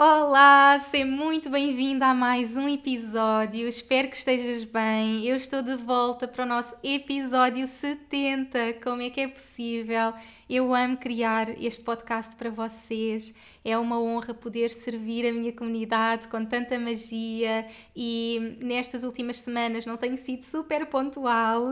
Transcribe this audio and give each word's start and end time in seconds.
Olá, 0.00 0.78
seja 0.78 1.04
muito 1.04 1.50
bem-vinda 1.50 2.06
a 2.06 2.14
mais 2.14 2.54
um 2.56 2.68
episódio. 2.68 3.66
Espero 3.66 4.08
que 4.08 4.16
estejas 4.16 4.62
bem. 4.62 5.26
Eu 5.26 5.34
estou 5.34 5.60
de 5.60 5.74
volta 5.74 6.28
para 6.28 6.44
o 6.44 6.46
nosso 6.46 6.76
episódio 6.84 7.66
70. 7.66 8.74
Como 8.74 9.02
é 9.02 9.10
que 9.10 9.22
é 9.22 9.26
possível? 9.26 10.14
Eu 10.48 10.74
amo 10.74 10.96
criar 10.96 11.50
este 11.62 11.84
podcast 11.84 12.34
para 12.34 12.48
vocês. 12.48 13.34
É 13.62 13.76
uma 13.76 14.00
honra 14.00 14.32
poder 14.32 14.70
servir 14.70 15.28
a 15.28 15.32
minha 15.32 15.52
comunidade 15.52 16.26
com 16.26 16.42
tanta 16.42 16.78
magia 16.78 17.66
e 17.94 18.56
nestas 18.58 19.04
últimas 19.04 19.40
semanas 19.40 19.84
não 19.84 19.98
tenho 19.98 20.16
sido 20.16 20.40
super 20.40 20.86
pontual, 20.86 21.64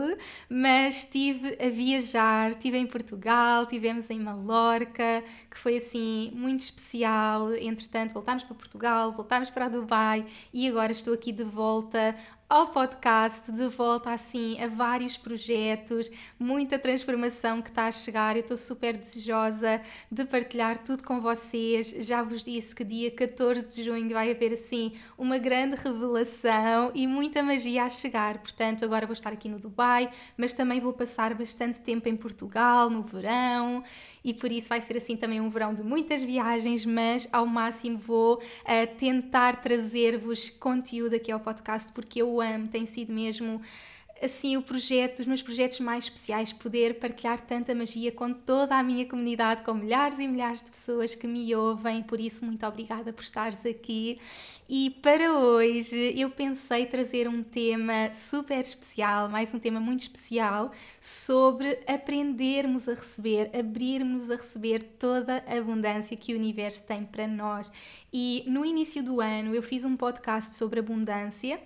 mas 0.47 0.97
estive 0.97 1.57
a 1.59 1.69
viajar, 1.69 2.51
estive 2.51 2.77
em 2.77 2.85
Portugal, 2.85 3.65
tivemos 3.65 4.11
em 4.11 4.19
Malorca, 4.19 5.23
que 5.49 5.57
foi 5.57 5.77
assim 5.77 6.31
muito 6.35 6.59
especial. 6.59 7.55
Entretanto, 7.55 8.13
voltámos 8.13 8.43
para 8.43 8.53
Portugal, 8.53 9.11
voltámos 9.11 9.49
para 9.49 9.69
Dubai 9.69 10.23
e 10.53 10.67
agora 10.67 10.91
estou 10.91 11.15
aqui 11.15 11.31
de 11.31 11.43
volta 11.43 12.15
ao 12.49 12.67
podcast, 12.67 13.51
de 13.51 13.67
volta 13.67 14.11
assim 14.11 14.57
a 14.61 14.67
vários 14.67 15.17
projetos, 15.17 16.09
muita 16.39 16.79
transformação 16.79 17.61
que 17.61 17.67
está 17.67 17.87
a 17.87 17.91
chegar. 17.91 18.37
Eu 18.37 18.41
estou 18.41 18.55
super 18.55 18.95
desejosa 18.95 19.81
de 20.09 20.23
partilhar 20.23 20.77
tudo 20.81 21.03
com 21.03 21.19
vocês. 21.19 21.89
Já 21.99 22.23
vos 22.23 22.45
disse 22.45 22.73
que 22.73 22.85
dia 22.85 23.11
14 23.11 23.67
de 23.67 23.83
junho 23.83 24.09
vai 24.13 24.31
haver 24.31 24.53
assim 24.53 24.93
uma 25.17 25.37
grande 25.37 25.75
revelação 25.75 26.91
e 26.95 27.05
muita 27.05 27.43
magia 27.43 27.83
a 27.83 27.89
chegar. 27.89 28.37
Portanto, 28.37 28.85
agora 28.85 29.05
vou 29.05 29.13
estar 29.13 29.33
aqui 29.33 29.49
no 29.49 29.59
Dubai, 29.59 30.09
mas 30.37 30.53
também 30.53 30.79
vou 30.79 30.93
passar 30.93 31.33
bastante 31.33 31.81
tempo 31.81 32.07
em 32.07 32.15
Portugal 32.15 32.89
no 32.89 33.03
verão 33.03 33.83
e 34.27 34.33
por 34.33 34.51
isso 34.51 34.67
vai 34.67 34.81
ser 34.81 34.97
assim 34.97 35.15
também 35.15 35.39
um 35.39 35.49
verão 35.49 35.73
de 35.73 35.81
muitas 35.81 36.21
viagens, 36.21 36.85
mas 36.85 37.27
ao 37.31 37.45
máximo 37.45 37.97
vou 37.97 38.35
uh, 38.35 38.95
tentar 38.97 39.61
trazer-vos 39.61 40.49
conteúdo 40.49 41.15
aqui 41.15 41.31
ao 41.31 41.39
podcast 41.39 41.93
porque 41.93 42.21
eu 42.21 42.41
amo, 42.41 42.67
tem 42.67 42.85
sido 42.85 43.13
mesmo 43.13 43.61
assim 44.21 44.57
o 44.57 44.61
projeto, 44.61 45.19
os 45.19 45.25
meus 45.25 45.41
projetos 45.41 45.79
mais 45.79 46.05
especiais, 46.05 46.51
poder 46.51 46.99
partilhar 46.99 47.39
tanta 47.39 47.73
magia 47.75 48.11
com 48.11 48.33
toda 48.33 48.75
a 48.75 48.83
minha 48.83 49.05
comunidade, 49.05 49.63
com 49.63 49.73
milhares 49.73 50.19
e 50.19 50.27
milhares 50.27 50.61
de 50.61 50.71
pessoas 50.71 51.15
que 51.15 51.27
me 51.27 51.53
ouvem, 51.55 52.03
por 52.03 52.19
isso 52.19 52.45
muito 52.45 52.65
obrigada 52.65 53.13
por 53.13 53.23
estares 53.23 53.65
aqui. 53.65 54.19
E 54.69 54.89
para 55.01 55.33
hoje 55.33 56.13
eu 56.19 56.29
pensei 56.29 56.85
trazer 56.85 57.27
um 57.27 57.41
tema 57.41 58.13
super 58.13 58.59
especial, 58.59 59.29
mais 59.29 59.53
um 59.53 59.59
tema 59.59 59.79
muito 59.79 60.01
especial, 60.01 60.71
sobre 60.99 61.79
aprendermos 61.87 62.89
a 62.89 62.93
receber, 62.93 63.49
abrirmos 63.57 64.29
a 64.29 64.35
receber 64.35 64.83
toda 64.99 65.43
a 65.47 65.57
abundância 65.57 66.17
que 66.17 66.33
o 66.33 66.37
universo 66.37 66.83
tem 66.83 67.05
para 67.05 67.27
nós. 67.27 67.71
E 68.11 68.43
no 68.47 68.65
início 68.65 69.01
do 69.03 69.21
ano 69.21 69.55
eu 69.55 69.63
fiz 69.63 69.85
um 69.85 69.95
podcast 69.95 70.55
sobre 70.55 70.79
abundância 70.79 71.59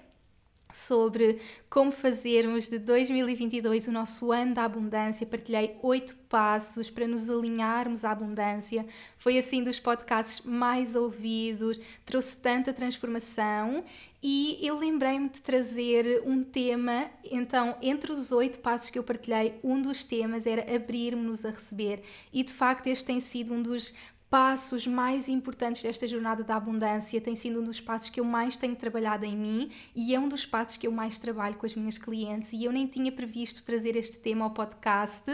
sobre 0.74 1.40
como 1.70 1.92
fazermos 1.92 2.68
de 2.68 2.80
2022 2.80 3.88
o 3.88 3.92
nosso 3.92 4.32
ano 4.32 4.54
da 4.54 4.66
abundância. 4.66 5.26
Partilhei 5.26 5.78
oito 5.82 6.16
passos 6.30 6.90
para 6.90 7.08
nos 7.08 7.30
alinharmos 7.30 8.04
à 8.04 8.12
abundância. 8.12 8.86
Foi 9.18 9.38
assim 9.38 9.64
dos 9.64 9.80
podcasts 9.80 10.42
mais 10.46 10.96
ouvidos, 10.96 11.80
trouxe 12.06 12.38
tanta 12.38 12.74
transformação 12.74 13.84
e 14.24 14.60
eu 14.62 14.78
lembrei-me 14.78 15.30
de 15.30 15.42
trazer 15.42 16.22
um 16.26 16.44
tema. 16.44 17.10
Então, 17.24 17.76
entre 17.82 18.12
os 18.12 18.32
oito 18.32 18.60
passos 18.60 18.92
que 18.92 19.00
eu 19.00 19.04
partilhei, 19.04 19.60
um 19.64 19.82
dos 19.82 20.04
temas 20.04 20.46
era 20.46 20.76
abrir-nos 20.76 21.44
a 21.44 21.50
receber. 21.50 22.04
E 22.32 22.44
de 22.44 22.54
facto, 22.54 22.86
este 22.86 23.06
tem 23.06 23.20
sido 23.20 23.52
um 23.52 23.62
dos 23.62 23.94
passos 24.32 24.88
mais 24.88 25.28
importantes 25.28 25.84
desta 25.84 26.08
jornada 26.08 26.42
da 26.42 26.56
abundância 26.56 27.20
tem 27.20 27.36
sido 27.36 27.60
um 27.60 27.64
dos 27.66 27.82
passos 27.82 28.10
que 28.10 28.18
eu 28.18 28.24
mais 28.24 28.56
tenho 28.56 28.78
trabalhado 28.78 29.26
em 29.26 29.36
mim 29.36 29.70
e 29.94 30.16
é 30.16 30.20
um 30.20 30.30
dos 30.30 30.46
passos 30.46 30.78
que 30.78 30.88
eu 30.88 30.92
mais 30.92 31.18
trabalho 31.18 31.58
com 31.58 31.66
as 31.66 31.76
minhas 31.76 31.98
clientes. 31.98 32.54
E 32.54 32.64
eu 32.64 32.72
nem 32.72 32.88
tinha 32.88 33.12
previsto 33.12 33.62
trazer 33.62 33.98
este 33.98 34.20
tema 34.20 34.46
ao 34.46 34.52
podcast, 34.52 35.26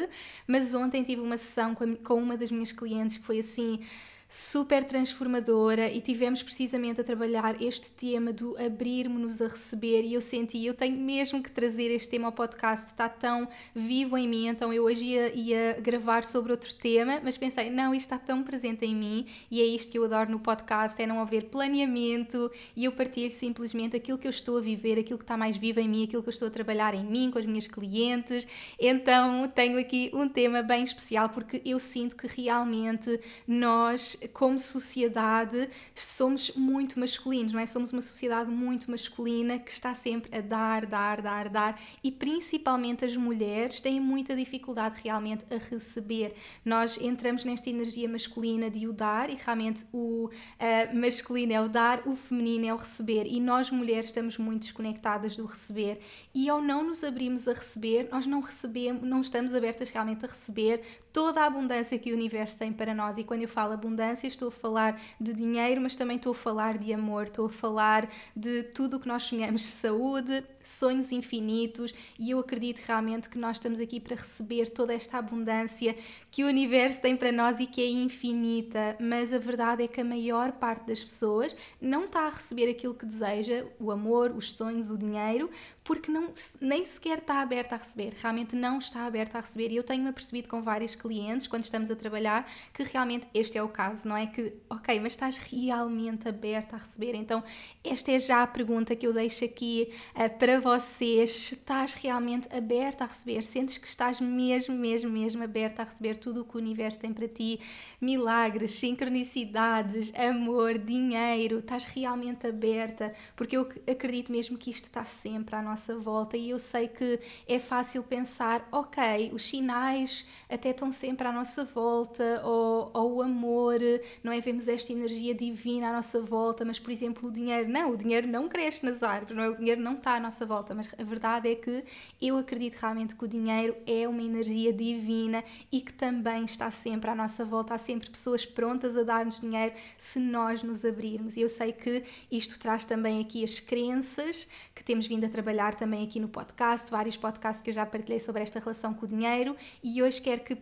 mas 0.48 0.74
ontem 0.74 1.04
tive 1.04 1.22
uma 1.22 1.38
sessão 1.38 1.76
com 1.76 2.16
uma 2.16 2.36
das 2.36 2.50
minhas 2.50 2.72
clientes 2.72 3.20
que 3.20 3.24
foi 3.24 3.38
assim 3.38 3.82
super 4.30 4.84
transformadora 4.84 5.90
e 5.90 6.02
tivemos 6.02 6.44
precisamente 6.44 7.00
a 7.00 7.04
trabalhar 7.04 7.62
este 7.62 7.90
tema 7.90 8.34
do 8.34 8.58
abrirmos-nos 8.58 9.42
a 9.42 9.48
receber. 9.48 10.04
E 10.04 10.14
eu 10.14 10.22
senti, 10.22 10.66
eu 10.66 10.74
tenho 10.74 10.98
mesmo 10.98 11.42
que 11.42 11.50
trazer 11.50 11.90
este 11.92 12.10
tema 12.10 12.28
ao 12.28 12.34
podcast, 12.34 12.88
está 12.88 13.08
tão 13.08 13.48
vivo 13.74 14.18
em 14.18 14.28
mim, 14.28 14.48
então 14.48 14.74
eu 14.74 14.84
hoje 14.84 15.06
ia, 15.06 15.34
ia 15.34 15.80
gravar 15.82 16.24
sobre 16.24 16.52
outro 16.52 16.74
tema, 16.76 17.22
mas 17.24 17.38
pensei, 17.38 17.70
não, 17.70 17.96
isto 17.96 18.08
está 18.08 18.18
tão 18.18 18.44
presente 18.44 18.86
em 18.86 18.96
mim 18.96 19.26
e 19.50 19.62
é 19.62 19.66
isto 19.66 19.92
que 19.92 19.98
eu 19.98 20.04
adoro 20.04 20.30
no 20.30 20.40
podcast, 20.40 21.02
é 21.02 21.08
não 21.08 21.22
haver 21.22 21.46
planeamento 21.46 22.52
e 22.76 22.84
eu 22.84 22.92
partilho 22.92 23.32
simplesmente 23.32 23.96
aquilo 23.96 24.18
que 24.18 24.28
eu 24.28 24.32
estou 24.32 24.58
a 24.58 24.62
viver, 24.62 25.00
aquilo 25.00 25.18
que 25.18 25.24
está 25.24 25.38
mais 25.38 25.56
vivo 25.56 25.80
em 25.80 25.88
mim, 25.88 26.04
aquilo 26.04 26.22
que 26.22 26.30
eu 26.30 26.34
estou 26.34 26.50
a 26.50 26.52
trabalhar 26.52 26.94
em 26.94 27.06
mim, 27.06 27.32
com 27.32 27.40
as 27.40 27.46
minhas 27.46 27.68
clientes, 27.68 28.46
então 28.78 29.48
tenho 29.48 29.80
aqui 29.80 30.12
um 30.14 30.28
tema 30.28 30.62
bem 30.62 30.84
especial 30.84 31.30
porque 31.30 31.62
eu 31.66 31.80
sinto 31.80 32.16
que 32.16 32.28
realmente 32.28 33.20
nós 33.48 34.17
como 34.34 34.60
sociedade, 34.60 35.70
somos 35.96 36.52
muito 36.56 37.00
masculinos, 37.00 37.54
não 37.54 37.60
é? 37.60 37.66
Somos 37.66 37.92
uma 37.92 38.02
sociedade 38.02 38.50
muito 38.50 38.90
masculina 38.90 39.60
que 39.60 39.72
está 39.72 39.94
sempre 39.94 40.36
a 40.38 40.42
dar, 40.42 40.86
dar, 40.86 41.22
dar, 41.22 41.50
dar 41.50 41.82
e 42.04 42.12
principalmente 42.12 43.06
as 43.06 43.16
mulheres 43.16 43.82
têm 43.82 44.00
muita 44.00 44.36
dificuldade 44.36 45.02
realmente 45.04 45.46
a 45.54 45.58
receber. 45.58 46.36
Nós 46.64 46.98
entramos 47.00 47.44
nesta 47.44 47.70
energia 47.70 48.08
masculina 48.08 48.70
de 48.70 48.88
o 48.88 48.94
dar 48.94 49.30
e 49.30 49.36
realmente 49.36 49.86
o 49.94 50.30
uh, 50.30 50.96
masculino 50.96 51.54
é 51.54 51.62
o 51.62 51.68
dar, 51.68 52.02
o 52.06 52.16
feminino 52.16 52.66
é 52.66 52.74
o 52.74 52.78
receber 52.78 53.26
e 53.26 53.40
nós 53.40 53.70
mulheres 53.72 54.08
estamos 54.08 54.38
muito 54.38 54.64
desconectadas 54.64 55.36
do 55.36 55.46
receber 55.46 56.00
e 56.34 56.50
ao 56.50 56.62
não 56.62 56.84
nos 56.84 57.04
abrirmos 57.04 57.48
a 57.48 57.54
receber, 57.54 58.10
nós 58.12 58.26
não 58.26 58.40
recebemos, 58.40 59.04
não 59.04 59.22
estamos 59.22 59.54
abertas 59.54 59.90
realmente 59.90 60.26
a 60.26 60.28
receber 60.28 60.82
toda 61.12 61.42
a 61.42 61.46
abundância 61.46 61.98
que 61.98 62.12
o 62.12 62.16
universo 62.16 62.58
tem 62.58 62.72
para 62.72 62.94
nós 62.94 63.18
e 63.18 63.24
quando 63.24 63.42
eu 63.42 63.48
falo 63.48 63.74
abundância 63.74 64.07
abundância, 64.08 64.28
estou 64.28 64.48
a 64.48 64.52
falar 64.52 65.02
de 65.20 65.34
dinheiro, 65.34 65.82
mas 65.82 65.96
também 65.96 66.18
estou 66.18 66.32
a 66.32 66.36
falar 66.36 66.78
de 66.78 66.94
amor, 66.94 67.26
estou 67.26 67.48
a 67.48 67.50
falar 67.50 68.10
de 68.36 68.64
tudo 68.64 68.98
o 68.98 69.00
que 69.00 69.08
nós 69.08 69.24
sonhamos, 69.24 69.62
saúde, 69.62 70.44
sonhos 70.68 71.12
infinitos, 71.12 71.94
e 72.18 72.32
eu 72.32 72.40
acredito 72.40 72.80
realmente 72.80 73.30
que 73.30 73.38
nós 73.38 73.58
estamos 73.58 73.80
aqui 73.80 74.00
para 74.00 74.16
receber 74.16 74.70
toda 74.70 74.94
esta 74.94 75.18
abundância 75.18 75.96
que 76.32 76.44
o 76.44 76.48
universo 76.48 77.02
tem 77.02 77.16
para 77.16 77.32
nós 77.32 77.60
e 77.60 77.66
que 77.66 77.82
é 77.82 77.88
infinita, 77.88 78.96
mas 79.00 79.32
a 79.34 79.38
verdade 79.38 79.84
é 79.84 79.88
que 79.88 80.02
a 80.02 80.06
maior 80.06 80.54
parte 80.54 80.88
das 80.88 81.04
pessoas 81.04 81.56
não 81.80 82.06
está 82.06 82.22
a 82.22 82.30
receber 82.30 82.70
aquilo 82.70 82.94
que 82.94 83.06
deseja, 83.06 83.66
o 83.80 83.92
amor, 83.92 84.32
os 84.32 84.54
sonhos, 84.54 84.90
o 84.90 84.98
dinheiro, 84.98 85.50
porque 85.84 86.12
não, 86.12 86.32
nem 86.60 86.84
sequer 86.84 87.20
está 87.20 87.42
aberta 87.42 87.76
a 87.76 87.78
receber, 87.78 88.14
realmente 88.20 88.56
não 88.56 88.78
está 88.78 89.06
aberta 89.06 89.38
a 89.38 89.42
receber. 89.42 89.72
E 89.72 89.76
eu 89.76 89.84
tenho-me 89.84 90.10
apercebido 90.10 90.50
com 90.50 90.62
vários 90.62 90.96
clientes, 90.96 91.48
quando 91.48 91.64
estamos 91.64 91.90
a 91.90 91.96
trabalhar, 91.96 92.50
que 92.74 92.84
realmente 92.84 93.28
este 93.34 93.58
é 93.58 93.64
o 93.64 93.70
caso 93.70 94.08
não 94.08 94.18
é? 94.18 94.26
Que, 94.28 94.54
ok, 94.70 95.00
mas 95.00 95.14
estás 95.14 95.38
realmente 95.38 96.28
aberta 96.28 96.76
a 96.76 96.80
receber? 96.80 97.16
Então, 97.16 97.44
esta 97.84 98.12
é 98.12 98.20
já 98.20 98.44
a 98.44 98.48
pergunta 98.48 98.96
que 98.96 99.06
eu 99.06 99.14
deixo 99.14 99.46
aqui 99.46 99.90
uh, 100.16 100.38
para 100.38 100.57
vocês. 100.60 101.52
Estás 101.52 101.94
realmente 101.94 102.48
aberta 102.56 103.04
a 103.04 103.08
receber? 103.08 103.44
Sentes 103.44 103.78
que 103.78 103.88
estás 103.88 104.20
mesmo, 104.20 104.76
mesmo, 104.76 105.12
mesmo 105.12 105.44
aberta 105.44 105.82
a 105.82 105.86
receber 105.86 106.18
tudo 106.18 106.42
o 106.42 106.46
que 106.46 106.56
o 106.56 106.60
universo 106.60 107.00
tem 107.00 107.14
para 107.14 107.28
ti? 107.28 107.60
Milagres, 108.02 108.72
sincronicidades, 108.72 110.12
amor, 110.16 110.78
dinheiro. 110.78 111.60
Estás 111.60 111.86
realmente 111.86 112.48
aberta? 112.48 113.14
Porque 113.36 113.56
eu 113.56 113.68
acredito 113.90 114.32
mesmo 114.32 114.58
que 114.58 114.70
isto 114.70 114.86
está 114.86 115.04
sempre 115.04 115.56
à 115.56 115.62
nossa 115.62 115.96
volta 115.98 116.36
e 116.38 116.50
eu 116.50 116.60
sei 116.60 116.88
que 116.88 117.20
é 117.48 117.60
fácil 117.60 118.04
pensar, 118.04 118.68
ok, 118.72 119.32
os 119.34 119.44
sinais 119.44 120.26
até 120.50 120.72
estão 120.72 120.92
sempre 120.92 121.28
à 121.28 121.32
nossa 121.32 121.64
volta, 121.66 122.42
ou, 122.44 122.92
ou 122.94 123.16
o 123.18 123.22
amor, 123.22 123.80
não 124.24 124.32
é? 124.32 124.40
Vemos 124.42 124.68
esta 124.68 124.92
energia 124.92 125.36
divina 125.36 125.90
à 125.90 125.94
nossa 125.94 126.22
volta, 126.22 126.66
mas 126.66 126.80
por 126.80 126.92
exemplo 126.92 127.30
o 127.30 127.32
dinheiro, 127.32 127.70
não, 127.70 127.92
o 127.92 127.98
dinheiro 127.98 128.28
não 128.28 128.48
cresce 128.48 128.84
nas 128.84 129.04
árvores, 129.04 129.36
não 129.36 129.44
é? 129.44 129.50
O 129.50 129.56
dinheiro 129.56 129.82
não 129.82 129.94
está 129.94 130.16
à 130.16 130.20
nossa 130.20 130.46
volta, 130.48 130.74
mas 130.74 130.90
a 130.98 131.04
verdade 131.04 131.50
é 131.50 131.56
que 131.56 131.84
eu 132.22 132.38
acredito 132.38 132.76
realmente 132.80 133.16
que 133.16 133.24
o 133.24 133.28
dinheiro 133.28 133.76
é 133.86 134.08
uma 134.08 134.24
energia 134.24 134.74
divina 134.74 135.44
e 135.72 135.82
que 135.82 135.94
também 135.94 136.46
está 136.46 136.72
sempre 136.72 137.12
à 137.12 137.16
nossa 137.16 137.46
volta, 137.46 137.74
há 137.74 137.78
sempre 137.78 138.10
pessoas 138.10 138.46
prontas 138.46 138.98
a 138.98 139.04
dar-nos 139.04 139.40
dinheiro 139.40 139.76
se 139.98 140.20
nós 140.20 140.64
nos 140.64 140.84
abrirmos. 140.84 141.38
E 141.38 141.42
eu 141.42 141.50
sei 141.50 141.72
que 141.72 142.04
isto 142.32 142.58
traz 142.58 142.86
também 142.86 143.22
aqui 143.22 143.44
as 143.44 143.60
crenças 143.60 144.48
que 144.74 144.84
temos 144.84 145.06
vindo 145.06 145.26
a 145.26 145.30
trabalhar 145.30 145.76
também 145.76 146.04
aqui 146.04 146.20
no 146.20 146.28
podcast, 146.30 146.90
vários 146.90 147.18
podcasts 147.18 147.62
que 147.62 147.70
eu 147.70 147.74
já 147.74 147.86
partilhei 147.86 148.20
sobre 148.20 148.42
esta 148.42 148.60
relação 148.60 148.94
com 148.94 149.06
o 149.06 149.08
dinheiro 149.08 149.56
e 149.84 150.02
hoje 150.02 150.22
quero 150.22 150.42
que 150.42 150.56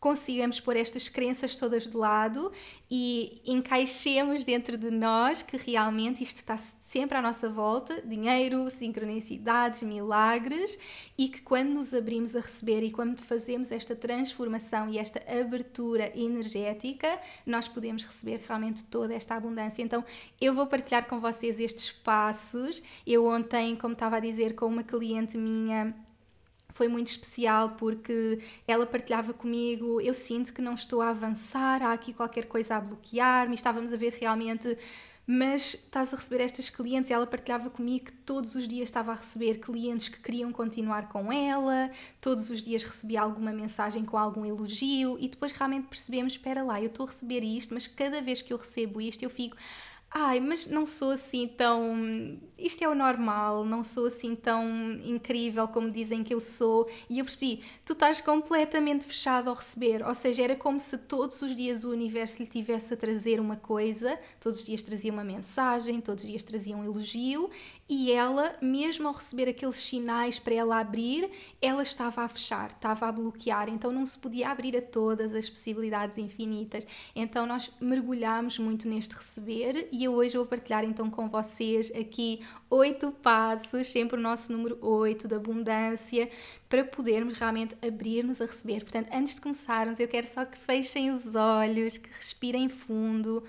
consigamos 0.00 0.60
pôr 0.60 0.76
estas 0.76 1.08
crenças 1.08 1.56
todas 1.56 1.86
de 1.86 1.96
lado 1.96 2.52
e 2.90 3.42
encaixemos 3.44 4.44
dentro 4.44 4.78
de 4.78 4.90
nós 4.90 5.42
que 5.42 5.56
realmente 5.56 6.22
isto 6.22 6.36
está 6.36 6.56
sempre 6.56 7.16
à 7.16 7.22
nossa 7.22 7.48
volta 7.48 8.00
dinheiro, 8.02 8.70
sincronicidades, 8.70 9.82
milagres 9.82 10.78
e 11.16 11.28
que 11.28 11.42
quando 11.42 11.70
nos 11.70 11.92
abrimos 11.92 12.36
a 12.36 12.40
receber 12.40 12.82
e 12.82 12.90
quando 12.90 13.20
fazemos 13.20 13.72
esta 13.72 13.96
transformação 13.96 14.88
e 14.88 14.98
esta 14.98 15.20
abertura 15.28 16.12
energética, 16.18 17.18
nós 17.44 17.66
podemos 17.66 18.04
receber 18.04 18.40
realmente 18.46 18.84
toda 18.84 19.14
esta 19.14 19.34
abundância. 19.34 19.82
Então, 19.82 20.04
eu 20.40 20.54
vou 20.54 20.66
partilhar 20.66 21.06
com 21.06 21.20
vocês 21.20 21.60
estes 21.60 21.90
passos. 21.90 22.82
Eu 23.06 23.26
ontem, 23.26 23.76
como 23.76 23.94
estava 23.94 24.16
a 24.16 24.20
dizer, 24.20 24.54
com 24.54 24.66
uma 24.66 24.82
cliente 24.82 25.36
minha 25.36 25.94
foi 26.70 26.88
muito 26.88 27.08
especial 27.08 27.70
porque 27.70 28.40
ela 28.66 28.86
partilhava 28.86 29.32
comigo, 29.32 30.00
eu 30.00 30.14
sinto 30.14 30.52
que 30.52 30.62
não 30.62 30.74
estou 30.74 31.00
a 31.00 31.10
avançar, 31.10 31.82
há 31.82 31.92
aqui 31.92 32.12
qualquer 32.12 32.46
coisa 32.46 32.76
a 32.76 32.80
bloquear-me, 32.80 33.54
estávamos 33.54 33.92
a 33.92 33.96
ver 33.96 34.12
realmente 34.12 34.76
mas 35.30 35.74
estás 35.74 36.14
a 36.14 36.16
receber 36.16 36.42
estas 36.42 36.70
clientes 36.70 37.10
e 37.10 37.12
ela 37.12 37.26
partilhava 37.26 37.68
comigo 37.68 38.06
que 38.06 38.12
todos 38.12 38.54
os 38.54 38.66
dias 38.66 38.88
estava 38.88 39.12
a 39.12 39.14
receber 39.14 39.58
clientes 39.58 40.08
que 40.08 40.18
queriam 40.18 40.50
continuar 40.50 41.10
com 41.10 41.30
ela, 41.30 41.90
todos 42.18 42.48
os 42.48 42.62
dias 42.62 42.82
recebia 42.82 43.20
alguma 43.20 43.52
mensagem 43.52 44.06
com 44.06 44.16
algum 44.16 44.46
elogio 44.46 45.18
e 45.20 45.28
depois 45.28 45.52
realmente 45.52 45.86
percebemos, 45.86 46.32
espera 46.32 46.62
lá, 46.62 46.80
eu 46.80 46.86
estou 46.86 47.04
a 47.04 47.10
receber 47.10 47.44
isto, 47.44 47.74
mas 47.74 47.86
cada 47.86 48.22
vez 48.22 48.40
que 48.40 48.54
eu 48.54 48.56
recebo 48.56 49.02
isto 49.02 49.22
eu 49.22 49.28
fico 49.28 49.54
ai, 50.10 50.40
mas 50.40 50.66
não 50.66 50.86
sou 50.86 51.10
assim 51.10 51.46
tão. 51.46 52.38
Isto 52.58 52.82
é 52.82 52.88
o 52.88 52.94
normal, 52.94 53.64
não 53.64 53.84
sou 53.84 54.06
assim 54.06 54.34
tão 54.34 54.66
incrível 55.04 55.68
como 55.68 55.90
dizem 55.90 56.24
que 56.24 56.34
eu 56.34 56.40
sou. 56.40 56.88
E 57.08 57.18
eu 57.18 57.24
percebi, 57.24 57.62
tu 57.84 57.92
estás 57.92 58.20
completamente 58.20 59.04
fechado 59.04 59.48
ao 59.48 59.54
receber, 59.54 60.04
ou 60.06 60.14
seja, 60.14 60.42
era 60.42 60.56
como 60.56 60.80
se 60.80 60.96
todos 60.98 61.40
os 61.42 61.54
dias 61.54 61.84
o 61.84 61.90
universo 61.90 62.42
lhe 62.42 62.48
tivesse 62.48 62.94
a 62.94 62.96
trazer 62.96 63.38
uma 63.38 63.56
coisa, 63.56 64.18
todos 64.40 64.60
os 64.60 64.66
dias 64.66 64.82
trazia 64.82 65.12
uma 65.12 65.24
mensagem, 65.24 66.00
todos 66.00 66.24
os 66.24 66.28
dias 66.28 66.42
trazia 66.42 66.76
um 66.76 66.84
elogio, 66.84 67.50
e 67.88 68.12
ela, 68.12 68.54
mesmo 68.60 69.08
ao 69.08 69.14
receber 69.14 69.48
aqueles 69.48 69.76
sinais 69.76 70.38
para 70.38 70.54
ela 70.54 70.78
abrir, 70.78 71.30
ela 71.60 71.82
estava 71.82 72.22
a 72.22 72.28
fechar, 72.28 72.70
estava 72.70 73.06
a 73.08 73.12
bloquear, 73.12 73.68
então 73.70 73.90
não 73.90 74.04
se 74.04 74.18
podia 74.18 74.50
abrir 74.50 74.76
a 74.76 74.82
todas 74.82 75.34
as 75.34 75.48
possibilidades 75.48 76.18
infinitas. 76.18 76.86
Então 77.16 77.46
nós 77.46 77.70
mergulhamos 77.80 78.58
muito 78.58 78.86
neste 78.86 79.14
receber 79.14 79.88
e 79.90 80.04
eu 80.04 80.12
hoje 80.12 80.36
vou 80.36 80.44
partilhar 80.44 80.84
então 80.84 81.08
com 81.08 81.28
vocês 81.28 81.90
aqui 81.92 82.44
oito 82.68 83.10
passos, 83.10 83.88
sempre 83.88 84.18
o 84.18 84.22
nosso 84.22 84.52
número 84.52 84.78
oito 84.82 85.26
da 85.26 85.36
abundância, 85.36 86.28
para 86.68 86.84
podermos 86.84 87.38
realmente 87.38 87.74
abrir-nos 87.80 88.42
a 88.42 88.44
receber. 88.44 88.80
Portanto, 88.80 89.08
antes 89.14 89.36
de 89.36 89.40
começarmos, 89.40 89.98
eu 89.98 90.08
quero 90.08 90.26
só 90.28 90.44
que 90.44 90.58
fechem 90.58 91.10
os 91.10 91.34
olhos, 91.34 91.96
que 91.96 92.10
respirem 92.10 92.68
fundo. 92.68 93.42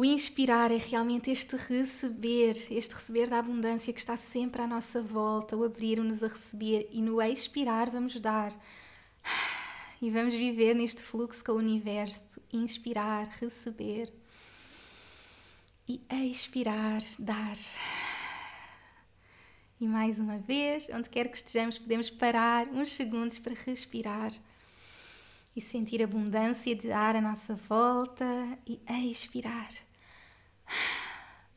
O 0.00 0.04
inspirar 0.06 0.72
é 0.72 0.78
realmente 0.78 1.30
este 1.30 1.54
receber, 1.56 2.56
este 2.70 2.94
receber 2.94 3.28
da 3.28 3.38
abundância 3.38 3.92
que 3.92 4.00
está 4.00 4.16
sempre 4.16 4.62
à 4.62 4.66
nossa 4.66 5.02
volta, 5.02 5.54
o 5.54 5.62
abrir-nos 5.62 6.22
a 6.22 6.28
receber 6.28 6.88
e 6.90 7.02
no 7.02 7.20
expirar 7.20 7.90
vamos 7.90 8.18
dar. 8.18 8.50
E 10.00 10.10
vamos 10.10 10.34
viver 10.34 10.74
neste 10.74 11.02
fluxo 11.02 11.44
com 11.44 11.52
o 11.52 11.56
universo, 11.56 12.40
inspirar, 12.50 13.28
receber 13.28 14.10
e 15.86 16.00
expirar, 16.10 17.02
dar. 17.18 17.58
E 19.78 19.86
mais 19.86 20.18
uma 20.18 20.38
vez, 20.38 20.88
onde 20.94 21.10
quer 21.10 21.28
que 21.28 21.36
estejamos, 21.36 21.76
podemos 21.76 22.08
parar 22.08 22.66
uns 22.68 22.94
segundos 22.94 23.38
para 23.38 23.52
respirar 23.52 24.32
e 25.54 25.60
sentir 25.60 26.02
abundância 26.02 26.74
de 26.74 26.90
ar 26.90 27.14
à 27.16 27.20
nossa 27.20 27.54
volta 27.54 28.24
e 28.66 28.80
expirar. 29.10 29.89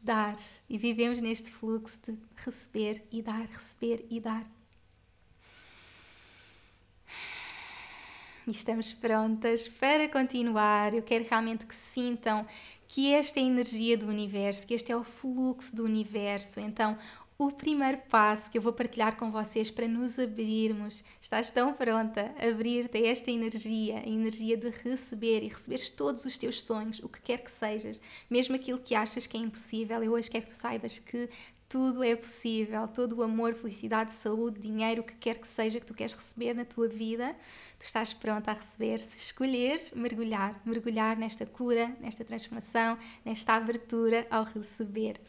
Dar. 0.01 0.36
E 0.69 0.77
vivemos 0.77 1.21
neste 1.21 1.50
fluxo 1.50 2.00
de 2.06 2.18
receber 2.36 3.04
e 3.12 3.21
dar, 3.21 3.45
receber 3.45 4.06
e 4.10 4.19
dar. 4.19 4.44
E 8.45 8.51
estamos 8.51 8.92
prontas 8.92 9.68
para 9.69 10.10
continuar. 10.10 10.94
Eu 10.94 11.01
quero 11.01 11.25
realmente 11.30 11.65
que 11.65 11.75
sintam 11.75 12.45
que 12.88 13.13
esta 13.13 13.39
é 13.39 13.44
a 13.44 13.45
energia 13.45 13.98
do 13.98 14.07
universo, 14.07 14.68
que 14.68 14.74
este 14.74 14.92
é 14.92 14.95
o 14.98 15.04
fluxo 15.04 15.75
do 15.75 15.86
universo. 15.86 16.60
Então, 16.60 16.98
o 17.38 17.51
primeiro 17.51 17.97
passo 18.09 18.50
que 18.50 18.57
eu 18.57 18.62
vou 18.62 18.74
partilhar 18.74 19.18
com 19.18 19.31
vocês 19.31 19.71
para 19.71 19.88
nos 19.88 20.19
abrirmos. 20.19 21.03
Estás 21.19 21.50
tão 21.50 21.74
pronta 21.74 22.33
abrir-te 22.38 22.97
a 22.97 23.07
esta 23.07 23.31
energia, 23.31 24.00
a 24.00 24.07
energia 24.07 24.56
de 24.56 24.69
receber 24.69 25.44
e 25.44 25.47
receberes 25.47 25.89
todos 25.89 26.25
os 26.25 26.38
teus 26.38 26.63
sonhos, 26.63 27.00
o 27.00 27.09
que 27.09 27.21
quer 27.21 27.39
que 27.39 27.51
sejas, 27.51 28.00
mesmo 28.30 28.56
aquilo 28.56 28.80
que 28.80 28.95
achas 28.95 29.25
que 29.25 29.35
é 29.35 29.39
impossível. 29.39 30.03
Eu 30.03 30.13
hoje 30.13 30.30
quero 30.30 30.45
que 30.45 30.51
tu 30.51 30.56
saibas 30.56 31.00
que 31.00 31.30
tudo 31.74 32.04
é 32.04 32.16
possível, 32.16 32.88
todo 32.88 33.18
o 33.18 33.24
amor, 33.24 33.56
felicidade, 33.56 34.12
saúde, 34.12 34.60
dinheiro, 34.60 35.02
o 35.02 35.04
que 35.04 35.16
quer 35.16 35.40
que 35.40 35.48
seja 35.48 35.80
que 35.80 35.86
tu 35.88 35.96
queres 35.96 36.14
receber 36.14 36.54
na 36.54 36.64
tua 36.64 36.88
vida, 36.88 37.36
tu 37.80 37.81
estás 37.81 38.14
pronta 38.14 38.52
a 38.52 38.54
receber 38.54 39.00
se 39.00 39.18
escolheres 39.18 39.90
mergulhar, 39.90 40.62
mergulhar 40.64 41.18
nesta 41.18 41.48
cura, 41.48 41.92
nesta 42.00 42.24
transformação, 42.24 42.96
nesta 43.25 43.56
abertura 43.56 44.28
ao 44.30 44.44
receber. 44.44 45.20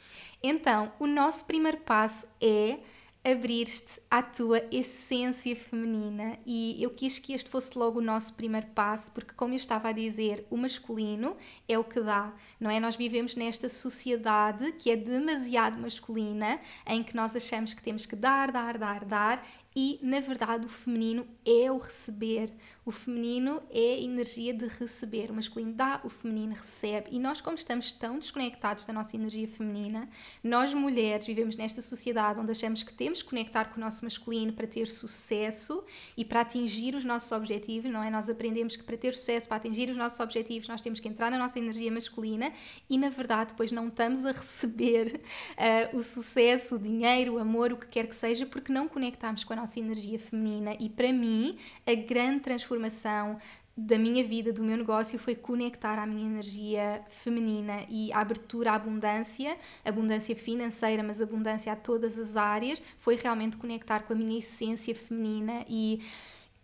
Então, 0.42 0.92
o 1.00 1.06
nosso 1.06 1.46
primeiro 1.46 1.78
passo 1.78 2.28
é 2.38 2.78
abrir-te 3.24 4.02
à 4.10 4.22
tua 4.22 4.62
essência 4.70 5.56
feminina 5.56 6.38
e 6.44 6.76
eu 6.82 6.90
quis 6.90 7.18
que 7.18 7.32
este 7.32 7.48
fosse 7.48 7.76
logo 7.78 7.98
o 7.98 8.02
nosso 8.02 8.34
primeiro 8.34 8.66
passo 8.74 9.10
porque 9.12 9.32
como 9.32 9.54
eu 9.54 9.56
estava 9.56 9.88
a 9.88 9.92
dizer 9.92 10.46
o 10.50 10.58
masculino 10.58 11.34
é 11.66 11.78
o 11.78 11.82
que 11.82 12.00
dá 12.02 12.34
não 12.60 12.70
é? 12.70 12.78
Nós 12.78 12.96
vivemos 12.96 13.34
nesta 13.34 13.70
sociedade 13.70 14.72
que 14.72 14.90
é 14.90 14.96
demasiado 14.96 15.78
masculina 15.78 16.60
em 16.86 17.02
que 17.02 17.16
nós 17.16 17.34
achamos 17.34 17.72
que 17.72 17.82
temos 17.82 18.04
que 18.04 18.14
dar 18.14 18.52
dar 18.52 18.76
dar 18.76 19.06
dar 19.06 19.46
e 19.74 19.98
na 20.02 20.20
verdade 20.20 20.66
o 20.66 20.68
feminino 20.68 21.26
é 21.44 21.70
o 21.70 21.78
receber 21.78 22.52
o 22.86 22.90
feminino 22.90 23.62
é 23.70 23.94
a 23.94 23.98
energia 23.98 24.52
de 24.52 24.66
receber, 24.66 25.30
o 25.30 25.34
masculino 25.34 25.72
dá, 25.72 26.02
o 26.04 26.10
feminino 26.10 26.52
recebe. 26.52 27.08
E 27.10 27.18
nós, 27.18 27.40
como 27.40 27.56
estamos 27.56 27.94
tão 27.94 28.18
desconectados 28.18 28.84
da 28.84 28.92
nossa 28.92 29.16
energia 29.16 29.48
feminina, 29.48 30.06
nós 30.42 30.74
mulheres 30.74 31.26
vivemos 31.26 31.56
nesta 31.56 31.80
sociedade 31.80 32.38
onde 32.38 32.52
achamos 32.52 32.82
que 32.82 32.92
temos 32.92 33.22
que 33.22 33.30
conectar 33.30 33.70
com 33.70 33.78
o 33.78 33.80
nosso 33.80 34.04
masculino 34.04 34.52
para 34.52 34.66
ter 34.66 34.86
sucesso 34.86 35.82
e 36.14 36.26
para 36.26 36.42
atingir 36.42 36.94
os 36.94 37.04
nossos 37.04 37.32
objetivos, 37.32 37.90
não 37.90 38.02
é? 38.02 38.10
Nós 38.10 38.28
aprendemos 38.28 38.76
que 38.76 38.82
para 38.82 38.98
ter 38.98 39.14
sucesso, 39.14 39.48
para 39.48 39.56
atingir 39.56 39.88
os 39.88 39.96
nossos 39.96 40.20
objetivos, 40.20 40.68
nós 40.68 40.82
temos 40.82 41.00
que 41.00 41.08
entrar 41.08 41.30
na 41.30 41.38
nossa 41.38 41.58
energia 41.58 41.90
masculina 41.90 42.52
e, 42.90 42.98
na 42.98 43.08
verdade, 43.08 43.52
depois 43.52 43.72
não 43.72 43.88
estamos 43.88 44.26
a 44.26 44.32
receber 44.32 45.22
uh, 45.52 45.96
o 45.96 46.02
sucesso, 46.02 46.76
o 46.76 46.78
dinheiro, 46.78 47.36
o 47.36 47.38
amor, 47.38 47.72
o 47.72 47.78
que 47.78 47.86
quer 47.86 48.06
que 48.06 48.14
seja, 48.14 48.44
porque 48.44 48.70
não 48.70 48.88
conectamos 48.88 49.42
com 49.42 49.54
a 49.54 49.56
nossa 49.56 49.63
energia 49.80 50.18
feminina. 50.18 50.76
E 50.78 50.88
para 50.88 51.12
mim, 51.12 51.56
a 51.86 51.94
grande 51.94 52.40
transformação 52.40 52.64
transformação 52.74 53.38
da 53.76 53.98
minha 53.98 54.22
vida, 54.22 54.52
do 54.52 54.62
meu 54.62 54.76
negócio, 54.76 55.18
foi 55.18 55.34
conectar 55.34 55.98
à 55.98 56.06
minha 56.06 56.24
energia 56.24 57.02
feminina 57.08 57.84
e 57.88 58.12
a 58.12 58.20
abertura 58.20 58.70
à 58.70 58.74
abundância, 58.76 59.56
abundância 59.84 60.36
financeira, 60.36 61.02
mas 61.02 61.20
abundância 61.20 61.72
a 61.72 61.76
todas 61.76 62.16
as 62.16 62.36
áreas, 62.36 62.80
foi 62.98 63.16
realmente 63.16 63.56
conectar 63.56 64.04
com 64.04 64.12
a 64.12 64.16
minha 64.16 64.38
essência 64.38 64.94
feminina 64.94 65.64
e 65.68 66.00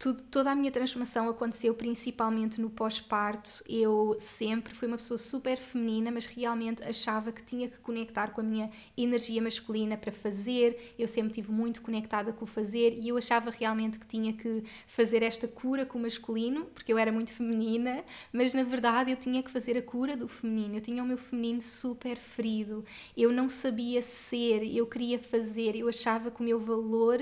tudo, 0.01 0.23
toda 0.23 0.51
a 0.51 0.55
minha 0.55 0.73
transformação 0.73 1.29
aconteceu 1.29 1.75
principalmente 1.75 2.59
no 2.59 2.71
pós-parto. 2.71 3.63
Eu 3.69 4.17
sempre 4.19 4.75
fui 4.75 4.89
uma 4.89 4.97
pessoa 4.97 5.19
super 5.19 5.59
feminina, 5.59 6.11
mas 6.11 6.25
realmente 6.25 6.83
achava 6.83 7.31
que 7.31 7.43
tinha 7.43 7.69
que 7.69 7.77
conectar 7.81 8.29
com 8.29 8.41
a 8.41 8.45
minha 8.45 8.71
energia 8.97 9.43
masculina 9.43 9.99
para 9.99 10.11
fazer. 10.11 10.95
Eu 10.99 11.07
sempre 11.07 11.35
tive 11.35 11.53
muito 11.53 11.83
conectada 11.83 12.33
com 12.33 12.47
o 12.47 12.49
fazer 12.49 12.99
e 12.99 13.11
eu 13.11 13.19
achava 13.19 13.51
realmente 13.51 13.99
que 13.99 14.07
tinha 14.07 14.33
que 14.33 14.65
fazer 14.87 15.23
esta 15.23 15.47
cura 15.47 15.85
com 15.85 15.99
o 15.99 16.03
masculino, 16.03 16.65
porque 16.75 16.91
eu 16.91 16.97
era 16.97 17.13
muito 17.13 17.35
feminina, 17.35 18.03
mas 18.33 18.55
na 18.55 18.63
verdade 18.63 19.11
eu 19.11 19.19
tinha 19.19 19.43
que 19.43 19.51
fazer 19.51 19.77
a 19.77 19.83
cura 19.83 20.17
do 20.17 20.27
feminino. 20.27 20.77
Eu 20.77 20.81
tinha 20.81 21.03
o 21.03 21.07
meu 21.07 21.19
feminino 21.19 21.61
super 21.61 22.17
ferido. 22.17 22.87
Eu 23.15 23.33
não 23.33 23.51
sabia 23.51 24.01
ser, 24.01 24.65
eu 24.65 24.87
queria 24.87 25.19
fazer, 25.19 25.77
eu 25.77 25.87
achava 25.87 26.31
que 26.31 26.41
o 26.41 26.43
meu 26.43 26.59
valor 26.59 27.21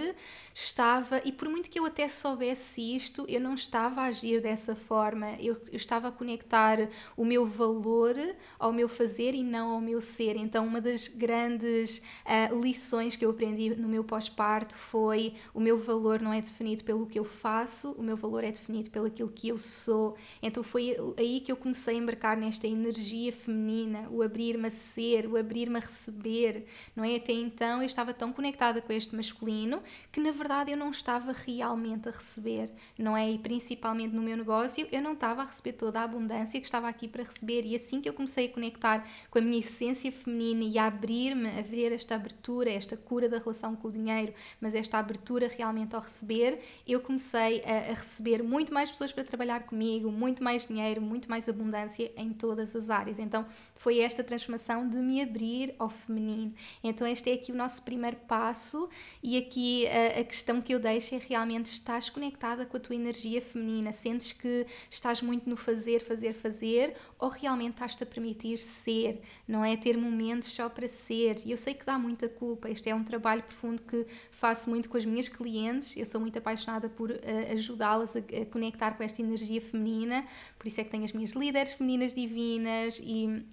estava, 0.54 1.20
e 1.24 1.32
por 1.32 1.48
muito 1.48 1.68
que 1.68 1.80
eu 1.80 1.84
até 1.84 2.06
soubesse 2.06 2.67
isto, 2.76 3.24
eu 3.28 3.40
não 3.40 3.54
estava 3.54 4.02
a 4.02 4.04
agir 4.04 4.42
dessa 4.42 4.74
forma, 4.74 5.32
eu, 5.38 5.56
eu 5.70 5.76
estava 5.76 6.08
a 6.08 6.12
conectar 6.12 6.88
o 7.16 7.24
meu 7.24 7.46
valor 7.46 8.16
ao 8.58 8.72
meu 8.72 8.88
fazer 8.88 9.34
e 9.34 9.42
não 9.42 9.70
ao 9.70 9.80
meu 9.80 10.00
ser. 10.00 10.36
Então, 10.36 10.66
uma 10.66 10.80
das 10.80 11.08
grandes 11.08 12.02
uh, 12.26 12.60
lições 12.60 13.16
que 13.16 13.24
eu 13.24 13.30
aprendi 13.30 13.74
no 13.76 13.88
meu 13.88 14.02
pós-parto 14.02 14.76
foi: 14.76 15.34
o 15.54 15.60
meu 15.60 15.78
valor 15.78 16.20
não 16.20 16.32
é 16.32 16.40
definido 16.40 16.84
pelo 16.84 17.06
que 17.06 17.18
eu 17.18 17.24
faço, 17.24 17.92
o 17.92 18.02
meu 18.02 18.16
valor 18.16 18.44
é 18.44 18.50
definido 18.50 18.90
pelo 18.90 19.06
aquilo 19.06 19.30
que 19.30 19.48
eu 19.48 19.58
sou. 19.58 20.16
Então, 20.42 20.62
foi 20.62 20.96
aí 21.16 21.40
que 21.40 21.52
eu 21.52 21.56
comecei 21.56 21.94
a 21.94 21.98
embarcar 21.98 22.36
nesta 22.36 22.66
energia 22.66 23.32
feminina, 23.32 24.08
o 24.10 24.22
abrir-me 24.22 24.66
a 24.66 24.70
ser, 24.70 25.26
o 25.26 25.36
abrir-me 25.36 25.76
a 25.76 25.80
receber, 25.80 26.66
não 26.94 27.04
é? 27.04 27.16
Até 27.16 27.32
então 27.32 27.80
eu 27.80 27.86
estava 27.86 28.12
tão 28.12 28.32
conectada 28.32 28.80
com 28.80 28.92
este 28.92 29.14
masculino 29.14 29.82
que 30.10 30.20
na 30.20 30.30
verdade 30.30 30.72
eu 30.72 30.76
não 30.76 30.90
estava 30.90 31.32
realmente 31.32 32.08
a 32.08 32.12
receber 32.12 32.57
receber, 32.58 32.70
não 32.98 33.16
é? 33.16 33.30
E 33.30 33.38
principalmente 33.38 34.14
no 34.14 34.22
meu 34.22 34.36
negócio, 34.36 34.86
eu 34.90 35.00
não 35.00 35.12
estava 35.12 35.42
a 35.42 35.44
receber 35.44 35.72
toda 35.72 36.00
a 36.00 36.04
abundância 36.04 36.60
que 36.60 36.66
estava 36.66 36.88
aqui 36.88 37.06
para 37.06 37.22
receber. 37.22 37.64
E 37.64 37.74
assim 37.74 38.00
que 38.00 38.08
eu 38.08 38.12
comecei 38.12 38.46
a 38.46 38.48
conectar 38.48 39.06
com 39.30 39.38
a 39.38 39.42
minha 39.42 39.58
essência 39.58 40.10
feminina 40.10 40.64
e 40.64 40.78
a 40.78 40.86
abrir-me, 40.86 41.48
a 41.58 41.62
ver 41.62 41.92
esta 41.92 42.14
abertura, 42.14 42.70
esta 42.70 42.96
cura 42.96 43.28
da 43.28 43.38
relação 43.38 43.76
com 43.76 43.88
o 43.88 43.92
dinheiro, 43.92 44.32
mas 44.60 44.74
esta 44.74 44.98
abertura 44.98 45.48
realmente 45.48 45.94
ao 45.94 46.02
receber, 46.02 46.60
eu 46.86 47.00
comecei 47.00 47.62
a, 47.64 47.90
a 47.90 47.94
receber 47.94 48.42
muito 48.42 48.72
mais 48.72 48.90
pessoas 48.90 49.12
para 49.12 49.24
trabalhar 49.24 49.64
comigo, 49.64 50.10
muito 50.10 50.42
mais 50.42 50.66
dinheiro, 50.66 51.00
muito 51.00 51.28
mais 51.30 51.48
abundância 51.48 52.10
em 52.16 52.32
todas 52.32 52.74
as 52.74 52.90
áreas. 52.90 53.18
Então 53.18 53.46
foi 53.74 53.98
esta 53.98 54.24
transformação 54.24 54.88
de 54.88 54.96
me 54.96 55.22
abrir 55.22 55.74
ao 55.78 55.88
feminino. 55.88 56.54
Então 56.82 57.06
este 57.06 57.30
é 57.30 57.34
aqui 57.34 57.52
o 57.52 57.54
nosso 57.54 57.82
primeiro 57.82 58.16
passo 58.28 58.88
e 59.22 59.36
aqui 59.36 59.86
a, 59.86 60.20
a 60.20 60.24
questão 60.24 60.60
que 60.60 60.74
eu 60.74 60.80
deixo 60.80 61.14
é 61.14 61.18
realmente 61.18 61.66
estás 61.66 62.08
conectado 62.08 62.47
conectada 62.48 62.64
com 62.64 62.76
a 62.76 62.80
tua 62.80 62.94
energia 62.94 63.42
feminina? 63.42 63.92
Sentes 63.92 64.32
que 64.32 64.66
estás 64.90 65.20
muito 65.20 65.48
no 65.48 65.56
fazer, 65.56 66.00
fazer, 66.00 66.32
fazer 66.32 66.94
ou 67.18 67.28
realmente 67.28 67.72
estás-te 67.72 68.02
a 68.02 68.06
permitir 68.06 68.58
ser? 68.58 69.20
Não 69.46 69.64
é 69.64 69.76
ter 69.76 69.96
momentos 69.96 70.52
só 70.52 70.68
para 70.68 70.88
ser? 70.88 71.36
E 71.44 71.50
eu 71.50 71.56
sei 71.56 71.74
que 71.74 71.84
dá 71.84 71.98
muita 71.98 72.28
culpa. 72.28 72.70
Este 72.70 72.88
é 72.88 72.94
um 72.94 73.04
trabalho 73.04 73.42
profundo 73.42 73.82
que 73.82 74.06
faço 74.30 74.70
muito 74.70 74.88
com 74.88 74.96
as 74.96 75.04
minhas 75.04 75.28
clientes. 75.28 75.96
Eu 75.96 76.06
sou 76.06 76.20
muito 76.20 76.38
apaixonada 76.38 76.88
por 76.88 77.10
uh, 77.10 77.16
ajudá-las 77.52 78.16
a, 78.16 78.20
a 78.20 78.46
conectar 78.46 78.92
com 78.92 79.02
esta 79.02 79.20
energia 79.20 79.60
feminina. 79.60 80.26
Por 80.58 80.66
isso 80.66 80.80
é 80.80 80.84
que 80.84 80.90
tenho 80.90 81.04
as 81.04 81.12
minhas 81.12 81.32
líderes 81.32 81.74
femininas 81.74 82.14
divinas 82.14 83.00
e 83.02 83.44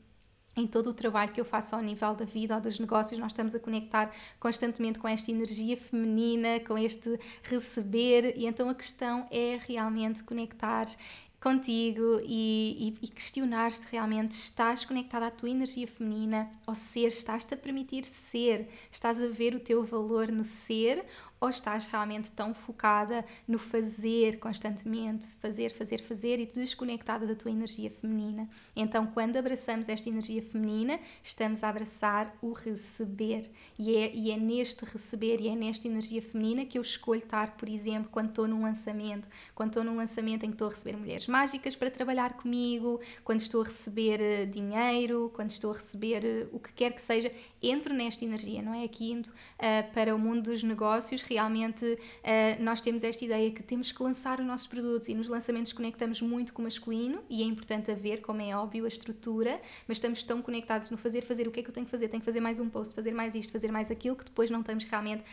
em 0.56 0.66
todo 0.66 0.88
o 0.88 0.94
trabalho 0.94 1.32
que 1.32 1.42
eu 1.42 1.46
faço 1.46 1.76
ao 1.76 1.82
nível 1.82 2.16
da 2.16 2.26
vida 2.26 2.56
ou 2.56 2.62
dos 2.62 2.80
negócios, 2.80 3.20
nós 3.20 3.32
estamos 3.32 3.54
a 3.54 3.60
conectar 3.60 4.12
constantemente 4.40 5.00
com 5.00 5.08
esta 5.08 5.30
energia 5.30 5.76
feminina, 5.76 6.60
com 6.62 6.78
este 6.78 7.20
receber, 7.44 8.34
e 8.38 8.46
então 8.46 8.70
a 8.70 8.76
questão 8.76 9.28
é 9.30 9.60
realmente 9.68 10.24
conectar 10.24 10.86
contigo 11.46 12.20
e, 12.24 12.96
e, 13.02 13.06
e 13.06 13.08
questionar-te 13.08 13.84
realmente: 13.92 14.32
estás 14.32 14.84
conectada 14.84 15.28
à 15.28 15.32
tua 15.32 15.50
energia 15.50 15.88
feminina, 15.88 16.50
ao 16.66 16.74
ser, 16.74 17.10
estás-te 17.10 17.54
a 17.54 17.58
permitir 17.58 18.04
ser, 18.06 18.68
estás 18.92 19.22
a 19.22 19.28
ver 19.28 19.54
o 19.54 19.60
teu 19.60 19.84
valor 19.84 20.32
no 20.32 20.44
ser 20.44 21.06
ou 21.40 21.50
estás 21.50 21.86
realmente 21.86 22.32
tão 22.32 22.54
focada 22.54 23.26
no 23.48 23.60
fazer 23.60 24.40
constantemente, 24.40 25.36
fazer, 25.36 25.72
fazer, 25.72 26.02
fazer 26.02 26.40
e 26.40 26.46
desconectada 26.46 27.26
da 27.26 27.36
tua 27.36 27.52
energia 27.52 27.90
feminina. 27.90 28.50
Então, 28.76 29.08
quando 29.08 29.38
abraçamos 29.38 29.90
esta 29.90 30.10
energia 30.10 30.42
feminina, 30.42 31.00
estamos 31.22 31.64
a 31.64 31.70
abraçar 31.70 32.36
o 32.42 32.52
receber. 32.52 33.50
E 33.78 33.96
é, 33.96 34.14
e 34.14 34.32
é 34.32 34.38
neste 34.38 34.86
receber 34.86 35.42
e 35.42 35.48
é 35.48 35.56
nesta 35.56 35.88
energia 35.88 36.22
feminina 36.22 36.66
que 36.66 36.78
eu 36.78 36.82
escolho 36.82 37.20
estar, 37.20 37.56
por 37.58 37.70
exemplo, 37.70 38.10
quando 38.12 38.30
estou 38.30 38.48
num 38.48 38.64
lançamento, 38.64 39.30
quando 39.54 39.70
estou 39.70 39.84
num 39.84 39.96
lançamento 39.96 40.44
em 40.44 40.50
que 40.50 40.56
estou 40.56 40.68
a 40.68 40.72
receber 40.72 40.98
mulheres 40.98 41.28
mágicas 41.28 41.76
para 41.76 41.92
trabalhar 41.92 42.34
comigo, 42.34 43.00
quando 43.24 43.40
estou 43.42 43.62
a 43.62 43.66
receber 43.66 44.22
eh, 44.22 44.46
dinheiro, 44.46 45.32
quando 45.34 45.52
estou 45.52 45.72
a 45.72 45.76
receber 45.76 46.26
eh, 46.26 46.48
o 46.52 46.60
que 46.60 46.74
quer 46.74 46.92
que 46.94 47.02
seja, 47.02 47.32
entro 47.62 47.94
nesta 47.94 48.24
energia, 48.24 48.62
não 48.62 48.74
é? 48.74 48.84
Aqui 48.84 49.12
indo 49.12 49.28
uh, 49.28 49.94
para 49.94 50.16
o 50.16 50.20
mundo 50.20 50.44
dos 50.44 50.64
negócios, 50.64 51.22
realmente 51.28 51.86
uh, 51.86 52.64
nós 52.64 52.82
temos 52.82 53.04
esta 53.04 53.24
ideia 53.24 53.52
que 53.52 53.64
temos 53.64 53.92
que 53.92 54.02
lançar 54.02 54.40
os 54.40 54.46
nossos 54.46 54.68
produtos 54.68 55.08
e 55.08 55.14
nos 55.14 55.28
lançamentos 55.28 55.74
conectamos 55.74 56.22
muito 56.22 56.54
com 56.54 56.62
o 56.62 56.66
masculino 56.66 57.24
e 57.30 57.42
é 57.42 57.46
importante 57.46 57.92
haver, 57.92 58.22
como 58.22 58.42
é 58.42 58.56
óbvio, 58.56 58.86
a 58.86 58.88
estrutura, 58.88 59.62
mas 59.88 59.98
estamos 59.98 60.24
tão 60.24 60.42
conectados 60.42 60.90
no 60.90 60.98
fazer, 60.98 61.22
fazer 61.22 61.48
o 61.48 61.52
que 61.52 61.60
é 61.60 61.64
que 61.64 61.70
eu 61.70 61.74
tenho 61.74 61.86
que 61.86 61.92
fazer, 61.92 62.08
tenho 62.08 62.22
que 62.22 62.26
fazer 62.26 62.42
mais 62.42 62.60
um 62.60 62.70
post, 62.70 62.94
fazer 62.94 63.14
mais 63.14 63.36
isto, 63.36 63.52
fazer 63.52 63.72
mais 63.72 63.92
aquilo, 63.92 64.16
que 64.16 64.26
depois 64.26 64.50
não 64.50 64.62
estamos 64.62 64.84
realmente 64.86 65.24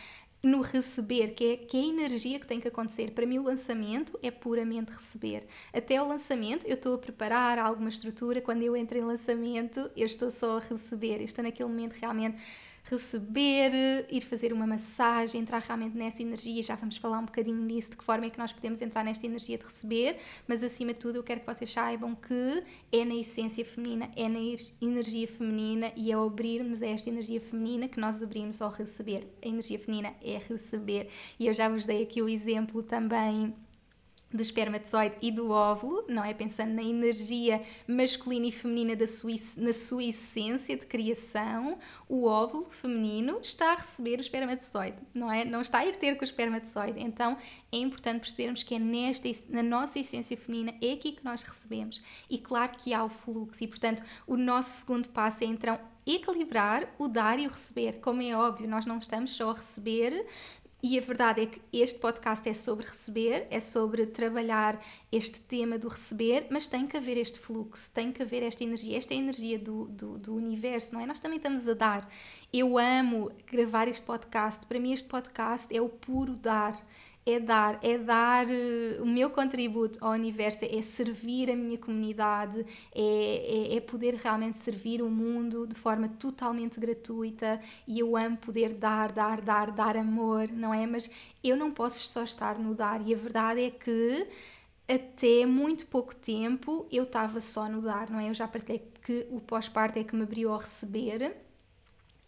no 0.43 0.59
receber, 0.59 1.29
que 1.29 1.45
é, 1.45 1.57
que 1.57 1.77
é 1.77 1.79
a 1.79 1.85
energia 1.85 2.37
que 2.37 2.45
tem 2.45 2.59
que 2.59 2.67
acontecer. 2.67 3.11
Para 3.11 3.25
mim, 3.25 3.39
o 3.39 3.43
lançamento 3.43 4.19
é 4.21 4.29
puramente 4.29 4.91
receber. 4.91 5.47
Até 5.71 6.01
o 6.01 6.07
lançamento, 6.07 6.67
eu 6.67 6.73
estou 6.73 6.95
a 6.95 6.97
preparar 6.97 7.57
alguma 7.57 7.87
estrutura. 7.87 8.41
Quando 8.41 8.61
eu 8.61 8.75
entro 8.75 8.97
em 8.97 9.03
lançamento, 9.03 9.89
eu 9.95 10.05
estou 10.05 10.29
só 10.29 10.57
a 10.57 10.59
receber. 10.59 11.19
Eu 11.19 11.25
estou 11.25 11.43
naquele 11.43 11.69
momento 11.69 11.93
realmente 11.93 12.37
receber, 12.83 13.71
ir 14.09 14.21
fazer 14.21 14.51
uma 14.51 14.67
massagem, 14.67 15.41
entrar 15.41 15.61
realmente 15.61 15.97
nessa 15.97 16.21
energia. 16.21 16.61
Já 16.61 16.75
vamos 16.75 16.97
falar 16.97 17.19
um 17.19 17.25
bocadinho 17.25 17.65
disso, 17.67 17.91
de 17.91 17.97
que 17.97 18.03
forma 18.03 18.25
é 18.25 18.29
que 18.29 18.37
nós 18.37 18.51
podemos 18.51 18.81
entrar 18.81 19.03
nesta 19.03 19.25
energia 19.25 19.57
de 19.57 19.63
receber, 19.63 20.17
mas 20.47 20.63
acima 20.63 20.93
de 20.93 20.99
tudo 20.99 21.17
eu 21.17 21.23
quero 21.23 21.39
que 21.39 21.45
vocês 21.45 21.71
saibam 21.71 22.15
que 22.15 22.63
é 22.91 23.05
na 23.05 23.15
essência 23.15 23.63
feminina, 23.63 24.11
é 24.15 24.27
na 24.27 24.39
energia 24.81 25.27
feminina 25.27 25.91
e 25.95 26.11
é 26.11 26.13
ao 26.13 26.27
abrirmos 26.27 26.83
a 26.83 26.87
esta 26.87 27.09
energia 27.09 27.39
feminina 27.39 27.87
que 27.87 27.99
nós 27.99 28.21
abrimos 28.21 28.61
ao 28.61 28.69
receber. 28.69 29.27
A 29.43 29.47
energia 29.47 29.79
feminina 29.79 30.13
é 30.21 30.37
receber. 30.37 31.09
E 31.39 31.47
eu 31.47 31.53
já 31.53 31.69
vos 31.69 31.85
dei 31.85 32.03
aqui 32.03 32.21
o 32.21 32.27
exemplo 32.27 32.83
também 32.83 33.53
do 34.33 34.41
espermatozoide 34.41 35.15
e 35.21 35.31
do 35.31 35.51
óvulo, 35.51 36.05
não 36.09 36.23
é? 36.23 36.33
Pensando 36.33 36.73
na 36.73 36.81
energia 36.81 37.61
masculina 37.87 38.47
e 38.47 38.51
feminina 38.51 38.95
da 38.95 39.05
sua, 39.05 39.31
na 39.57 39.71
sua 39.71 40.03
essência 40.03 40.75
de 40.75 40.85
criação, 40.85 41.77
o 42.09 42.25
óvulo 42.25 42.69
feminino 42.69 43.39
está 43.41 43.73
a 43.73 43.75
receber 43.75 44.17
o 44.17 44.21
espermatozoide, 44.21 44.97
não 45.13 45.31
é? 45.31 45.45
Não 45.45 45.61
está 45.61 45.79
a 45.79 45.85
ir 45.85 45.95
ter 45.95 46.15
com 46.15 46.21
o 46.21 46.23
espermatozoide. 46.23 46.99
Então 46.99 47.37
é 47.71 47.77
importante 47.77 48.21
percebermos 48.21 48.63
que 48.63 48.75
é 48.75 48.79
nesta, 48.79 49.29
na 49.49 49.61
nossa 49.61 49.99
essência 49.99 50.35
feminina, 50.35 50.73
é 50.81 50.93
aqui 50.93 51.11
que 51.11 51.23
nós 51.23 51.43
recebemos. 51.43 52.01
E 52.29 52.39
claro 52.39 52.71
que 52.77 52.93
há 52.93 53.03
o 53.03 53.09
fluxo, 53.09 53.63
e 53.63 53.67
portanto 53.67 54.03
o 54.25 54.35
nosso 54.35 54.79
segundo 54.79 55.09
passo 55.09 55.43
é 55.43 55.47
então 55.47 55.79
equilibrar 56.05 56.93
o 56.97 57.07
dar 57.07 57.39
e 57.39 57.47
o 57.47 57.49
receber. 57.49 57.99
Como 58.01 58.21
é 58.21 58.35
óbvio, 58.35 58.67
nós 58.67 58.85
não 58.85 58.97
estamos 58.97 59.31
só 59.31 59.51
a 59.51 59.53
receber 59.53 60.25
e 60.85 60.97
a 60.97 61.01
verdade 61.01 61.41
é 61.41 61.45
que 61.45 61.61
este 61.71 61.97
podcast 61.97 62.47
é 62.49 62.53
sobre 62.53 62.85
receber, 62.85 63.47
é 63.49 63.61
sobre 63.61 64.05
trabalhar 64.05 64.83
este 65.09 65.39
tema 65.39 65.77
do 65.77 65.87
receber, 65.87 66.47
mas 66.51 66.67
tem 66.67 66.85
que 66.85 66.97
haver 66.97 67.15
este 67.15 67.39
fluxo, 67.39 67.89
tem 67.89 68.11
que 68.11 68.21
haver 68.21 68.43
esta 68.43 68.65
energia, 68.65 68.97
esta 68.97 69.13
é 69.13 69.17
energia 69.17 69.57
do, 69.57 69.85
do, 69.85 70.17
do 70.17 70.35
universo, 70.35 70.93
não 70.93 70.99
é? 70.99 71.05
Nós 71.05 71.21
também 71.21 71.37
estamos 71.37 71.69
a 71.69 71.73
dar. 71.73 72.09
Eu 72.51 72.77
amo 72.77 73.31
gravar 73.49 73.87
este 73.87 74.05
podcast, 74.05 74.65
para 74.65 74.77
mim 74.77 74.91
este 74.91 75.07
podcast 75.07 75.73
é 75.73 75.81
o 75.81 75.87
puro 75.87 76.35
dar 76.35 76.77
é 77.25 77.39
dar, 77.39 77.79
é 77.81 77.97
dar 77.97 78.45
uh, 78.47 79.01
o 79.01 79.05
meu 79.05 79.29
contributo 79.29 79.97
ao 80.03 80.11
universo, 80.11 80.65
é 80.65 80.81
servir 80.81 81.49
a 81.49 81.55
minha 81.55 81.77
comunidade, 81.77 82.65
é, 82.93 83.73
é, 83.73 83.77
é, 83.77 83.81
poder 83.81 84.15
realmente 84.15 84.57
servir 84.57 85.01
o 85.01 85.09
mundo 85.09 85.65
de 85.65 85.75
forma 85.75 86.07
totalmente 86.09 86.79
gratuita 86.79 87.59
e 87.87 87.99
eu 87.99 88.17
amo 88.17 88.37
poder 88.37 88.73
dar, 88.73 89.11
dar, 89.11 89.41
dar, 89.41 89.71
dar 89.71 89.95
amor, 89.97 90.49
não 90.51 90.73
é? 90.73 90.85
Mas 90.85 91.09
eu 91.43 91.55
não 91.55 91.71
posso 91.71 91.99
só 91.99 92.23
estar 92.23 92.59
no 92.59 92.75
dar 92.75 93.05
e 93.07 93.13
a 93.13 93.17
verdade 93.17 93.61
é 93.61 93.69
que 93.69 94.27
até 94.87 95.45
muito 95.45 95.85
pouco 95.87 96.13
tempo 96.15 96.85
eu 96.91 97.03
estava 97.03 97.39
só 97.39 97.69
no 97.69 97.81
dar, 97.81 98.09
não 98.09 98.19
é? 98.19 98.29
Eu 98.29 98.33
já 98.33 98.47
partilhei 98.47 98.91
que 99.01 99.27
o 99.31 99.39
pós-parto 99.39 99.97
é 99.99 100.03
que 100.03 100.15
me 100.15 100.23
abriu 100.23 100.53
a 100.53 100.57
receber 100.57 101.35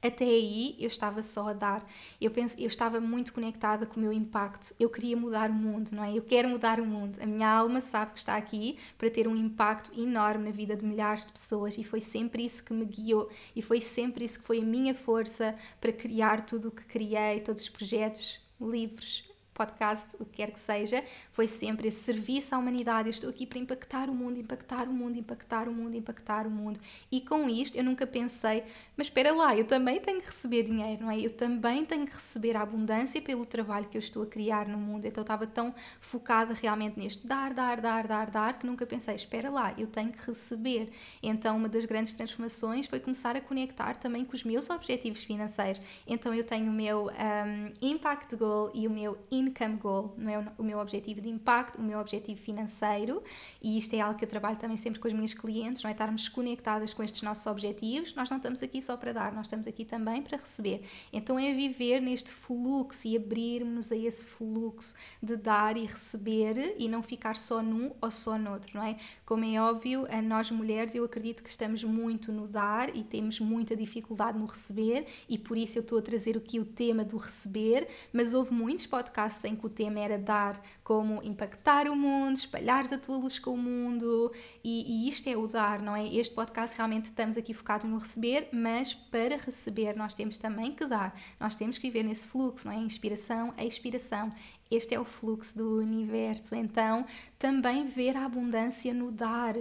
até 0.08 0.26
aí 0.26 0.76
eu 0.80 0.88
estava 0.88 1.22
só 1.22 1.50
a 1.50 1.54
dar. 1.54 1.88
Eu 2.20 2.32
penso, 2.32 2.56
eu 2.60 2.68
estava 2.68 3.00
muito 3.00 3.34
conectada 3.34 3.86
com 3.86 3.98
o 3.98 4.04
meu 4.04 4.14
impacto. 4.14 4.74
Eu 4.80 4.90
queria 4.90 5.16
mudar 5.16 5.50
o 5.50 5.54
mundo, 5.54 5.92
não 5.92 6.04
é? 6.04 6.18
Eu 6.18 6.22
quero 6.22 6.50
mudar 6.50 6.80
o 6.80 6.86
mundo. 6.86 7.20
A 7.22 7.26
minha 7.26 7.50
alma 7.50 7.82
sabe 7.82 8.14
que 8.14 8.20
está 8.20 8.36
aqui 8.36 8.78
para 8.98 9.10
ter 9.10 9.28
um 9.28 9.36
impacto 9.36 9.92
enorme 10.00 10.46
na 10.46 10.52
vida 10.52 10.76
de 10.76 10.86
milhares 10.86 11.26
de 11.26 11.32
pessoas 11.32 11.78
e 11.78 11.84
foi 11.84 12.02
sempre 12.02 12.46
isso 12.46 12.64
que 12.64 12.74
me 12.74 12.86
guiou 12.86 13.30
e 13.56 13.62
foi 13.62 13.82
sempre 13.82 14.26
isso 14.26 14.40
que 14.40 14.46
foi 14.46 14.60
a 14.60 14.64
minha 14.64 14.94
força 14.94 15.56
para 15.80 15.92
criar 15.92 16.46
tudo 16.46 16.70
o 16.70 16.72
que 16.72 16.86
criei, 16.86 17.40
todos 17.42 17.64
os 17.64 17.70
projetos, 17.70 18.40
livros, 18.60 19.24
podcast, 19.56 20.16
o 20.20 20.26
que 20.26 20.36
quer 20.36 20.52
que 20.52 20.60
seja, 20.60 21.04
foi 21.32 21.48
sempre 21.48 21.88
esse 21.88 22.04
serviço 22.04 22.54
à 22.54 22.58
humanidade. 22.58 23.08
Eu 23.08 23.12
estou 23.12 23.30
aqui 23.30 23.48
para 23.48 23.58
impactar 23.58 24.10
o 24.10 24.14
mundo, 24.14 24.38
impactar 24.38 24.88
o 24.88 24.94
mundo, 24.94 25.18
impactar 25.18 25.68
o 25.68 25.74
mundo, 25.74 25.96
impactar 25.96 26.46
o 26.46 26.52
mundo. 26.52 26.80
E 27.12 27.22
com 27.22 27.50
isto 27.50 27.78
eu 27.78 27.84
nunca 27.84 28.06
pensei, 28.06 28.64
mas 28.98 29.08
espera 29.08 29.34
lá, 29.34 29.56
eu 29.56 29.66
também 29.66 30.00
tenho 30.00 30.20
que 30.20 30.28
receber 30.28 30.64
dinheiro, 30.64 31.04
não 31.04 31.12
é? 31.12 31.20
Eu 31.20 31.30
também 31.30 31.86
tenho 31.86 32.06
que 32.06 32.14
receber 32.14 32.56
a 32.58 32.62
abundância 32.62 33.22
pelo 33.22 33.46
trabalho 33.46 33.88
que 33.88 33.98
eu 33.98 34.00
estou 34.00 34.24
a 34.24 34.26
criar 34.26 34.68
no 34.68 34.78
mundo. 34.78 35.06
Então 35.06 35.22
eu 35.22 35.26
estava 35.26 35.48
tão 35.48 35.74
focada 36.00 36.54
realmente 36.54 37.00
neste 37.00 37.26
dar, 37.26 37.54
dar, 37.54 37.80
dar, 37.80 38.06
dar, 38.06 38.30
dar, 38.30 38.60
que 38.60 38.68
nunca 38.68 38.86
pensei, 38.86 39.16
espera 39.16 39.50
lá, 39.50 39.74
eu 39.78 39.88
tenho 39.88 40.12
que 40.12 40.26
receber. 40.28 40.92
Então 41.24 41.56
uma 41.56 41.70
das 41.70 41.86
grandes 41.86 42.14
transformações 42.14 42.88
foi 42.88 43.00
começar 43.00 43.36
a 43.38 43.42
conectar 43.42 43.96
também 43.96 44.26
com 44.26 44.34
os 44.34 44.44
meus 44.44 44.70
objetivos 44.70 45.24
financeiros. 45.24 45.82
Então 46.06 46.34
eu 46.34 46.44
tenho 46.44 46.70
o 46.70 46.74
meu 46.74 47.08
um, 47.08 47.74
Impact 47.82 48.36
Goal 48.36 48.72
e 48.74 48.86
o 48.86 48.90
meu 48.90 49.18
income 49.48 49.78
goal, 49.78 50.14
não 50.18 50.32
é 50.32 50.54
o 50.58 50.64
meu 50.64 50.80
objetivo 50.80 51.22
de 51.22 51.30
impacto, 51.30 51.80
o 51.80 51.84
meu 51.84 52.00
objetivo 52.00 52.40
financeiro, 52.40 53.24
e 53.62 53.78
isto 53.78 53.94
é 53.96 54.02
algo 54.02 54.18
que 54.18 54.26
eu 54.26 54.30
trabalho 54.30 54.58
também 54.58 54.78
sempre 54.78 55.00
com 55.00 55.08
os 55.08 55.14
meus 55.14 55.34
clientes, 55.34 55.84
não 55.84 55.90
é 55.90 55.92
estarmos 55.94 56.30
conectadas 56.30 56.94
com 56.94 57.04
estes 57.04 57.22
nossos 57.22 57.46
objetivos. 57.48 58.14
Nós 58.16 58.30
não 58.30 58.38
estamos 58.38 58.62
aqui 58.62 58.82
só 58.82 58.98
para 58.98 59.12
dar, 59.14 59.34
nós 59.34 59.46
estamos 59.46 59.68
aqui 59.68 59.86
também 59.86 60.22
para 60.22 60.38
receber. 60.38 60.84
Então 61.12 61.38
é 61.38 61.54
viver 61.54 62.02
neste 62.02 62.32
fluxo 62.32 63.08
e 63.08 63.18
abrirmos 63.18 63.92
a 63.92 63.96
esse 63.96 64.26
fluxo 64.26 64.96
de 65.22 65.36
dar 65.36 65.78
e 65.78 65.86
receber 65.86 66.76
e 66.78 66.88
não 66.88 67.02
ficar 67.02 67.36
só 67.36 67.62
num 67.62 67.92
ou 68.02 68.12
só 68.12 68.38
no 68.38 68.52
outro, 68.52 68.78
não 68.78 68.84
é? 68.84 68.98
Como 69.26 69.44
é 69.44 69.60
óbvio, 69.62 70.08
a 70.10 70.22
nós 70.22 70.52
mulheres 70.52 70.96
eu 70.96 71.04
acredito 71.04 71.44
que 71.44 71.50
estamos 71.50 71.84
muito 71.84 72.32
no 72.32 72.48
dar 72.48 72.96
e 72.96 73.04
temos 73.04 73.40
muita 73.40 73.76
dificuldade 73.76 74.38
no 74.38 74.46
receber 74.46 75.06
e 75.28 75.38
por 75.38 75.58
isso 75.58 75.78
eu 75.78 75.82
estou 75.82 76.00
a 76.00 76.02
trazer 76.02 76.38
aqui 76.38 76.60
o 76.60 76.66
tema 76.66 77.04
do 77.04 77.18
receber, 77.18 77.88
mas 78.14 78.34
houve 78.34 78.54
muitos 78.54 78.86
podcasts 78.86 79.35
em 79.44 79.56
que 79.56 79.66
o 79.66 79.70
tema 79.70 80.00
era 80.00 80.18
dar 80.18 80.62
como 80.84 81.22
impactar 81.24 81.88
o 81.88 81.96
mundo, 81.96 82.38
espalhares 82.38 82.94
a 82.94 82.98
tua 82.98 83.18
luz 83.18 83.40
com 83.40 83.52
o 83.52 83.58
mundo 83.58 84.32
e, 84.64 85.06
e 85.06 85.10
isto 85.10 85.28
é 85.28 85.36
o 85.36 85.48
dar, 85.48 85.82
não 85.82 85.96
é? 85.96 86.08
Este 86.08 86.34
podcast 86.34 86.78
realmente 86.78 87.06
estamos 87.06 87.36
aqui 87.36 87.54
focados 87.54 87.90
no 87.90 87.98
receber, 87.98 88.50
mas 88.54 88.94
para 88.94 89.38
receber 89.38 89.96
nós 89.96 90.14
temos 90.14 90.38
também 90.38 90.74
que 90.74 90.86
dar, 90.86 91.20
nós 91.40 91.56
temos 91.56 91.78
que 91.78 91.88
viver 91.88 92.04
nesse 92.04 92.28
fluxo, 92.28 92.68
não 92.68 92.74
é? 92.74 92.78
Inspiração, 92.78 93.54
expiração. 93.58 94.32
Este 94.70 94.96
é 94.96 95.00
o 95.00 95.06
fluxo 95.06 95.58
do 95.58 95.78
universo, 95.80 96.56
então 96.56 97.06
também 97.38 97.86
ver 97.86 98.16
a 98.16 98.26
abundância 98.26 98.94
no 98.94 99.12
dar. 99.12 99.56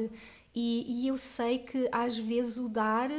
E, 0.54 0.84
e 0.86 1.08
eu 1.08 1.18
sei 1.18 1.58
que 1.58 1.88
às 1.90 2.16
vezes 2.16 2.58
o 2.58 2.68
dar 2.68 3.10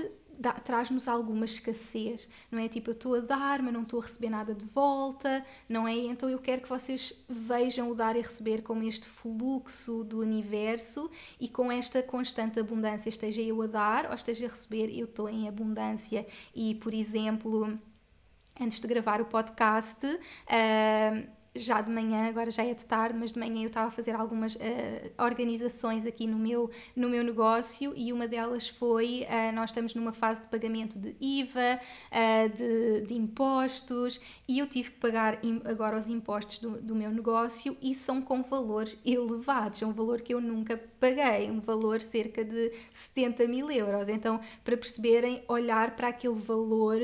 traz-nos 0.64 1.08
alguma 1.08 1.46
escassez, 1.46 2.28
não 2.52 2.60
é? 2.60 2.68
Tipo, 2.68 2.92
eu 2.92 2.94
estou 2.94 3.16
a 3.16 3.20
dar, 3.20 3.62
mas 3.62 3.74
não 3.74 3.84
estou 3.84 4.00
a 4.00 4.04
receber 4.04 4.30
nada 4.30 4.54
de 4.54 4.66
volta, 4.66 5.46
não 5.68 5.88
é? 5.88 5.96
Então 5.96 6.30
eu 6.30 6.40
quero 6.40 6.62
que 6.62 6.70
vocês 6.70 7.26
vejam 7.28 7.90
o 7.90 7.96
dar 7.96 8.16
e 8.16 8.22
receber 8.22 8.62
como 8.62 8.84
este 8.84 9.08
fluxo 9.08 10.04
do 10.04 10.20
universo 10.20 11.10
e 11.40 11.48
com 11.48 11.72
esta 11.72 12.02
constante 12.04 12.60
abundância, 12.60 13.10
esteja 13.10 13.42
eu 13.42 13.62
a 13.62 13.68
dar 13.68 14.08
ou 14.08 14.16
esteja 14.16 14.46
a 14.46 14.50
receber, 14.50 14.90
eu 14.98 15.06
estou 15.06 15.30
em 15.30 15.48
abundância. 15.48 16.26
E, 16.54 16.76
por 16.76 16.94
exemplo, 16.94 17.78
antes 18.60 18.80
de 18.80 18.88
gravar 18.88 19.22
o 19.22 19.26
podcast, 19.26 20.06
uh, 20.06 21.35
já 21.56 21.80
de 21.80 21.90
manhã, 21.90 22.28
agora 22.28 22.52
já 22.52 22.64
é 22.64 22.74
de 22.74 22.86
tarde, 22.86 23.18
mas 23.18 23.32
de 23.32 23.40
manhã 23.40 23.62
eu 23.62 23.68
estava 23.68 23.88
a 23.88 23.92
fazer 23.92 24.14
algumas 24.14 24.56
uh, 24.56 24.60
organizações 25.18 26.06
aqui 26.06 26.28
no 26.28 26.38
meu, 26.38 26.70
no 26.96 27.10
meu 27.10 27.24
negócio 27.24 27.94
e 27.96 28.12
uma 28.12 28.28
delas 28.28 28.68
foi: 28.68 29.26
uh, 29.30 29.56
nós 29.56 29.70
estamos 29.70 29.96
numa 29.96 30.12
fase 30.12 30.42
de 30.42 30.48
pagamento 30.48 31.00
de 31.00 31.16
IVA, 31.20 31.80
uh, 32.12 32.50
de, 32.58 33.08
de, 33.08 33.14
impostos, 33.14 34.20
e 34.48 34.60
eu 34.60 34.68
tive 34.68 34.92
que 34.92 34.98
pagar 34.98 35.40
agora 35.64 35.98
os 35.98 36.10
impostos 36.10 36.60
do, 36.60 36.82
do 36.82 36.94
meu 36.94 37.10
negócio 37.10 37.78
e 37.82 37.96
são 37.96 38.22
com 38.22 38.44
valores 38.44 38.98
elevados, 39.06 39.82
é 39.82 39.86
um 39.86 39.94
valor 39.94 40.22
que 40.22 40.34
eu 40.34 40.42
nunca 40.42 40.78
paguei, 41.00 41.50
um 41.50 41.62
valor 41.62 42.02
cerca 42.02 42.44
de 42.44 42.74
70 42.92 43.48
mil 43.48 43.72
euros. 43.72 44.10
Então, 44.10 44.42
para 44.64 44.76
perceberem, 44.76 45.44
olhar 45.48 45.96
para 45.96 46.10
aquele 46.10 46.36
valor, 46.36 47.00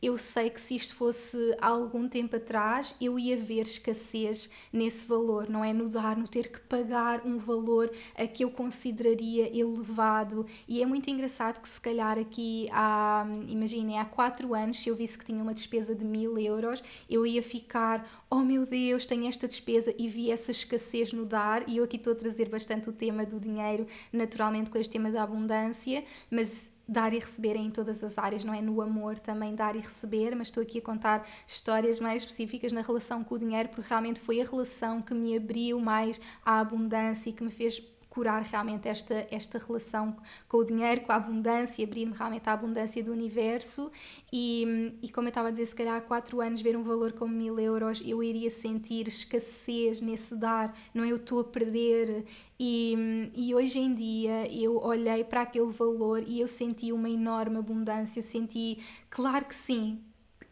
eu 0.00 0.16
sei 0.16 0.48
que 0.48 0.60
se 0.60 0.76
isto 0.76 0.94
fosse 0.94 1.56
algum 1.60 2.08
tempo 2.08 2.36
atrás, 2.36 2.94
eu 3.00 3.18
ia 3.18 3.36
ver 3.36 3.62
escassez 3.62 3.95
escassez 3.96 4.50
nesse 4.72 5.06
valor, 5.06 5.48
não 5.48 5.64
é? 5.64 5.72
No 5.72 5.88
dar, 5.88 6.16
no 6.16 6.28
ter 6.28 6.50
que 6.50 6.60
pagar 6.60 7.24
um 7.24 7.38
valor 7.38 7.90
a 8.14 8.26
que 8.26 8.44
eu 8.44 8.50
consideraria 8.50 9.48
elevado. 9.58 10.46
E 10.68 10.82
é 10.82 10.86
muito 10.86 11.08
engraçado 11.10 11.60
que, 11.60 11.68
se 11.68 11.80
calhar, 11.80 12.18
aqui 12.18 12.68
há, 12.70 13.26
imaginem, 13.48 13.98
há 13.98 14.04
4 14.04 14.54
anos, 14.54 14.82
se 14.82 14.88
eu 14.88 14.96
visse 14.96 15.18
que 15.18 15.24
tinha 15.24 15.42
uma 15.42 15.54
despesa 15.54 15.94
de 15.94 16.04
mil 16.04 16.38
euros, 16.38 16.82
eu 17.08 17.26
ia 17.26 17.42
ficar, 17.42 18.25
oh 18.28 18.40
meu 18.40 18.66
Deus, 18.66 19.06
tenho 19.06 19.28
esta 19.28 19.46
despesa 19.46 19.94
e 19.96 20.08
vi 20.08 20.30
essa 20.30 20.50
escassez 20.50 21.12
no 21.12 21.24
dar. 21.24 21.68
E 21.68 21.76
eu 21.76 21.84
aqui 21.84 21.96
estou 21.96 22.12
a 22.12 22.16
trazer 22.16 22.48
bastante 22.48 22.88
o 22.88 22.92
tema 22.92 23.24
do 23.24 23.38
dinheiro, 23.38 23.86
naturalmente 24.12 24.70
com 24.70 24.78
este 24.78 24.92
tema 24.92 25.10
da 25.10 25.22
abundância, 25.22 26.04
mas 26.30 26.74
dar 26.88 27.12
e 27.12 27.18
receber 27.18 27.56
em 27.56 27.70
todas 27.70 28.02
as 28.02 28.18
áreas, 28.18 28.44
não 28.44 28.54
é? 28.54 28.60
No 28.60 28.80
amor 28.80 29.18
também 29.18 29.54
dar 29.54 29.76
e 29.76 29.80
receber, 29.80 30.34
mas 30.34 30.48
estou 30.48 30.62
aqui 30.62 30.78
a 30.78 30.82
contar 30.82 31.28
histórias 31.46 32.00
mais 32.00 32.22
específicas 32.22 32.72
na 32.72 32.80
relação 32.80 33.22
com 33.22 33.34
o 33.34 33.38
dinheiro, 33.38 33.68
porque 33.68 33.88
realmente 33.88 34.20
foi 34.20 34.40
a 34.40 34.44
relação 34.44 35.00
que 35.00 35.14
me 35.14 35.36
abriu 35.36 35.80
mais 35.80 36.20
à 36.44 36.60
abundância 36.60 37.30
e 37.30 37.32
que 37.32 37.42
me 37.42 37.50
fez 37.50 37.82
curar 38.16 38.40
realmente 38.40 38.88
esta, 38.88 39.26
esta 39.30 39.58
relação 39.58 40.16
com 40.48 40.56
o 40.56 40.64
dinheiro, 40.64 41.02
com 41.02 41.12
a 41.12 41.16
abundância, 41.16 41.84
abrir-me 41.84 42.14
realmente 42.14 42.48
à 42.48 42.54
abundância 42.54 43.04
do 43.04 43.12
universo. 43.12 43.92
E, 44.32 44.96
e 45.02 45.10
como 45.10 45.26
eu 45.26 45.28
estava 45.28 45.48
a 45.48 45.50
dizer, 45.50 45.66
se 45.66 45.76
calhar 45.76 45.96
há 45.96 46.00
4 46.00 46.40
anos 46.40 46.62
ver 46.62 46.78
um 46.78 46.82
valor 46.82 47.12
como 47.12 47.34
mil 47.34 47.60
euros, 47.60 48.02
eu 48.02 48.22
iria 48.22 48.48
sentir 48.48 49.06
escassez 49.06 50.00
nesse 50.00 50.34
dar, 50.34 50.74
não 50.94 51.04
é? 51.04 51.10
Eu 51.10 51.16
estou 51.16 51.40
a 51.40 51.44
perder. 51.44 52.24
E, 52.58 53.30
e 53.34 53.54
hoje 53.54 53.78
em 53.78 53.92
dia 53.92 54.50
eu 54.50 54.78
olhei 54.78 55.22
para 55.22 55.42
aquele 55.42 55.70
valor 55.70 56.24
e 56.26 56.40
eu 56.40 56.48
senti 56.48 56.92
uma 56.92 57.10
enorme 57.10 57.58
abundância, 57.58 58.18
eu 58.18 58.22
senti, 58.22 58.78
claro 59.10 59.44
que 59.44 59.54
sim, 59.54 60.00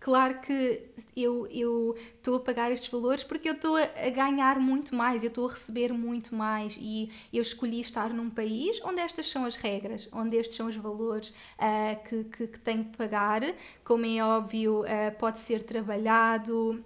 Claro 0.05 0.39
que 0.43 0.83
eu 1.17 1.49
estou 1.49 2.37
a 2.37 2.41
pagar 2.41 2.71
estes 2.71 2.91
valores 2.91 3.25
porque 3.25 3.49
eu 3.49 3.55
estou 3.55 3.75
a, 3.75 3.85
a, 3.85 4.11
ganhar 4.11 4.61
muito 4.61 4.95
mais, 4.95 5.25
eu 5.25 5.29
estou 5.29 5.49
a 5.49 5.51
receber 5.51 5.95
muito 5.95 6.35
mais 6.35 6.77
e 6.79 7.11
eu 7.33 7.41
escolhi 7.41 7.81
estar 7.81 8.13
num 8.13 8.29
país 8.29 8.79
onde 8.85 9.01
estas 9.01 9.31
são 9.31 9.47
as 9.47 9.57
regras, 9.57 10.07
onde 10.13 10.37
estes 10.37 10.59
são 10.59 10.67
os 10.67 10.77
valores 10.77 11.31
uh, 11.31 12.07
que, 12.07 12.25
que, 12.25 12.47
que, 12.49 12.61
tenho 12.61 12.85
que 12.85 12.99
pagar. 12.99 13.41
Como 13.83 14.05
é 14.05 14.23
óbvio, 14.23 14.83
uh, 14.83 15.19
pode 15.19 15.39
ser 15.39 15.63
trabalhado, 15.63 16.85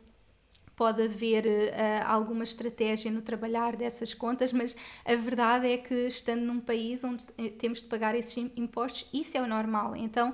pode 0.76 1.02
haver 1.02 1.44
uh, 1.44 2.07
alguma 2.07 2.44
estratégia 2.44 3.11
no 3.11 3.20
trabalhar 3.20 3.74
dessas 3.74 4.14
contas, 4.14 4.52
mas 4.52 4.76
a 5.04 5.16
verdade 5.16 5.66
é 5.66 5.76
que 5.76 6.07
estando 6.07 6.42
num 6.42 6.61
país 6.61 7.02
onde 7.02 7.24
temos 7.59 7.83
de 7.83 7.88
pagar 7.88 8.14
esses 8.14 8.37
impostos, 8.57 9.09
isso 9.12 9.37
é 9.37 9.42
o 9.42 9.46
normal. 9.48 9.96
Então 9.96 10.33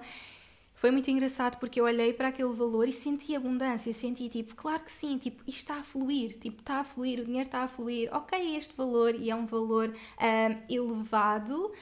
foi 0.85 0.91
muito 0.91 1.11
engraçado 1.11 1.57
porque 1.57 1.81
eu 1.81 1.87
olhei 1.87 2.13
para 2.13 2.29
aquele 2.29 2.53
valor 2.53 2.87
e 2.87 2.93
senti 2.93 3.35
abundância, 3.35 3.91
senti 3.95 4.29
tipo, 4.29 4.55
claro 4.55 4.83
que 4.83 4.93
sim, 4.93 5.17
tipo, 5.17 5.43
isto 5.47 5.61
está 5.61 5.77
a 5.77 5.83
fluir, 5.83 6.39
tipo, 6.39 6.61
está 6.61 6.81
a 6.81 6.85
fluir, 6.85 7.21
o 7.21 7.25
dinheiro 7.25 7.49
está 7.49 7.61
a 7.61 7.69
fluir, 7.69 8.15
ok, 8.15 8.39
é 8.39 8.59
este 8.59 8.77
valor 8.77 9.15
e 9.15 9.31
é 9.31 9.35
um 9.35 9.47
valor 9.47 9.89
uh, 9.89 10.63
elevado, 10.69 11.69
uh, 11.69 11.73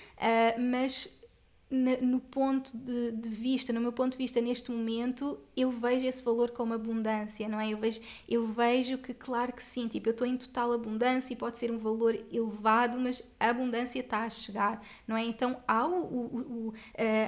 mas 0.61 1.09
no 1.73 2.21
ponto 2.21 2.77
de, 2.77 3.13
de, 3.13 3.29
vista, 3.31 3.73
no 3.73 3.81
meu 3.81 3.93
ponto 3.93 4.13
de 4.13 4.19
vista 4.19 4.41
neste 4.43 4.71
momento, 4.71 5.39
eu 5.57 5.71
vejo 5.71 6.07
esse 6.07 6.23
valor 6.23 6.51
como 6.51 6.75
abundância, 6.75 7.49
não 7.49 7.59
é? 7.59 7.71
Eu 7.71 7.79
vejo, 7.79 7.99
eu 8.29 8.47
vejo 8.47 8.99
que, 8.99 9.15
claro 9.15 9.55
que 9.55 9.63
sim, 9.63 9.89
tipo, 9.89 10.09
eu 10.09 10.13
estou 10.13 10.27
em 10.27 10.37
total 10.37 10.73
abundância 10.73 11.33
e 11.33 11.37
pode 11.37 11.57
ser 11.57 11.71
um 11.71 11.79
valor 11.79 12.15
elevado, 12.31 13.01
mas 13.01 13.23
a 13.41 13.49
abundância 13.49 14.01
está 14.01 14.21
a 14.21 14.29
chegar, 14.29 14.85
não 15.09 15.17
é? 15.17 15.25
Então 15.25 15.57
há 15.67 15.87
o, 15.87 16.03
o, 16.03 16.37
o, 16.37 16.69
uh, 16.69 16.75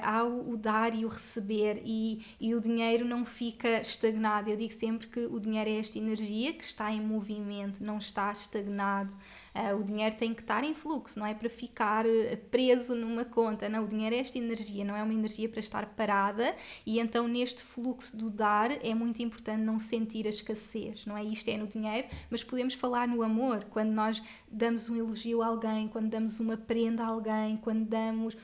há 0.02 0.24
o, 0.24 0.56
dar 0.58 0.94
e 0.94 1.06
o 1.06 1.08
receber 1.08 1.80
e, 1.82 2.22
e 2.38 2.54
o 2.54 2.60
dinheiro 2.60 3.06
não 3.06 3.24
fica 3.24 3.80
estagnado. 3.80 4.50
Eu 4.50 4.58
digo 4.58 4.74
sempre 4.74 5.06
que 5.06 5.20
o 5.20 5.40
dinheiro 5.40 5.70
é 5.70 5.78
esta 5.78 5.96
energia 5.96 6.52
que 6.52 6.64
está 6.64 6.92
em 6.92 7.00
movimento, 7.00 7.82
não 7.82 7.96
está 7.96 8.30
estagnado. 8.30 9.14
Uh, 9.54 9.80
o 9.80 9.84
dinheiro 9.84 10.16
tem 10.16 10.34
que 10.34 10.42
estar 10.42 10.64
em 10.64 10.74
fluxo, 10.74 11.18
não 11.18 11.26
é 11.26 11.32
para 11.32 11.48
ficar 11.48 12.04
eh, 12.04 12.36
preso 12.50 12.94
numa 12.94 13.24
conta, 13.24 13.68
não, 13.68 13.84
o 13.84 13.88
dinheiro 13.88 14.14
é 14.14 14.18
esta 14.18 14.33
esta 14.34 14.38
energia, 14.38 14.84
não 14.84 14.96
é 14.96 15.02
uma 15.02 15.14
energia 15.14 15.48
para 15.48 15.60
estar 15.60 15.86
parada, 15.94 16.54
e 16.84 16.98
então 16.98 17.28
neste 17.28 17.62
fluxo 17.62 18.16
do 18.16 18.30
dar 18.30 18.70
é 18.84 18.94
muito 18.94 19.22
importante 19.22 19.62
não 19.62 19.78
sentir 19.78 20.26
a 20.26 20.30
escassez, 20.30 21.06
não 21.06 21.16
é? 21.16 21.24
Isto 21.24 21.48
é 21.50 21.56
no 21.56 21.66
dinheiro, 21.66 22.08
mas 22.30 22.42
podemos 22.42 22.74
falar 22.74 23.06
no 23.06 23.22
amor, 23.22 23.64
quando 23.70 23.90
nós 23.90 24.22
damos 24.50 24.88
um 24.88 24.96
elogio 24.96 25.42
a 25.42 25.46
alguém, 25.46 25.88
quando 25.88 26.08
damos 26.08 26.40
uma 26.40 26.56
prenda 26.56 27.04
a 27.04 27.06
alguém, 27.06 27.56
quando 27.58 27.84
damos 27.84 28.34
uh, 28.34 28.38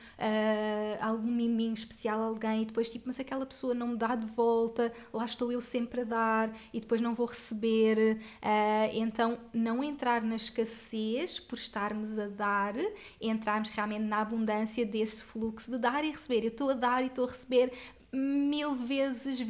algum 1.01 1.31
miminho 1.31 1.73
especial 1.73 2.19
a 2.19 2.25
alguém, 2.25 2.63
e 2.63 2.65
depois 2.65 2.89
tipo, 2.89 3.05
mas 3.07 3.19
aquela 3.19 3.45
pessoa 3.45 3.73
não 3.73 3.89
me 3.89 3.97
dá 3.97 4.15
de 4.15 4.27
volta, 4.27 4.91
lá 5.13 5.25
estou 5.25 5.51
eu 5.51 5.61
sempre 5.61 6.01
a 6.01 6.03
dar 6.03 6.57
e 6.73 6.79
depois 6.79 7.01
não 7.01 7.13
vou 7.13 7.25
receber. 7.25 8.17
Uh, 8.41 8.89
então, 8.93 9.37
não 9.53 9.83
entrar 9.83 10.21
na 10.21 10.35
escassez 10.35 11.39
por 11.39 11.57
estarmos 11.57 12.17
a 12.17 12.27
dar, 12.27 12.75
entrarmos 13.19 13.69
realmente 13.69 14.03
na 14.03 14.17
abundância 14.21 14.85
desse 14.85 15.23
fluxo 15.23 15.71
de 15.71 15.80
dar 15.81 16.03
e 16.05 16.11
receber. 16.11 16.43
Eu 16.43 16.47
estou 16.47 16.69
a 16.69 16.73
dar 16.73 17.03
e 17.03 17.07
estou 17.07 17.25
a 17.25 17.29
receber 17.29 17.73
mil 18.13 18.75
vezes 18.75 19.45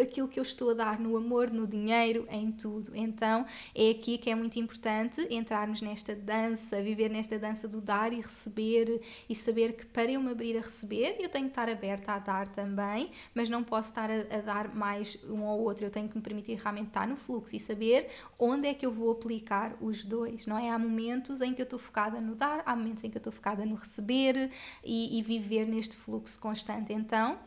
aquilo 0.00 0.28
que 0.28 0.38
eu 0.38 0.42
estou 0.42 0.70
a 0.70 0.74
dar 0.74 0.98
no 0.98 1.16
amor, 1.16 1.50
no 1.50 1.66
dinheiro, 1.66 2.26
em 2.30 2.50
tudo. 2.50 2.92
Então 2.94 3.44
é 3.74 3.90
aqui 3.90 4.18
que 4.18 4.30
é 4.30 4.34
muito 4.34 4.58
importante 4.58 5.26
entrarmos 5.30 5.82
nesta 5.82 6.14
dança, 6.14 6.80
viver 6.82 7.10
nesta 7.10 7.38
dança 7.38 7.68
do 7.68 7.80
dar 7.80 8.12
e 8.12 8.20
receber 8.20 9.00
e 9.28 9.34
saber 9.34 9.74
que 9.74 9.86
para 9.86 10.10
eu 10.10 10.20
me 10.20 10.30
abrir 10.30 10.56
a 10.56 10.60
receber, 10.60 11.16
eu 11.18 11.28
tenho 11.28 11.44
que 11.44 11.50
estar 11.50 11.68
aberta 11.68 12.12
a 12.12 12.18
dar 12.18 12.48
também, 12.48 13.10
mas 13.34 13.48
não 13.48 13.62
posso 13.62 13.90
estar 13.90 14.10
a, 14.10 14.36
a 14.36 14.40
dar 14.40 14.74
mais 14.74 15.18
um 15.28 15.44
ao 15.44 15.58
outro. 15.58 15.84
Eu 15.84 15.90
tenho 15.90 16.08
que 16.08 16.16
me 16.16 16.22
permitir 16.22 16.56
realmente 16.56 16.88
estar 16.88 17.06
no 17.06 17.16
fluxo 17.16 17.54
e 17.54 17.60
saber 17.60 18.08
onde 18.38 18.68
é 18.68 18.74
que 18.74 18.84
eu 18.84 18.92
vou 18.92 19.10
aplicar 19.10 19.76
os 19.80 20.04
dois, 20.04 20.46
não 20.46 20.58
é? 20.58 20.70
Há 20.70 20.78
momentos 20.78 21.40
em 21.40 21.54
que 21.54 21.60
eu 21.60 21.64
estou 21.64 21.78
focada 21.78 22.20
no 22.20 22.34
dar, 22.34 22.62
há 22.64 22.74
momentos 22.74 23.04
em 23.04 23.10
que 23.10 23.16
eu 23.16 23.20
estou 23.20 23.32
focada 23.32 23.64
no 23.64 23.74
receber 23.74 24.50
e, 24.84 25.18
e 25.18 25.22
viver 25.22 25.66
neste 25.66 25.96
fluxo 25.96 26.38
constante. 26.40 26.92
Então, 26.92 27.38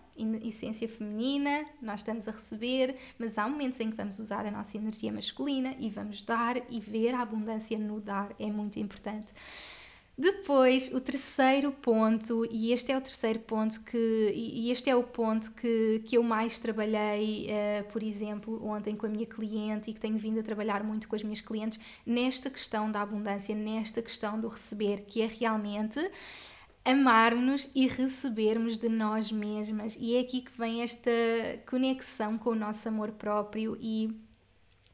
essência 0.43 0.87
feminina, 0.87 1.65
nós 1.81 2.01
estamos 2.01 2.27
a 2.27 2.31
receber, 2.31 2.95
mas 3.17 3.37
há 3.37 3.47
momentos 3.47 3.79
em 3.79 3.89
que 3.89 3.95
vamos 3.95 4.19
usar 4.19 4.45
a 4.45 4.51
nossa 4.51 4.77
energia 4.77 5.11
masculina 5.11 5.75
e 5.79 5.89
vamos 5.89 6.21
dar 6.23 6.57
e 6.69 6.79
ver 6.79 7.13
a 7.13 7.21
abundância 7.21 7.77
no 7.77 7.99
dar, 7.99 8.33
é 8.39 8.47
muito 8.47 8.79
importante. 8.79 9.33
Depois, 10.19 10.91
o 10.91 10.99
terceiro 10.99 11.71
ponto, 11.71 12.43
e 12.49 12.73
este 12.73 12.91
é 12.91 12.97
o 12.97 13.01
terceiro 13.01 13.37
ponto 13.37 13.79
que, 13.81 14.33
e 14.33 14.71
este 14.71 14.89
é 14.89 14.95
o 14.95 15.03
ponto 15.03 15.51
que, 15.51 16.01
que 16.05 16.17
eu 16.17 16.23
mais 16.23 16.57
trabalhei, 16.57 17.45
uh, 17.45 17.83
por 17.91 18.01
exemplo, 18.01 18.65
ontem 18.65 18.95
com 18.95 19.05
a 19.05 19.09
minha 19.09 19.27
cliente 19.27 19.91
e 19.91 19.93
que 19.93 19.99
tenho 19.99 20.17
vindo 20.17 20.39
a 20.39 20.43
trabalhar 20.43 20.83
muito 20.83 21.07
com 21.07 21.15
as 21.15 21.21
minhas 21.21 21.39
clientes, 21.39 21.79
nesta 22.03 22.49
questão 22.49 22.91
da 22.91 23.03
abundância, 23.03 23.53
nesta 23.53 24.01
questão 24.01 24.39
do 24.39 24.47
receber, 24.47 25.01
que 25.01 25.21
é 25.21 25.27
realmente 25.27 25.99
amarmos-nos 26.87 27.69
e 27.75 27.85
recebermos 27.85 28.77
de 28.77 28.87
nós 28.87 29.29
mesmas. 29.29 29.97
E 29.99 30.15
é 30.15 30.21
aqui 30.21 30.39
que 30.39 30.57
vem 30.57 30.81
esta 30.81 31.11
conexão 31.69 32.37
com 32.37 32.51
o 32.51 32.55
nosso 32.55 32.87
amor 32.87 33.11
próprio 33.11 33.77
e 33.81 34.17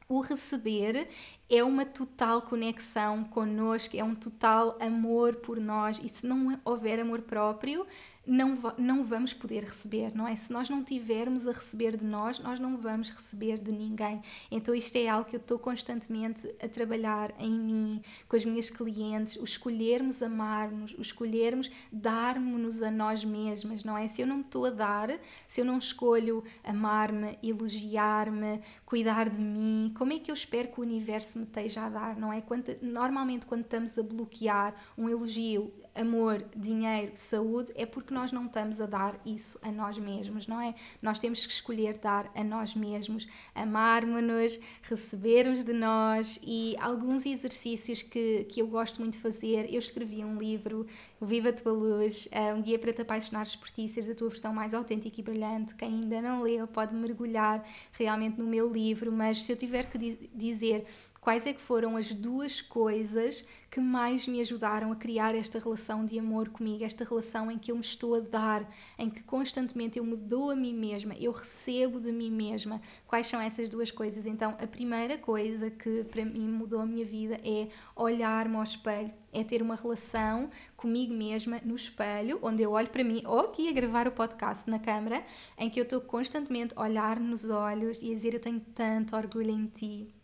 o 0.08 0.20
receber 0.20 1.08
é 1.48 1.62
uma 1.62 1.86
total 1.86 2.42
conexão 2.42 3.22
connosco, 3.22 3.96
é 3.96 4.02
um 4.02 4.14
total 4.16 4.76
amor 4.80 5.36
por 5.36 5.60
nós. 5.60 6.00
E 6.02 6.08
se 6.08 6.26
não 6.26 6.60
houver 6.64 6.98
amor 6.98 7.22
próprio, 7.22 7.86
não, 8.26 8.58
não 8.78 9.04
vamos 9.04 9.34
poder 9.34 9.64
receber, 9.64 10.14
não 10.14 10.26
é? 10.26 10.34
Se 10.34 10.52
nós 10.52 10.68
não 10.68 10.82
tivermos 10.82 11.46
a 11.46 11.52
receber 11.52 11.96
de 11.96 12.04
nós, 12.04 12.38
nós 12.38 12.58
não 12.58 12.76
vamos 12.76 13.10
receber 13.10 13.58
de 13.58 13.70
ninguém. 13.70 14.22
Então, 14.50 14.74
isto 14.74 14.96
é 14.96 15.08
algo 15.08 15.28
que 15.28 15.36
eu 15.36 15.40
estou 15.40 15.58
constantemente 15.58 16.46
a 16.62 16.68
trabalhar 16.68 17.34
em 17.38 17.52
mim, 17.52 18.02
com 18.28 18.36
as 18.36 18.44
minhas 18.44 18.70
clientes, 18.70 19.36
o 19.36 19.44
escolhermos 19.44 20.22
amar-nos, 20.22 20.92
o 20.94 21.02
escolhermos 21.02 21.70
dar-nos 21.92 22.82
a 22.82 22.90
nós 22.90 23.24
mesmas, 23.24 23.84
não 23.84 23.96
é? 23.96 24.08
Se 24.08 24.22
eu 24.22 24.26
não 24.26 24.40
estou 24.40 24.66
a 24.66 24.70
dar, 24.70 25.10
se 25.46 25.60
eu 25.60 25.64
não 25.64 25.78
escolho 25.78 26.42
amar-me, 26.62 27.38
elogiar-me, 27.42 28.60
cuidar 28.86 29.28
de 29.28 29.40
mim, 29.40 29.92
como 29.96 30.12
é 30.12 30.18
que 30.18 30.30
eu 30.30 30.34
espero 30.34 30.68
que 30.68 30.80
o 30.80 30.82
universo 30.82 31.38
me 31.38 31.44
esteja 31.44 31.82
a 31.82 31.88
dar, 31.88 32.16
não 32.16 32.32
é? 32.32 32.40
Quando, 32.40 32.76
normalmente, 32.80 33.44
quando 33.46 33.62
estamos 33.62 33.98
a 33.98 34.02
bloquear 34.02 34.74
um 34.96 35.08
elogio, 35.08 35.72
amor, 35.94 36.44
dinheiro, 36.56 37.12
saúde, 37.14 37.72
é 37.76 37.86
porque 37.86 38.12
nós 38.12 38.32
não 38.32 38.46
estamos 38.46 38.80
a 38.80 38.86
dar 38.86 39.20
isso 39.24 39.58
a 39.62 39.70
nós 39.70 39.96
mesmos, 39.96 40.46
não 40.46 40.60
é? 40.60 40.74
Nós 41.00 41.18
temos 41.18 41.46
que 41.46 41.52
escolher 41.52 41.98
dar 41.98 42.30
a 42.34 42.42
nós 42.42 42.74
mesmos, 42.74 43.28
amarmos-nos, 43.54 44.58
recebermos 44.82 45.62
de 45.62 45.72
nós 45.72 46.40
e 46.42 46.76
alguns 46.80 47.24
exercícios 47.24 48.02
que, 48.02 48.44
que 48.44 48.60
eu 48.60 48.66
gosto 48.66 49.00
muito 49.00 49.14
de 49.14 49.20
fazer. 49.20 49.72
Eu 49.72 49.78
escrevi 49.78 50.24
um 50.24 50.38
livro, 50.38 50.86
Viva 51.20 51.50
a 51.50 51.52
Tua 51.52 51.72
Luz, 51.72 52.28
eh, 52.32 52.52
um 52.52 52.60
guia 52.60 52.78
para 52.78 52.92
te 52.92 53.02
apaixonares 53.02 53.54
por 53.56 53.70
ti, 53.70 53.88
seres 53.88 54.10
a 54.10 54.14
tua 54.14 54.28
versão 54.28 54.52
mais 54.52 54.74
autêntica 54.74 55.20
e 55.20 55.22
brilhante. 55.22 55.74
Quem 55.74 55.88
ainda 55.88 56.20
não 56.20 56.42
leu 56.42 56.66
pode 56.66 56.94
mergulhar 56.94 57.64
realmente 57.92 58.38
no 58.38 58.46
meu 58.46 58.70
livro, 58.70 59.10
mas 59.12 59.42
se 59.42 59.52
eu 59.52 59.56
tiver 59.56 59.86
que 59.86 60.28
dizer 60.34 60.86
quais 61.24 61.46
é 61.46 61.54
que 61.54 61.60
foram 61.60 61.96
as 61.96 62.12
duas 62.12 62.60
coisas 62.60 63.46
que 63.70 63.80
mais 63.80 64.28
me 64.28 64.42
ajudaram 64.42 64.92
a 64.92 64.96
criar 64.96 65.34
esta 65.34 65.58
relação 65.58 66.04
de 66.04 66.18
amor 66.18 66.50
comigo, 66.50 66.84
esta 66.84 67.02
relação 67.02 67.50
em 67.50 67.58
que 67.58 67.72
eu 67.72 67.76
me 67.76 67.80
estou 67.80 68.14
a 68.14 68.20
dar, 68.20 68.70
em 68.98 69.08
que 69.08 69.22
constantemente 69.22 69.98
eu 69.98 70.04
me 70.04 70.16
dou 70.16 70.50
a 70.50 70.54
mim 70.54 70.74
mesma, 70.74 71.14
eu 71.14 71.32
recebo 71.32 71.98
de 71.98 72.12
mim 72.12 72.30
mesma. 72.30 72.78
Quais 73.08 73.26
são 73.26 73.40
essas 73.40 73.70
duas 73.70 73.90
coisas? 73.90 74.26
Então, 74.26 74.54
a 74.60 74.66
primeira 74.66 75.16
coisa 75.16 75.70
que 75.70 76.04
para 76.04 76.26
mim 76.26 76.46
mudou 76.46 76.80
a 76.80 76.86
minha 76.86 77.06
vida 77.06 77.40
é 77.42 77.68
olhar-me 77.96 78.56
ao 78.56 78.62
espelho, 78.62 79.10
é 79.32 79.42
ter 79.42 79.62
uma 79.62 79.76
relação 79.76 80.50
comigo 80.76 81.14
mesma 81.14 81.58
no 81.64 81.74
espelho, 81.74 82.38
onde 82.42 82.62
eu 82.62 82.72
olho 82.72 82.90
para 82.90 83.02
mim, 83.02 83.22
ou 83.24 83.40
aqui 83.40 83.70
a 83.70 83.72
gravar 83.72 84.06
o 84.06 84.12
podcast 84.12 84.68
na 84.68 84.78
câmara, 84.78 85.24
em 85.56 85.70
que 85.70 85.80
eu 85.80 85.84
estou 85.84 86.02
constantemente 86.02 86.74
a 86.76 86.82
olhar 86.82 87.18
nos 87.18 87.46
olhos 87.46 88.02
e 88.02 88.10
a 88.10 88.14
dizer: 88.14 88.34
Eu 88.34 88.40
tenho 88.40 88.60
tanto 88.74 89.16
orgulho 89.16 89.50
em 89.50 89.66
ti 89.68 90.14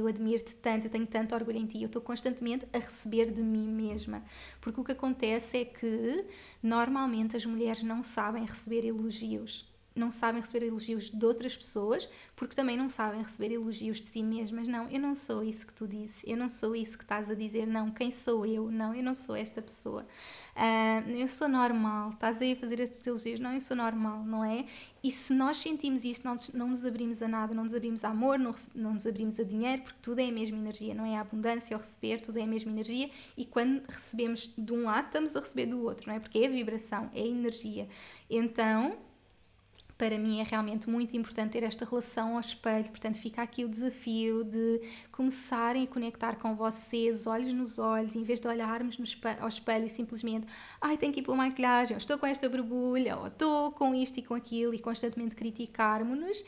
eu 0.00 0.06
admiro-te 0.06 0.54
tanto, 0.56 0.86
eu 0.86 0.90
tenho 0.90 1.06
tanto 1.06 1.34
orgulho 1.34 1.58
em 1.58 1.66
ti, 1.66 1.80
eu 1.80 1.86
estou 1.86 2.02
constantemente 2.02 2.66
a 2.72 2.78
receber 2.78 3.30
de 3.30 3.42
mim 3.42 3.68
mesma. 3.68 4.22
Porque 4.60 4.80
o 4.80 4.84
que 4.84 4.92
acontece 4.92 5.58
é 5.58 5.64
que 5.64 6.24
normalmente 6.62 7.36
as 7.36 7.44
mulheres 7.44 7.82
não 7.82 8.02
sabem 8.02 8.44
receber 8.44 8.84
elogios 8.84 9.71
não 9.94 10.10
sabem 10.10 10.40
receber 10.40 10.66
elogios 10.66 11.10
de 11.10 11.24
outras 11.24 11.56
pessoas 11.56 12.08
porque 12.34 12.54
também 12.54 12.76
não 12.76 12.88
sabem 12.88 13.22
receber 13.22 13.52
elogios 13.54 14.00
de 14.00 14.06
si 14.06 14.22
mesmas. 14.22 14.66
Não, 14.66 14.88
eu 14.88 15.00
não 15.00 15.14
sou 15.14 15.42
isso 15.42 15.66
que 15.66 15.72
tu 15.72 15.86
dizes, 15.86 16.22
eu 16.26 16.36
não 16.36 16.48
sou 16.48 16.74
isso 16.74 16.96
que 16.96 17.04
estás 17.04 17.30
a 17.30 17.34
dizer. 17.34 17.66
Não, 17.66 17.90
quem 17.90 18.10
sou 18.10 18.44
eu? 18.46 18.70
Não, 18.70 18.94
eu 18.94 19.02
não 19.02 19.14
sou 19.14 19.36
esta 19.36 19.60
pessoa. 19.60 20.06
Uh, 20.56 21.10
eu 21.10 21.28
sou 21.28 21.48
normal. 21.48 22.10
Estás 22.10 22.42
aí 22.42 22.52
a 22.52 22.56
fazer 22.56 22.80
estes 22.80 23.06
elogios? 23.06 23.40
Não, 23.40 23.52
eu 23.52 23.60
sou 23.60 23.76
normal, 23.76 24.24
não 24.24 24.44
é? 24.44 24.64
E 25.02 25.10
se 25.10 25.32
nós 25.32 25.58
sentimos 25.58 26.04
isso, 26.04 26.22
não, 26.24 26.36
não 26.54 26.68
nos 26.68 26.84
abrimos 26.84 27.22
a 27.22 27.28
nada, 27.28 27.54
não 27.54 27.64
nos 27.64 27.74
abrimos 27.74 28.04
a 28.04 28.10
amor, 28.10 28.38
não, 28.38 28.52
não 28.74 28.94
nos 28.94 29.06
abrimos 29.06 29.40
a 29.40 29.42
dinheiro, 29.42 29.82
porque 29.82 29.98
tudo 30.00 30.20
é 30.20 30.28
a 30.28 30.32
mesma 30.32 30.56
energia, 30.56 30.94
não 30.94 31.04
é? 31.04 31.16
A 31.16 31.22
abundância, 31.22 31.76
o 31.76 31.80
receber, 31.80 32.20
tudo 32.20 32.38
é 32.38 32.42
a 32.42 32.46
mesma 32.46 32.70
energia. 32.70 33.10
E 33.36 33.44
quando 33.44 33.84
recebemos 33.86 34.52
de 34.56 34.72
um 34.72 34.84
lado, 34.84 35.06
estamos 35.06 35.34
a 35.34 35.40
receber 35.40 35.66
do 35.66 35.82
outro, 35.82 36.08
não 36.08 36.14
é? 36.14 36.20
Porque 36.20 36.38
é 36.38 36.46
a 36.46 36.50
vibração, 36.50 37.10
é 37.14 37.22
a 37.22 37.26
energia. 37.26 37.88
Então 38.30 38.96
para 40.02 40.18
mim 40.18 40.40
é 40.40 40.42
realmente 40.42 40.90
muito 40.90 41.16
importante 41.16 41.52
ter 41.52 41.62
esta 41.62 41.84
relação 41.84 42.34
ao 42.34 42.40
espelho, 42.40 42.86
portanto 42.86 43.18
fica 43.18 43.40
aqui 43.40 43.64
o 43.64 43.68
desafio 43.68 44.42
de 44.42 44.80
começarem 45.12 45.84
a 45.84 45.86
conectar 45.86 46.34
com 46.40 46.56
vocês, 46.56 47.24
olhos 47.24 47.52
nos 47.52 47.78
olhos, 47.78 48.16
em 48.16 48.24
vez 48.24 48.40
de 48.40 48.48
olharmos 48.48 48.98
no 48.98 49.04
espelho, 49.04 49.40
ao 49.40 49.46
espelho 49.46 49.84
e 49.84 49.88
simplesmente, 49.88 50.48
ai, 50.80 50.96
tenho 50.96 51.12
que 51.12 51.20
ir 51.20 51.22
pôr 51.22 51.36
maquilhagem, 51.36 51.94
ou 51.94 51.98
estou 51.98 52.18
com 52.18 52.26
esta 52.26 52.48
borbulha, 52.48 53.16
ou 53.16 53.28
estou 53.28 53.70
com 53.70 53.94
isto 53.94 54.18
e 54.18 54.22
com 54.24 54.34
aquilo, 54.34 54.74
e 54.74 54.80
constantemente 54.80 55.36
criticarmos-nos, 55.36 56.44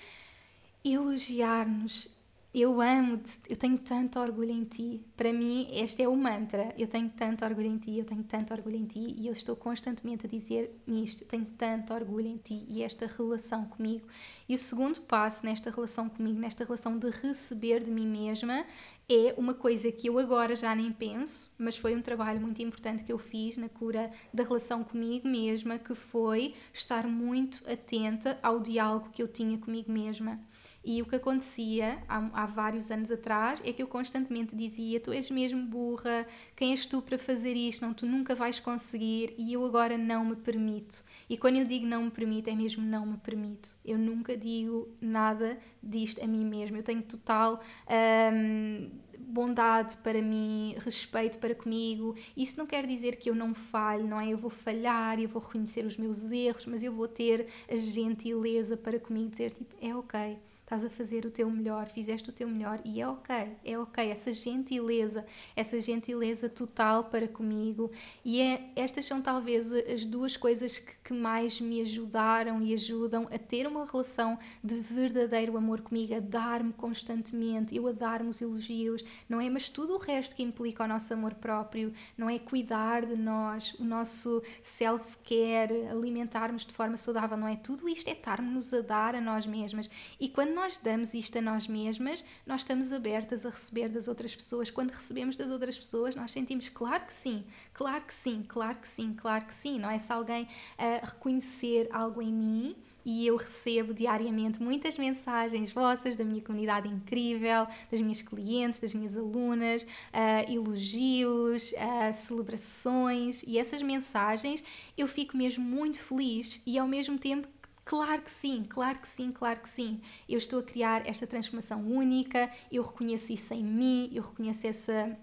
elogiar-nos 0.85 2.11
eu 2.55 2.81
amo-te, 2.81 3.41
eu 3.49 3.57
tenho 3.57 3.77
tanto 3.77 4.21
orgulho 4.21 4.53
em 4.53 4.63
ti. 4.63 5.05
Para 5.17 5.33
mim, 5.33 5.67
este 5.73 6.05
é 6.05 6.09
o 6.09 6.17
mantra. 6.17 6.73
Eu 6.79 6.87
tenho 6.87 7.11
tanto 7.11 7.45
orgulho 7.45 7.67
em 7.67 7.79
ti, 7.79 7.99
eu 7.99 8.05
tenho 8.05 8.23
tanto 8.23 8.55
orgulho 8.55 8.77
em 8.77 8.85
ti 8.85 9.13
e 9.19 9.27
eu 9.27 9.33
estou 9.33 9.57
constantemente 9.57 10.27
a 10.27 10.29
dizer 10.29 10.73
isto. 10.87 11.25
Eu 11.25 11.27
tenho 11.27 11.47
tanto 11.59 11.93
orgulho 11.93 12.29
em 12.29 12.37
ti 12.37 12.65
e 12.69 12.85
esta 12.85 13.09
relação 13.09 13.65
comigo. 13.65 14.07
E 14.49 14.55
o 14.55 14.59
segundo 14.59 15.01
passo 15.01 15.45
nesta 15.45 15.69
relação 15.69 16.09
comigo, 16.09 16.39
nesta 16.39 16.65
relação 16.65 16.97
de 16.97 17.11
receber 17.11 17.83
de 17.83 17.91
mim 17.91 18.07
mesma, 18.07 18.65
é 19.09 19.35
uma 19.37 19.53
coisa 19.53 19.91
que 19.91 20.09
eu 20.09 20.17
agora 20.17 20.55
já 20.55 20.73
nem 20.77 20.93
penso, 20.93 21.53
mas 21.59 21.77
foi 21.77 21.97
um 21.97 22.01
trabalho 22.01 22.41
muito 22.41 22.63
importante 22.63 23.03
que 23.03 23.13
eu 23.13 23.19
fiz 23.19 23.57
na 23.57 23.69
cura 23.69 24.13
da 24.33 24.45
relação 24.45 24.85
comigo 24.85 25.27
mesma, 25.27 25.77
que 25.77 25.95
foi 25.95 26.55
estar 26.73 27.07
muito 27.09 27.69
atenta 27.69 28.39
ao 28.41 28.61
diálogo 28.61 29.11
que 29.11 29.21
eu 29.21 29.27
tinha 29.27 29.59
comigo 29.59 29.91
mesma. 29.91 30.41
E 30.85 31.01
o 31.01 31.07
que 31.07 31.17
acontecia 31.17 32.03
há, 32.07 32.43
há, 32.43 32.47
vários 32.47 32.91
anos 32.91 33.11
atrás 33.11 33.63
é 33.65 33.73
que 33.73 33.83
eu 33.83 33.87
constantemente 33.87 34.55
dizia: 34.55 35.01
Tu 35.01 35.13
és 35.13 35.31
mesmo 35.31 35.65
burra, 35.67 36.27
quem 36.55 36.73
és 36.73 36.85
tu 36.85 37.01
para 37.01 37.19
fazer 37.19 37.55
isto? 37.55 37.87
Não, 37.87 37.95
tu 37.95 38.05
nunca 38.07 38.35
vais 38.35 38.61
conseguir 38.61 39.35
e 39.39 39.55
eu 39.55 39.65
agora 39.65 39.97
não 39.97 40.25
me 40.27 40.37
permito. 40.37 41.03
E 41.29 41.39
quando 41.39 41.57
eu 41.57 41.65
digo 41.65 41.87
não 41.87 42.05
me 42.05 42.11
permito, 42.11 42.51
é 42.51 42.55
mesmo 42.55 42.85
não 42.85 43.07
me 43.07 43.17
permito. 43.17 43.71
Eu 43.85 43.97
nunca 43.97 44.37
digo 44.37 44.89
nada 45.01 45.59
disto 45.83 46.23
a 46.23 46.27
mim 46.27 46.45
mesma. 46.45 46.77
Eu 46.77 46.83
tenho 46.83 47.03
total. 47.03 47.63
Hum, 47.89 48.91
bondade 49.19 49.97
para 49.99 50.21
mim, 50.21 50.77
respeito 50.79 51.39
para 51.39 51.55
comigo. 51.55 52.15
Isso 52.37 52.59
não 52.59 52.67
quer 52.67 52.87
dizer 52.87 53.17
que 53.17 53.29
eu 53.29 53.35
não 53.35 53.55
falhe, 53.55 54.05
não 54.05 54.21
é? 54.21 54.29
Eu 54.29 54.39
vou 54.39 54.51
falhar, 54.51 55.19
eu 55.19 55.29
vou 55.29 55.43
reconhecer 55.43 55.85
os 55.85 55.97
meus 55.97 56.31
erros, 56.31 56.67
mas 56.67 56.83
eu 56.83 56.93
vou 56.93 57.09
ter 57.09 57.47
a 57.69 57.77
gentileza 57.77 58.77
para 58.77 59.01
comigo 59.01 59.31
dizer 59.31 59.53
tipo, 59.53 59.75
é 59.81 59.95
ok, 59.95 60.39
estás 60.65 60.83
a 60.83 60.89
fazer 60.89 61.27
o 61.27 61.31
teu 61.31 61.49
melhor, 61.51 61.89
fizeste 61.91 62.31
o 62.31 62.33
teu 62.33 62.49
melhor 62.49 62.81
e 62.85 63.01
é 63.01 63.07
ok, 63.07 63.57
é 63.63 63.79
ok. 63.79 64.11
Essa 64.11 64.33
gentileza, 64.33 65.25
essa 65.55 65.79
gentileza 65.79 66.49
total 66.49 67.05
para 67.05 67.29
comigo. 67.29 67.91
E 68.25 68.41
é, 68.41 68.71
estas 68.75 69.05
são 69.05 69.21
talvez 69.21 69.71
as 69.71 70.07
duas 70.07 70.39
coisas 70.39 70.79
que, 70.79 70.95
que 71.05 71.13
mais 71.13 71.61
me 71.61 71.83
ajudaram 71.83 72.63
e 72.63 72.73
ajudam 72.73 73.29
a 73.31 73.39
ter 73.39 73.67
uma 73.67 73.85
relação 73.85 74.39
de 74.63 74.77
verdadeiro 74.77 75.57
amor 75.57 75.83
comigo, 75.83 76.15
a 76.15 76.21
dar-me 76.21 76.73
constantemente, 76.73 77.77
eu 77.77 77.87
a 77.87 77.93
dar-me 77.93 78.31
os 78.31 78.41
elogios, 78.41 79.05
não 79.29 79.41
é? 79.41 79.51
Mas 79.51 79.69
tudo 79.69 79.95
o 79.95 79.99
resto 79.99 80.35
que 80.35 80.43
implica 80.43 80.85
o 80.85 80.89
nosso 80.89 81.13
amor 81.13 81.35
próprio, 81.35 81.93
não 82.17 82.31
é? 82.31 82.39
Cuidar 82.39 83.05
de 83.05 83.17
nós, 83.17 83.75
o 83.75 83.85
nosso 83.85 84.43
self-care, 84.63 85.89
alimentarmos 85.89 86.65
de 86.65 86.73
forma 86.73 86.97
saudável, 86.97 87.37
não 87.37 87.49
é? 87.49 87.57
Tudo 87.57 87.87
isto 87.87 88.09
é 88.09 88.13
estarmos 88.13 88.73
a 88.73 88.81
dar 88.81 89.15
a 89.15 89.21
nós 89.21 89.47
mesmas. 89.47 89.91
E 90.19 90.27
quando 90.29 90.55
nós 90.55 90.64
damos 90.83 91.15
isto 91.15 91.39
a 91.39 91.43
nós 91.43 91.67
mesmas, 91.67 92.25
nós 92.47 92.61
estamos 92.61 92.93
abertas 92.93 93.45
a 93.47 93.51
receber 93.51 93.89
das 93.89 94.09
outras 94.09 94.35
pessoas. 94.35 94.71
Quando 94.71 94.91
recebemos 94.91 95.37
das 95.37 95.51
outras 95.51 95.77
pessoas, 95.79 96.15
nós 96.15 96.31
sentimos, 96.33 96.69
claro 96.69 97.05
que 97.05 97.15
sim, 97.15 97.45
claro 97.73 98.05
que 98.05 98.15
sim, 98.15 98.45
claro 98.47 98.79
que 98.79 98.89
sim, 98.89 99.15
claro 99.15 99.45
que 99.45 99.55
sim, 99.55 99.79
não 99.79 99.91
é? 99.91 99.99
Se 99.99 100.13
alguém 100.13 100.45
uh, 100.45 101.07
reconhecer 101.07 101.89
algo 101.93 102.21
em 102.21 102.33
mim, 102.33 102.77
e 103.05 103.27
eu 103.27 103.37
recebo 103.37 103.93
diariamente 103.93 104.63
muitas 104.63 104.97
mensagens 104.97 105.71
vossas 105.73 106.17
da 106.17 106.25
minha 106.25 106.41
comunidade 106.41 106.89
incrível, 106.89 107.67
das 107.91 108.01
minhas 108.01 108.23
clientes, 108.23 108.81
das 108.81 108.95
minhas 108.95 109.17
alunas, 109.17 109.83
uh, 109.83 110.51
elogios, 110.51 111.73
uh, 111.73 112.13
celebrações 112.13 113.45
e 113.47 113.59
essas 113.59 113.83
mensagens 113.83 114.65
eu 114.97 115.07
fico 115.07 115.37
mesmo 115.37 115.63
muito 115.63 116.01
feliz 116.01 116.63
e 116.67 116.79
ao 116.79 116.89
mesmo 116.89 117.19
tempo 117.19 117.47
Claro 117.85 118.23
que 118.23 118.31
sim, 118.31 118.65
claro 118.65 118.99
que 118.99 119.07
sim, 119.09 119.31
claro 119.31 119.61
que 119.61 119.69
sim. 119.69 120.01
Eu 120.29 120.39
estou 120.39 120.61
a 120.61 120.63
criar 120.63 121.07
esta 121.07 121.27
transformação 121.27 121.87
única, 121.87 122.51
eu 122.73 122.83
reconheço 122.83 123.33
isso 123.33 123.53
em 123.53 123.63
mim, 123.63 124.11
eu 124.13 124.23
reconheço 124.23 124.67
essa 124.67 125.17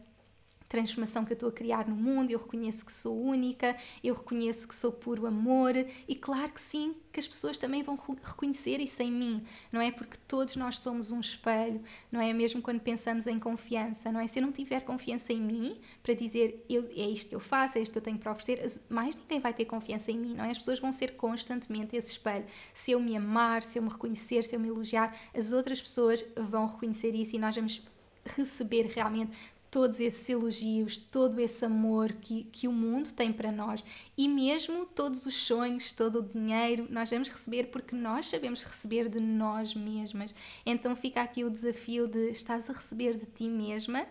transformação 0.71 1.25
que 1.25 1.33
eu 1.33 1.35
estou 1.35 1.49
a 1.49 1.51
criar 1.51 1.85
no 1.85 1.95
mundo, 1.95 2.31
eu 2.31 2.39
reconheço 2.39 2.85
que 2.85 2.93
sou 2.93 3.21
única, 3.21 3.75
eu 4.01 4.15
reconheço 4.15 4.65
que 4.65 4.73
sou 4.73 4.89
puro 4.89 5.25
amor 5.27 5.73
e 6.07 6.15
claro 6.15 6.49
que 6.49 6.61
sim, 6.61 6.95
que 7.11 7.19
as 7.19 7.27
pessoas 7.27 7.57
também 7.57 7.83
vão 7.83 7.99
reconhecer 8.23 8.79
isso 8.79 9.03
em 9.03 9.11
mim, 9.11 9.43
não 9.69 9.81
é? 9.81 9.91
Porque 9.91 10.15
todos 10.25 10.55
nós 10.55 10.79
somos 10.79 11.11
um 11.11 11.19
espelho, 11.19 11.81
não 12.09 12.21
é? 12.21 12.31
Mesmo 12.31 12.61
quando 12.61 12.79
pensamos 12.79 13.27
em 13.27 13.37
confiança, 13.37 14.13
não 14.13 14.21
é? 14.21 14.27
Se 14.27 14.39
eu 14.39 14.43
não 14.43 14.53
tiver 14.53 14.79
confiança 14.79 15.33
em 15.33 15.41
mim 15.41 15.77
para 16.01 16.13
dizer 16.13 16.65
eu, 16.69 16.89
é 16.95 17.09
isto 17.09 17.27
que 17.27 17.35
eu 17.35 17.41
faço, 17.41 17.77
é 17.77 17.81
isto 17.81 17.91
que 17.91 17.97
eu 17.97 18.01
tenho 18.01 18.17
para 18.17 18.31
oferecer, 18.31 18.81
mais 18.89 19.13
ninguém 19.13 19.41
vai 19.41 19.53
ter 19.53 19.65
confiança 19.65 20.09
em 20.09 20.17
mim, 20.17 20.35
não 20.35 20.45
é? 20.45 20.51
As 20.51 20.57
pessoas 20.57 20.79
vão 20.79 20.93
ser 20.93 21.17
constantemente 21.17 21.97
esse 21.97 22.11
espelho. 22.11 22.45
Se 22.73 22.91
eu 22.91 22.99
me 23.01 23.17
amar, 23.17 23.61
se 23.61 23.77
eu 23.77 23.83
me 23.83 23.89
reconhecer, 23.89 24.45
se 24.45 24.55
eu 24.55 24.59
me 24.59 24.69
elogiar, 24.69 25.13
as 25.35 25.51
outras 25.51 25.81
pessoas 25.81 26.23
vão 26.37 26.65
reconhecer 26.65 27.13
isso 27.13 27.35
e 27.35 27.39
nós 27.39 27.57
vamos 27.57 27.81
receber 28.23 28.83
realmente 28.83 29.31
todos 29.71 30.01
esses 30.01 30.29
elogios, 30.29 30.97
todo 30.97 31.39
esse 31.39 31.63
amor 31.63 32.11
que, 32.11 32.43
que 32.51 32.67
o 32.67 32.73
mundo 32.73 33.13
tem 33.13 33.31
para 33.31 33.53
nós 33.53 33.81
e 34.17 34.27
mesmo 34.27 34.85
todos 34.85 35.25
os 35.25 35.33
sonhos, 35.33 35.93
todo 35.93 36.19
o 36.19 36.21
dinheiro, 36.21 36.85
nós 36.89 37.09
vamos 37.09 37.29
receber 37.29 37.67
porque 37.67 37.95
nós 37.95 38.27
sabemos 38.27 38.61
receber 38.63 39.07
de 39.07 39.21
nós 39.21 39.73
mesmas. 39.73 40.35
Então 40.65 40.93
fica 40.93 41.21
aqui 41.21 41.45
o 41.45 41.49
desafio 41.49 42.05
de 42.05 42.31
estás 42.31 42.69
a 42.69 42.73
receber 42.73 43.15
de 43.15 43.25
ti 43.25 43.47
mesma. 43.47 44.05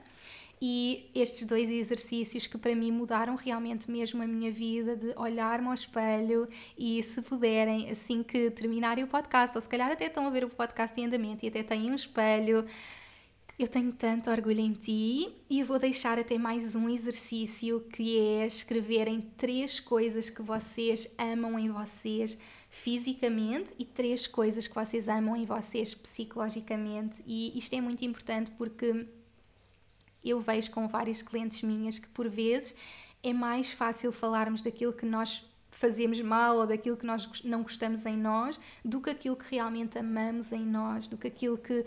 E 0.62 1.10
estes 1.14 1.46
dois 1.46 1.70
exercícios 1.70 2.46
que 2.46 2.58
para 2.58 2.74
mim 2.74 2.92
mudaram 2.92 3.34
realmente 3.34 3.90
mesmo 3.90 4.22
a 4.22 4.26
minha 4.26 4.52
vida, 4.52 4.94
de 4.94 5.14
olhar-me 5.16 5.68
ao 5.68 5.72
espelho 5.72 6.46
e, 6.76 7.02
se 7.02 7.22
puderem, 7.22 7.88
assim 7.88 8.22
que 8.22 8.50
terminarem 8.50 9.02
o 9.02 9.06
podcast, 9.06 9.56
ou 9.56 9.60
se 9.62 9.68
calhar 9.68 9.90
até 9.90 10.06
estão 10.06 10.26
a 10.26 10.30
ver 10.30 10.44
o 10.44 10.50
podcast 10.50 11.00
em 11.00 11.06
andamento 11.06 11.46
e 11.46 11.48
até 11.48 11.62
têm 11.62 11.90
um 11.90 11.94
espelho, 11.94 12.66
eu 13.62 13.68
tenho 13.68 13.92
tanto 13.92 14.30
orgulho 14.30 14.60
em 14.60 14.72
ti 14.72 15.36
e 15.50 15.62
vou 15.62 15.78
deixar 15.78 16.18
até 16.18 16.38
mais 16.38 16.74
um 16.74 16.88
exercício 16.88 17.82
que 17.92 18.18
é 18.18 18.46
escreverem 18.46 19.20
três 19.36 19.78
coisas 19.78 20.30
que 20.30 20.40
vocês 20.40 21.06
amam 21.18 21.58
em 21.58 21.68
vocês 21.68 22.38
fisicamente 22.70 23.74
e 23.78 23.84
três 23.84 24.26
coisas 24.26 24.66
que 24.66 24.74
vocês 24.74 25.10
amam 25.10 25.36
em 25.36 25.44
vocês 25.44 25.92
psicologicamente. 25.92 27.22
E 27.26 27.56
isto 27.58 27.74
é 27.74 27.82
muito 27.82 28.02
importante 28.02 28.50
porque 28.52 29.06
eu 30.24 30.40
vejo 30.40 30.70
com 30.70 30.88
várias 30.88 31.20
clientes 31.20 31.60
minhas 31.60 31.98
que 31.98 32.08
por 32.08 32.30
vezes 32.30 32.74
é 33.22 33.34
mais 33.34 33.70
fácil 33.70 34.10
falarmos 34.10 34.62
daquilo 34.62 34.94
que 34.94 35.04
nós 35.04 35.44
fazemos 35.70 36.20
mal 36.20 36.56
ou 36.56 36.66
daquilo 36.66 36.96
que 36.96 37.06
nós 37.06 37.42
não 37.44 37.62
gostamos 37.62 38.06
em 38.06 38.16
nós 38.16 38.58
do 38.82 39.00
que 39.00 39.10
aquilo 39.10 39.36
que 39.36 39.54
realmente 39.54 39.98
amamos 39.98 40.50
em 40.50 40.64
nós, 40.64 41.06
do 41.06 41.16
que 41.16 41.28
aquilo 41.28 41.56
que, 41.56 41.84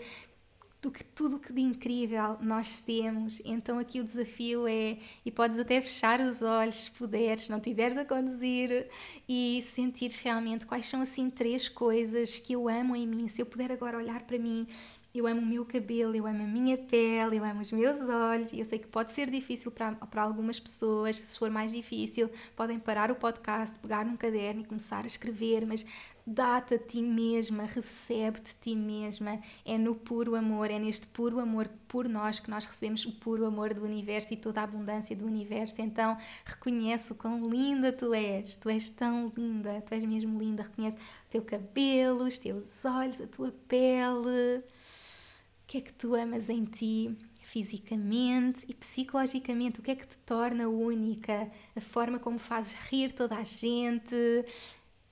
do 0.84 0.90
que 0.90 1.02
tudo 1.02 1.38
que 1.38 1.52
de 1.52 1.62
incrível 1.62 2.36
nós 2.40 2.78
temos. 2.78 3.40
Então 3.44 3.78
aqui 3.78 4.00
o 4.00 4.04
desafio 4.04 4.68
é, 4.68 4.98
e 5.24 5.30
podes 5.30 5.58
até 5.58 5.80
fechar 5.80 6.20
os 6.20 6.42
olhos 6.42 6.84
se 6.84 6.90
puderes, 6.90 7.48
não 7.48 7.56
estiveres 7.56 7.96
a 7.96 8.04
conduzir 8.04 8.86
e 9.26 9.60
sentires 9.62 10.20
realmente 10.20 10.66
quais 10.66 10.86
são 10.86 11.00
assim 11.00 11.30
três 11.30 11.68
coisas 11.68 12.38
que 12.38 12.52
eu 12.52 12.68
amo 12.68 12.94
em 12.94 13.06
mim. 13.06 13.28
Se 13.28 13.40
eu 13.40 13.46
puder 13.46 13.72
agora 13.72 13.96
olhar 13.96 14.22
para 14.22 14.38
mim, 14.38 14.66
eu 15.14 15.26
amo 15.28 15.40
o 15.40 15.46
meu 15.46 15.64
cabelo, 15.64 16.14
eu 16.16 16.26
amo 16.26 16.42
a 16.42 16.46
minha 16.46 16.76
pele, 16.76 17.36
eu 17.36 17.44
amo 17.44 17.60
os 17.60 17.70
meus 17.70 18.00
olhos. 18.00 18.52
Eu 18.52 18.64
sei 18.64 18.80
que 18.80 18.88
pode 18.88 19.12
ser 19.12 19.30
difícil 19.30 19.70
para, 19.70 19.92
para 19.92 20.22
algumas 20.22 20.58
pessoas. 20.58 21.16
Se 21.16 21.38
for 21.38 21.48
mais 21.50 21.72
difícil, 21.72 22.28
podem 22.56 22.80
parar 22.80 23.10
o 23.10 23.14
podcast, 23.14 23.78
pegar 23.78 24.04
num 24.04 24.16
caderno 24.16 24.62
e 24.62 24.64
começar 24.64 25.04
a 25.04 25.06
escrever, 25.06 25.64
mas 25.64 25.86
dá-te 26.26 26.74
a 26.74 26.78
ti 26.78 27.02
mesma, 27.02 27.64
recebe-te 27.64 28.52
a 28.52 28.62
ti 28.62 28.74
mesma. 28.74 29.40
É 29.64 29.76
no 29.76 29.94
puro 29.94 30.34
amor, 30.34 30.70
é 30.70 30.78
neste 30.78 31.06
puro 31.06 31.38
amor 31.38 31.68
por 31.86 32.08
nós 32.08 32.40
que 32.40 32.50
nós 32.50 32.64
recebemos 32.64 33.04
o 33.04 33.12
puro 33.12 33.44
amor 33.44 33.74
do 33.74 33.84
universo 33.84 34.32
e 34.32 34.36
toda 34.36 34.60
a 34.60 34.64
abundância 34.64 35.14
do 35.14 35.26
universo. 35.26 35.82
Então, 35.82 36.16
reconhece 36.44 37.12
o 37.12 37.14
quão 37.14 37.42
linda 37.48 37.92
tu 37.92 38.14
és. 38.14 38.56
Tu 38.56 38.68
és 38.68 38.88
tão 38.88 39.32
linda, 39.36 39.82
tu 39.82 39.92
és 39.94 40.04
mesmo 40.04 40.38
linda. 40.38 40.62
Reconhece 40.62 40.96
o 40.96 41.30
teu 41.30 41.42
cabelo, 41.42 42.24
os 42.24 42.38
teus 42.38 42.84
olhos, 42.84 43.20
a 43.20 43.26
tua 43.26 43.52
pele. 43.68 44.58
O 44.58 45.66
que 45.66 45.78
é 45.78 45.80
que 45.80 45.92
tu 45.92 46.14
amas 46.14 46.48
em 46.48 46.64
ti? 46.64 47.16
fisicamente 47.54 48.64
e 48.66 48.74
psicologicamente, 48.74 49.78
o 49.78 49.82
que 49.82 49.92
é 49.92 49.94
que 49.94 50.08
te 50.08 50.16
torna 50.26 50.66
única, 50.66 51.48
a 51.76 51.80
forma 51.80 52.18
como 52.18 52.36
fazes 52.36 52.72
rir 52.72 53.12
toda 53.12 53.36
a 53.36 53.44
gente, 53.44 54.16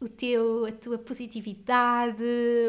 o 0.02 0.08
teu, 0.08 0.66
a 0.66 0.72
tua 0.72 0.98
positividade, 0.98 2.24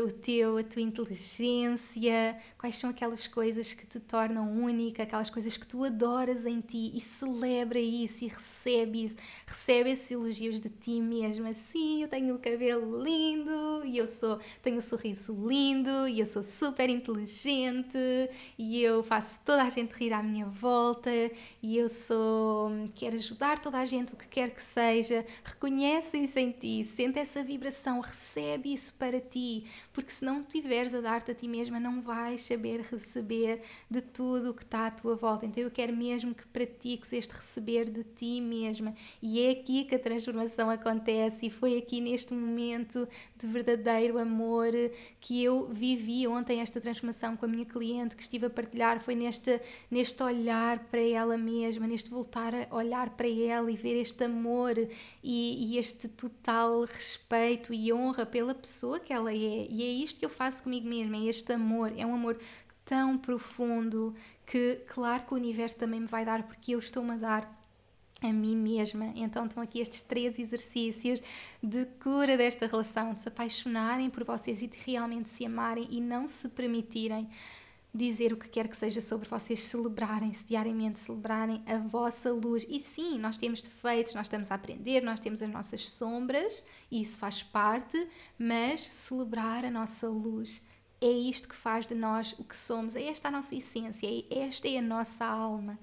o 0.06 0.12
teu, 0.12 0.58
a 0.58 0.64
tua 0.64 0.82
inteligência, 0.82 2.38
quais 2.60 2.76
são 2.76 2.90
aquelas 2.90 3.26
coisas 3.26 3.74
que 3.74 3.88
te 3.88 4.00
tornam 4.00 4.52
única, 4.52 5.02
aquelas 5.02 5.30
coisas 5.30 5.58
que 5.58 5.66
tu 5.66 5.84
adoras 5.84 6.46
em 6.46 6.62
ti 6.62 6.92
e 6.94 7.02
celebra 7.02 7.80
isso 7.80 8.24
e 8.24 8.28
recebe 8.28 9.06
isso, 9.06 9.16
recebe 9.48 9.90
esses 9.90 10.12
elogios 10.12 10.60
de 10.60 10.70
ti 10.70 11.02
mesma. 11.02 11.54
Sim, 11.54 12.04
eu 12.04 12.08
tenho 12.08 12.36
o 12.36 12.40
cabelo 12.40 13.04
lindo 13.04 13.84
e 13.84 13.98
eu 13.98 14.06
sou, 14.06 14.40
tenho 14.62 14.78
um 14.78 14.82
sorriso 14.82 15.34
lindo 15.48 16.08
e 16.08 16.20
eu 16.20 16.26
sou 16.26 16.44
super 16.44 16.90
inteligente 16.90 17.98
e 18.58 18.82
eu 18.82 19.02
faço 19.02 19.42
toda 19.44 19.64
a 19.64 19.70
gente 19.70 19.92
rir 19.94 20.14
à 20.14 20.22
minha 20.22 20.46
volta 20.46 21.10
e 21.62 21.78
eu 21.78 21.90
sou, 21.90 22.70
quero 22.94 23.16
ajudar 23.16 23.58
toda 23.58 23.80
a 23.80 23.86
gente, 23.86 24.14
o 24.14 24.18
que 24.18 24.28
quer 24.28 24.52
que 24.52 24.62
seja. 24.62 25.26
Reconhece 25.44 26.18
isso 26.18 26.38
em 26.38 26.52
ti, 26.52 26.84
sente 26.84 27.23
essa 27.24 27.42
vibração, 27.42 28.02
recebe 28.02 28.74
isso 28.74 28.94
para 28.94 29.20
ti, 29.20 29.66
porque 29.92 30.12
se 30.12 30.24
não 30.24 30.44
tiveres 30.44 30.94
a 30.94 31.02
dar-te 31.02 31.32
a 31.32 31.34
ti 31.34 31.48
mesma, 31.48 31.80
não 31.80 32.02
vais 32.02 32.44
saber 32.44 32.82
receber 32.82 33.62
de 33.90 34.02
tudo 34.02 34.52
o 34.52 34.54
que 34.54 34.64
está 34.64 34.88
à 34.88 34.92
tua 34.92 35.16
volta. 35.16 35.46
Então 35.46 35.64
eu 35.64 35.72
quero 35.72 35.96
mesmo 35.96 36.36
que 36.36 36.46
pratiques 36.48 37.12
este 37.14 37.32
receber 37.32 37.90
de 37.90 38.04
ti 38.04 38.42
mesma, 38.42 38.94
e 39.22 39.42
é 39.42 39.52
aqui 39.52 39.86
que 39.86 39.96
a 39.96 40.00
transformação 40.00 40.70
acontece, 40.70 41.48
e 41.48 41.50
foi 41.50 41.78
aqui 41.78 42.02
neste 42.02 42.34
momento 42.34 43.08
de 43.38 43.48
verdadeiro 43.48 44.18
amor 44.18 44.72
que 45.20 45.42
eu 45.44 45.70
vivi 45.70 46.28
ontem 46.28 46.60
esta 46.60 46.80
transformação 46.80 47.38
com 47.38 47.46
a 47.46 47.48
minha 47.48 47.66
cliente 47.66 48.16
que 48.16 48.22
estive 48.22 48.48
a 48.48 48.50
partilhar, 48.50 49.02
foi 49.02 49.16
neste, 49.16 49.62
neste 49.90 50.22
olhar 50.22 50.80
para 50.86 51.02
ela 51.02 51.38
mesma, 51.38 51.88
neste 51.88 52.10
voltar 52.10 52.54
a 52.54 52.76
olhar 52.76 53.12
para 53.12 53.30
ela 53.30 53.72
e 53.72 53.78
ver 53.78 54.00
este 54.00 54.26
amor 54.26 54.78
e, 54.78 55.74
e 55.74 55.78
este 55.78 56.10
total 56.10 56.82
respeito 56.82 57.13
respeito 57.14 57.74
e 57.74 57.94
honra 57.94 58.26
pela 58.26 58.56
pessoa 58.56 59.00
que 59.00 59.14
ela 59.14 59.32
é. 59.32 59.68
E 59.70 59.84
é 59.84 59.92
isto 60.04 60.20
que 60.20 60.26
eu 60.26 60.30
faço 60.30 60.64
comigo 60.64 60.88
mesma, 60.88 61.18
é 61.18 61.26
este 61.26 61.54
amor, 61.54 61.94
é 61.98 62.06
um 62.06 62.16
amor 62.16 62.40
tão 62.86 63.18
profundo 63.18 64.16
que, 64.46 64.82
claro, 64.88 65.24
que 65.24 65.34
o 65.34 65.38
universo 65.38 65.78
também 65.78 66.02
me 66.02 66.08
vai 66.08 66.26
dar, 66.26 66.44
porque 66.44 66.74
eu 66.74 66.80
estou-me 66.80 67.12
a 67.12 67.18
dar 67.18 67.64
a 68.22 68.32
mim 68.32 68.56
mesma. 68.56 69.12
Então 69.16 69.46
estão 69.46 69.62
aqui 69.62 69.80
estes 69.80 70.04
três 70.04 70.40
exercícios 70.40 71.22
de 71.62 71.86
cura 72.02 72.36
desta 72.38 72.68
relação, 72.68 73.14
de 73.14 73.22
se 73.22 73.28
apaixonarem 73.28 74.10
por 74.10 74.24
vocês 74.24 74.62
e 74.62 74.68
de 74.68 74.78
realmente 74.86 75.30
se 75.30 75.46
amarem 75.46 75.88
e 75.90 76.02
não 76.02 76.28
se 76.28 76.50
permitirem 76.50 77.30
dizer 77.94 78.34
o 78.34 78.38
que 78.38 78.50
quer 78.50 78.68
que 78.68 78.76
seja 78.76 79.00
sobre 79.00 79.30
vocês, 79.30 79.62
celebrarem-se 79.62 80.46
diariamente, 80.46 81.00
celebrarem 81.00 81.62
a 81.66 81.78
vossa 81.78 82.32
luz. 82.32 82.66
E 82.68 82.80
sim, 82.80 83.20
nós 83.20 83.38
temos 83.38 83.62
defeitos, 83.62 84.16
nós 84.16 84.26
estamos 84.26 84.50
a 84.50 84.56
aprender, 84.56 85.02
nós 85.02 85.20
temos 85.20 85.42
as 85.42 85.50
nossas 85.50 85.88
sombras 85.88 86.64
e 86.90 87.02
isso 87.02 87.20
faz 87.20 87.44
parte, 87.44 88.08
mas 88.38 88.82
celebrar 88.82 89.64
a 89.64 89.70
nossa 89.70 90.10
luz 90.10 90.64
é 91.00 91.12
isto 91.12 91.50
que 91.50 91.56
faz 91.56 91.86
de 91.86 91.94
nós 91.94 92.34
o 92.40 92.44
que 92.44 92.56
somos, 92.56 92.96
é 92.96 93.04
esta 93.04 93.28
a 93.28 93.32
nossa 93.32 93.54
essência, 93.54 94.08
é 94.08 94.40
esta 94.46 94.68
é 94.68 94.78
a 94.78 94.82
nossa 94.82 95.26
alma. 95.26 95.78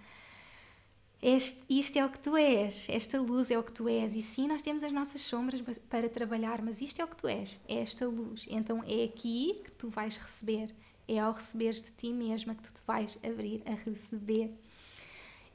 Este, 1.22 1.66
isto 1.68 1.98
é 1.98 2.06
o 2.06 2.08
que 2.08 2.18
tu 2.18 2.34
és, 2.34 2.88
esta 2.88 3.20
luz 3.20 3.50
é 3.50 3.58
o 3.58 3.62
que 3.62 3.72
tu 3.72 3.86
és. 3.86 4.14
E 4.14 4.22
sim, 4.22 4.48
nós 4.48 4.62
temos 4.62 4.82
as 4.82 4.90
nossas 4.90 5.20
sombras 5.20 5.60
para 5.90 6.08
trabalhar, 6.08 6.62
mas 6.62 6.80
isto 6.80 7.00
é 7.00 7.04
o 7.04 7.08
que 7.08 7.16
tu 7.16 7.28
és, 7.28 7.60
é 7.68 7.80
esta 7.80 8.08
luz. 8.08 8.46
Então 8.48 8.82
é 8.84 9.04
aqui 9.04 9.60
que 9.62 9.76
tu 9.76 9.90
vais 9.90 10.16
receber, 10.16 10.74
é 11.10 11.18
ao 11.18 11.32
receberes 11.32 11.82
de 11.82 11.90
ti 11.90 12.12
mesma 12.12 12.54
que 12.54 12.62
tu 12.62 12.72
te 12.72 12.82
vais 12.86 13.18
abrir 13.24 13.62
a 13.66 13.74
receber. 13.74 14.54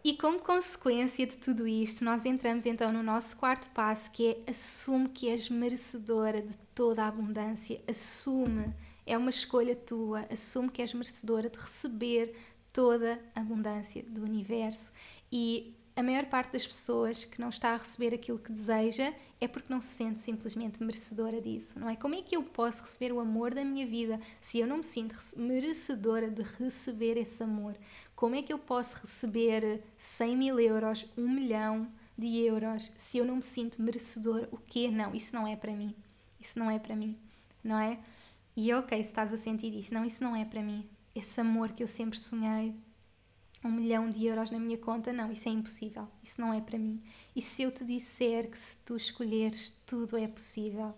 E 0.03 0.15
como 0.17 0.39
consequência 0.39 1.25
de 1.25 1.37
tudo 1.37 1.67
isto, 1.67 2.05
nós 2.05 2.25
entramos 2.25 2.65
então 2.65 2.91
no 2.91 3.01
nosso 3.01 3.37
quarto 3.37 3.67
passo, 3.69 4.11
que 4.11 4.27
é 4.27 4.51
assume 4.51 5.09
que 5.09 5.29
és 5.29 5.49
merecedora 5.49 6.41
de 6.41 6.55
toda 6.75 7.03
a 7.03 7.07
abundância. 7.07 7.81
Assume, 7.87 8.71
é 9.05 9.17
uma 9.17 9.31
escolha 9.31 9.75
tua, 9.75 10.27
assume 10.31 10.69
que 10.69 10.81
és 10.81 10.93
merecedora 10.93 11.49
de 11.49 11.57
receber 11.57 12.35
toda 12.71 13.19
a 13.33 13.39
abundância 13.39 14.03
do 14.03 14.23
universo. 14.23 14.91
E 15.31 15.73
a 15.95 16.03
maior 16.03 16.25
parte 16.25 16.51
das 16.51 16.67
pessoas 16.67 17.23
que 17.23 17.39
não 17.39 17.47
está 17.47 17.69
a 17.73 17.77
receber 17.77 18.13
aquilo 18.13 18.37
que 18.37 18.51
deseja 18.51 19.13
é 19.39 19.47
porque 19.47 19.71
não 19.71 19.81
se 19.81 19.87
sente 19.87 20.19
simplesmente 20.19 20.83
merecedora 20.83 21.41
disso, 21.41 21.79
não 21.79 21.89
é? 21.89 21.95
Como 21.95 22.15
é 22.15 22.21
que 22.21 22.35
eu 22.35 22.43
posso 22.43 22.81
receber 22.81 23.13
o 23.13 23.19
amor 23.19 23.53
da 23.53 23.63
minha 23.63 23.87
vida 23.87 24.19
se 24.41 24.59
eu 24.59 24.67
não 24.67 24.77
me 24.77 24.83
sinto 24.83 25.15
merecedora 25.37 26.29
de 26.29 26.41
receber 26.41 27.17
esse 27.17 27.41
amor? 27.41 27.77
Como 28.13 28.35
é 28.35 28.41
que 28.41 28.51
eu 28.51 28.59
posso 28.59 28.99
receber 28.99 29.81
100 29.97 30.37
mil 30.37 30.59
euros, 30.59 31.05
1 31.17 31.29
milhão 31.29 31.87
de 32.17 32.39
euros, 32.39 32.91
se 32.97 33.17
eu 33.17 33.25
não 33.25 33.37
me 33.37 33.43
sinto 33.43 33.81
merecedora? 33.81 34.49
O 34.51 34.57
quê? 34.57 34.91
Não, 34.91 35.15
isso 35.15 35.33
não 35.33 35.47
é 35.47 35.55
para 35.55 35.71
mim. 35.71 35.95
Isso 36.39 36.59
não 36.59 36.69
é 36.69 36.77
para 36.77 36.95
mim, 36.95 37.17
não 37.63 37.79
é? 37.79 37.99
E 38.55 38.73
ok, 38.73 39.01
se 39.01 39.09
estás 39.09 39.33
a 39.33 39.37
sentir 39.37 39.73
isso, 39.73 39.93
não, 39.93 40.03
isso 40.03 40.23
não 40.23 40.35
é 40.35 40.43
para 40.43 40.61
mim. 40.61 40.87
Esse 41.13 41.39
amor 41.39 41.71
que 41.71 41.81
eu 41.81 41.87
sempre 41.87 42.19
sonhei, 42.19 42.75
um 43.67 43.71
milhão 43.71 44.09
de 44.09 44.25
euros 44.25 44.51
na 44.51 44.59
minha 44.59 44.77
conta, 44.77 45.11
não, 45.11 45.31
isso 45.31 45.49
é 45.49 45.51
impossível, 45.51 46.07
isso 46.23 46.39
não 46.39 46.53
é 46.53 46.61
para 46.61 46.77
mim. 46.77 47.01
E 47.35 47.41
se 47.41 47.63
eu 47.63 47.71
te 47.71 47.83
disser 47.83 48.49
que 48.49 48.57
se 48.57 48.77
tu 48.85 48.95
escolheres, 48.95 49.73
tudo 49.85 50.17
é 50.17 50.27
possível? 50.27 50.93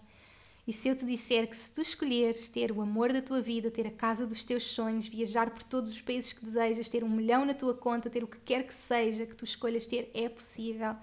E 0.67 0.73
se 0.73 0.89
eu 0.89 0.95
te 0.95 1.05
disser 1.05 1.47
que 1.47 1.55
se 1.55 1.73
tu 1.73 1.81
escolheres 1.81 2.49
ter 2.49 2.73
o 2.73 2.81
amor 2.81 3.13
da 3.13 3.21
tua 3.21 3.41
vida, 3.41 3.71
ter 3.71 3.87
a 3.87 3.91
casa 3.91 4.27
dos 4.27 4.43
teus 4.43 4.63
sonhos, 4.63 5.07
viajar 5.07 5.49
por 5.49 5.63
todos 5.63 5.93
os 5.93 6.01
países 6.01 6.33
que 6.33 6.43
desejas, 6.43 6.89
ter 6.89 7.05
um 7.05 7.09
milhão 7.09 7.45
na 7.45 7.53
tua 7.53 7.73
conta, 7.73 8.09
ter 8.09 8.21
o 8.21 8.27
que 8.27 8.37
quer 8.39 8.63
que 8.67 8.73
seja 8.73 9.25
que 9.25 9.33
tu 9.33 9.45
escolhas 9.45 9.87
ter, 9.87 10.11
é 10.13 10.27
possível. 10.27 10.93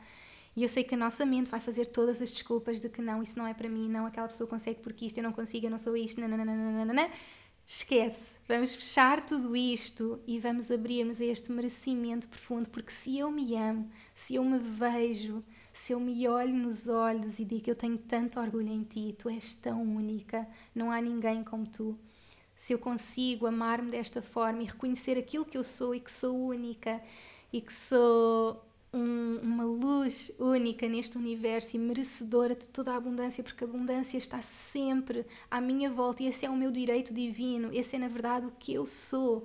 E 0.54 0.62
eu 0.62 0.68
sei 0.68 0.84
que 0.84 0.94
a 0.94 0.98
nossa 0.98 1.24
mente 1.24 1.50
vai 1.50 1.60
fazer 1.60 1.86
todas 1.86 2.20
as 2.20 2.30
desculpas 2.30 2.78
de 2.78 2.90
que 2.90 3.00
não, 3.00 3.22
isso 3.22 3.38
não 3.38 3.46
é 3.46 3.54
para 3.54 3.68
mim, 3.68 3.88
não, 3.88 4.04
aquela 4.04 4.28
pessoa 4.28 4.46
consegue 4.46 4.80
porque 4.80 5.06
isto, 5.06 5.16
eu 5.18 5.24
não 5.24 5.32
consigo, 5.32 5.66
eu 5.66 5.70
não 5.70 5.78
sou 5.78 5.96
isto, 5.96 6.20
nananana. 6.20 7.10
Esquece, 7.66 8.36
vamos 8.46 8.74
fechar 8.74 9.24
tudo 9.24 9.56
isto 9.56 10.20
e 10.26 10.38
vamos 10.38 10.70
abrirmos 10.70 11.18
a 11.20 11.24
este 11.24 11.50
merecimento 11.50 12.28
profundo, 12.28 12.68
porque 12.68 12.92
se 12.92 13.18
eu 13.18 13.30
me 13.30 13.56
amo, 13.56 13.90
se 14.12 14.34
eu 14.34 14.44
me 14.44 14.58
vejo, 14.58 15.42
se 15.72 15.94
eu 15.94 15.98
me 15.98 16.28
olho 16.28 16.52
nos 16.54 16.88
olhos 16.88 17.38
e 17.38 17.44
digo 17.44 17.70
eu 17.70 17.74
tenho 17.74 17.96
tanto 17.96 18.38
orgulho 18.38 18.68
em 18.68 18.82
ti, 18.82 19.14
tu 19.18 19.30
és 19.30 19.56
tão 19.56 19.82
única, 19.82 20.46
não 20.74 20.92
há 20.92 21.00
ninguém 21.00 21.42
como 21.42 21.66
tu. 21.66 21.98
Se 22.54 22.74
eu 22.74 22.78
consigo 22.78 23.46
amar-me 23.46 23.90
desta 23.90 24.20
forma 24.20 24.62
e 24.62 24.66
reconhecer 24.66 25.16
aquilo 25.16 25.46
que 25.46 25.56
eu 25.56 25.64
sou 25.64 25.94
e 25.94 26.00
que 26.00 26.12
sou 26.12 26.48
única 26.48 27.02
e 27.50 27.62
que 27.62 27.72
sou 27.72 28.62
um, 28.94 29.40
uma 29.42 29.64
luz 29.64 30.30
única 30.38 30.88
neste 30.88 31.18
universo 31.18 31.76
e 31.76 31.80
merecedora 31.80 32.54
de 32.54 32.68
toda 32.68 32.92
a 32.92 32.96
abundância, 32.96 33.42
porque 33.42 33.64
a 33.64 33.66
abundância 33.66 34.16
está 34.16 34.40
sempre 34.40 35.26
à 35.50 35.60
minha 35.60 35.90
volta 35.90 36.22
e 36.22 36.26
esse 36.26 36.46
é 36.46 36.50
o 36.50 36.56
meu 36.56 36.70
direito 36.70 37.12
divino, 37.12 37.70
esse 37.72 37.96
é 37.96 37.98
na 37.98 38.08
verdade 38.08 38.46
o 38.46 38.52
que 38.52 38.72
eu 38.72 38.86
sou. 38.86 39.44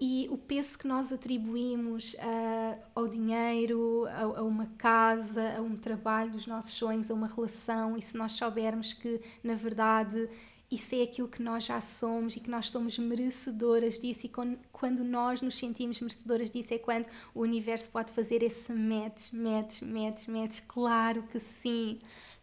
E 0.00 0.26
o 0.32 0.38
peso 0.38 0.78
que 0.78 0.88
nós 0.88 1.12
atribuímos 1.12 2.14
uh, 2.14 2.82
ao 2.92 3.06
dinheiro, 3.06 4.04
a, 4.08 4.40
a, 4.40 4.42
uma 4.42 4.66
casa, 4.76 5.54
a 5.56 5.60
um 5.60 5.76
trabalho 5.76 6.32
dos 6.32 6.46
nossos 6.46 6.72
sonhos, 6.72 7.08
a 7.08 7.14
uma 7.14 7.28
relação, 7.28 7.96
e 7.96 8.02
se 8.02 8.16
nós 8.16 8.32
soubermos 8.32 8.92
que, 8.92 9.20
na 9.44 9.54
verdade, 9.54 10.28
isso 10.74 10.94
é 10.94 11.02
aquilo 11.02 11.28
que 11.28 11.42
nós 11.42 11.64
já 11.64 11.80
somos 11.80 12.34
e 12.34 12.40
que 12.40 12.50
nós 12.50 12.70
somos 12.70 12.98
merecedoras 12.98 13.98
disso, 13.98 14.26
e 14.26 14.30
quando 14.72 15.04
nós 15.04 15.42
nos 15.42 15.58
sentimos 15.58 16.00
merecedoras 16.00 16.50
disso 16.50 16.72
é 16.72 16.78
quando 16.78 17.06
o 17.34 17.40
universo 17.40 17.90
pode 17.90 18.10
fazer 18.10 18.42
esse 18.42 18.72
match, 18.72 19.32
match, 19.32 19.82
match, 19.82 20.28
match. 20.28 20.60
Claro 20.66 21.24
que 21.24 21.38
sim, 21.38 21.98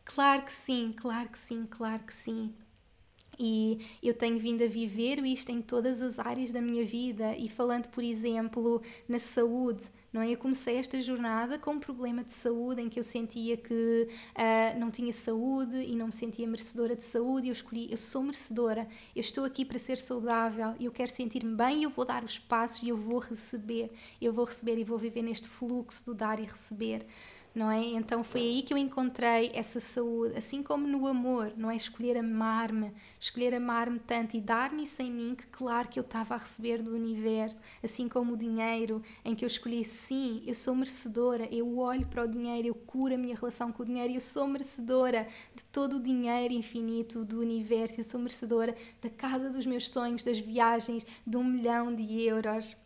claro 0.05 0.43
que 0.43 0.53
sim, 0.53 0.93
claro 0.95 1.29
que 1.29 1.39
sim, 1.39 1.65
claro 1.67 2.03
que 2.03 2.13
sim. 2.13 2.53
E 3.39 3.79
eu 4.03 4.13
tenho 4.13 4.37
vindo 4.37 4.63
a 4.63 4.67
viver 4.67 5.17
isto 5.25 5.49
em 5.49 5.61
todas 5.61 6.01
as 6.01 6.19
áreas 6.19 6.51
da 6.51 6.61
minha 6.61 6.85
vida, 6.85 7.35
e 7.35 7.49
falando, 7.49 7.87
por 7.87 8.03
exemplo, 8.03 8.81
na 9.07 9.17
saúde 9.17 9.85
não 10.11 10.21
é? 10.21 10.29
Eu 10.31 10.37
comecei 10.37 10.75
esta 10.77 10.99
jornada 11.01 11.59
com 11.59 11.71
um 11.71 11.79
problema 11.79 12.23
de 12.23 12.31
saúde 12.31 12.81
em 12.81 12.89
que 12.89 12.99
eu 12.99 13.03
sentia 13.03 13.55
que 13.55 14.07
uh, 14.35 14.79
não 14.79 14.89
tinha 14.89 15.13
saúde 15.13 15.77
e 15.77 15.95
não 15.95 16.07
me 16.07 16.11
sentia 16.11 16.47
merecedora 16.47 16.95
de 16.95 17.03
saúde. 17.03 17.47
Eu 17.47 17.53
escolhi, 17.53 17.89
eu 17.91 17.97
sou 17.97 18.23
merecedora, 18.23 18.87
eu 19.15 19.21
estou 19.21 19.45
aqui 19.45 19.63
para 19.63 19.77
ser 19.77 19.97
saudável, 19.97 20.75
eu 20.79 20.91
quero 20.91 21.11
sentir-me 21.11 21.55
bem, 21.55 21.83
eu 21.83 21.89
vou 21.89 22.05
dar 22.05 22.23
os 22.23 22.39
passos 22.39 22.81
e 22.83 22.89
eu 22.89 22.97
vou 22.97 23.19
receber, 23.19 23.91
eu 24.21 24.33
vou 24.33 24.45
receber 24.45 24.77
e 24.77 24.83
vou 24.83 24.97
viver 24.97 25.21
neste 25.21 25.47
fluxo 25.47 26.05
do 26.05 26.13
dar 26.13 26.39
e 26.39 26.43
receber 26.43 27.05
não 27.59 27.69
é? 27.69 27.83
Então 27.83 28.23
foi 28.23 28.39
aí 28.39 28.61
que 28.61 28.73
eu 28.73 28.77
encontrei 28.77 29.51
essa 29.53 29.81
saúde, 29.81 30.37
assim 30.37 30.63
como 30.63 30.87
no 30.87 31.05
amor, 31.05 31.51
não 31.57 31.69
é? 31.69 31.75
Escolher 31.75 32.15
amar-me, 32.15 32.93
escolher 33.19 33.53
amar-me 33.53 33.99
tanto 33.99 34.37
e 34.37 34.41
dar-me 34.41 34.83
isso 34.83 35.01
em 35.01 35.11
mim, 35.11 35.35
que 35.35 35.45
claro 35.47 35.89
que 35.89 35.99
eu 35.99 36.03
estava 36.03 36.35
a 36.35 36.37
receber 36.37 36.81
do 36.81 36.95
universo, 36.95 37.61
assim 37.83 38.07
como 38.07 38.33
o 38.33 38.37
dinheiro, 38.37 39.03
em 39.25 39.35
que 39.35 39.43
eu 39.43 39.47
escolhi 39.47 39.83
sim, 39.83 40.41
eu 40.47 40.55
sou 40.55 40.73
merecedora, 40.73 41.53
eu 41.53 41.77
olho 41.79 42.07
para 42.07 42.23
o 42.23 42.27
dinheiro, 42.27 42.69
eu 42.69 42.75
curo 42.75 43.13
a 43.13 43.17
minha 43.17 43.35
relação 43.35 43.73
com 43.73 43.83
o 43.83 43.85
dinheiro, 43.85 44.13
eu 44.13 44.21
sou 44.21 44.47
merecedora 44.47 45.27
de 45.53 45.63
todo 45.65 45.97
o 45.97 45.99
dinheiro 46.01 46.53
infinito 46.53 47.25
do 47.25 47.41
universo, 47.41 47.99
eu 47.99 48.05
sou 48.05 48.21
merecedora 48.21 48.73
da 49.01 49.09
casa 49.09 49.49
dos 49.49 49.65
meus 49.65 49.89
sonhos, 49.89 50.23
das 50.23 50.39
viagens, 50.39 51.05
de 51.27 51.35
um 51.35 51.43
milhão 51.43 51.93
de 51.93 52.23
euros. 52.23 52.77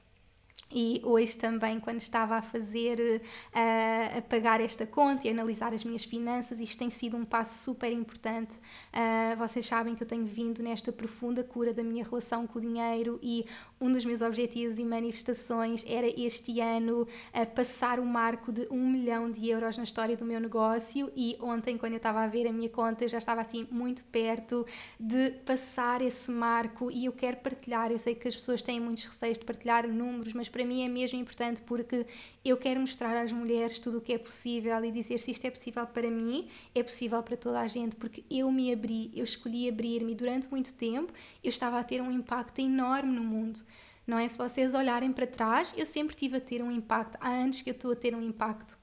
E 0.74 1.00
hoje 1.04 1.38
também, 1.38 1.80
quando 1.80 2.00
estava 2.00 2.36
a 2.36 2.42
fazer, 2.42 3.22
uh, 3.22 4.18
a 4.18 4.22
pagar 4.24 4.60
esta 4.60 4.88
conta 4.88 5.28
e 5.28 5.30
analisar 5.30 5.72
as 5.72 5.84
minhas 5.84 6.04
finanças, 6.04 6.60
isto 6.60 6.80
tem 6.80 6.90
sido 6.90 7.16
um 7.16 7.24
passo 7.24 7.64
super 7.64 7.92
importante. 7.92 8.56
Uh, 8.56 9.38
vocês 9.38 9.66
sabem 9.68 9.94
que 9.94 10.02
eu 10.02 10.08
tenho 10.08 10.26
vindo 10.26 10.64
nesta 10.64 10.92
profunda 10.92 11.44
cura 11.44 11.74
da 11.74 11.84
minha 11.84 12.04
relação 12.04 12.48
com 12.48 12.58
o 12.58 12.62
dinheiro 12.62 13.20
e 13.22 13.46
um 13.84 13.92
dos 13.92 14.06
meus 14.06 14.22
objetivos 14.22 14.80
e 14.80 14.86
manifestações 14.86 15.84
era 15.86 16.08
este 16.20 16.62
ano 16.62 17.02
uh, 17.02 17.46
passar 17.54 18.00
o 18.00 18.06
marco 18.06 18.52
de 18.52 18.66
um 18.72 18.90
milhão 18.90 19.30
de 19.30 19.50
euros 19.50 19.76
na 19.76 19.84
história 19.84 20.16
do 20.16 20.24
meu 20.24 20.40
negócio. 20.40 21.12
E 21.16 21.36
ontem, 21.42 21.78
quando 21.78 21.94
eu 21.94 21.98
estava 21.98 22.22
a 22.22 22.28
ver 22.28 22.48
a 22.48 22.54
minha 22.54 22.70
conta, 22.70 23.08
já 23.08 23.18
estava 23.18 23.42
assim 23.42 23.68
muito 23.70 24.04
perto 24.06 24.66
de 24.98 25.32
passar 25.46 26.02
esse 26.02 26.32
marco 26.32 26.90
e 26.90 27.06
eu 27.06 27.12
quero 27.12 27.38
partilhar. 27.38 27.92
Eu 27.92 28.00
sei 28.00 28.16
que 28.16 28.28
as 28.28 28.36
pessoas 28.36 28.62
têm 28.62 28.80
muitos 28.80 29.04
receios 29.04 29.38
de 29.38 29.44
partilhar 29.44 29.88
números, 29.88 30.34
mas 30.34 30.48
para 30.48 30.64
mim 30.66 30.86
é 30.86 30.88
mesmo 30.88 31.20
importante 31.20 31.62
porque 31.62 32.06
eu 32.46 32.56
quero 32.56 32.80
mostrar 32.80 33.22
às 33.22 33.32
mulheres 33.32 33.80
tudo 33.80 33.98
o 33.98 34.02
que 34.02 34.14
é 34.14 34.18
possível 34.18 34.84
e 34.86 34.92
dizer 34.92 35.20
se 35.20 35.32
isto 35.32 35.46
é 35.46 35.50
possível 35.50 35.86
para 35.86 36.10
mim, 36.10 36.48
é 36.74 36.82
possível 36.82 37.22
para 37.22 37.36
toda 37.36 37.60
a 37.60 37.68
gente, 37.68 37.96
porque 37.98 38.24
eu 38.30 38.50
me 38.52 38.72
abri, 38.72 39.12
eu 39.14 39.24
escolhi 39.24 39.68
abrir-me 39.68 40.16
durante 40.16 40.50
muito 40.50 40.74
tempo 40.74 41.12
eu 41.44 41.50
estava 41.50 41.80
a 41.80 41.84
ter 41.84 42.02
um 42.02 42.12
impacto 42.12 42.60
enorme 42.60 43.12
no 43.12 43.24
mundo. 43.24 43.60
Não 44.06 44.18
é? 44.18 44.28
Se 44.28 44.38
vocês 44.38 44.74
olharem 44.74 45.12
para 45.12 45.28
trás, 45.28 45.74
eu 45.78 45.86
sempre 45.86 46.16
tive 46.16 46.38
a 46.38 46.42
ter 46.42 46.62
um 46.62 46.72
impacto. 46.72 47.18
Há 47.22 47.30
anos 47.30 47.62
que 47.62 47.70
eu 47.70 47.74
estou 47.74 47.92
a 47.92 47.96
ter 47.96 48.16
um 48.16 48.22
impacto 48.22 48.78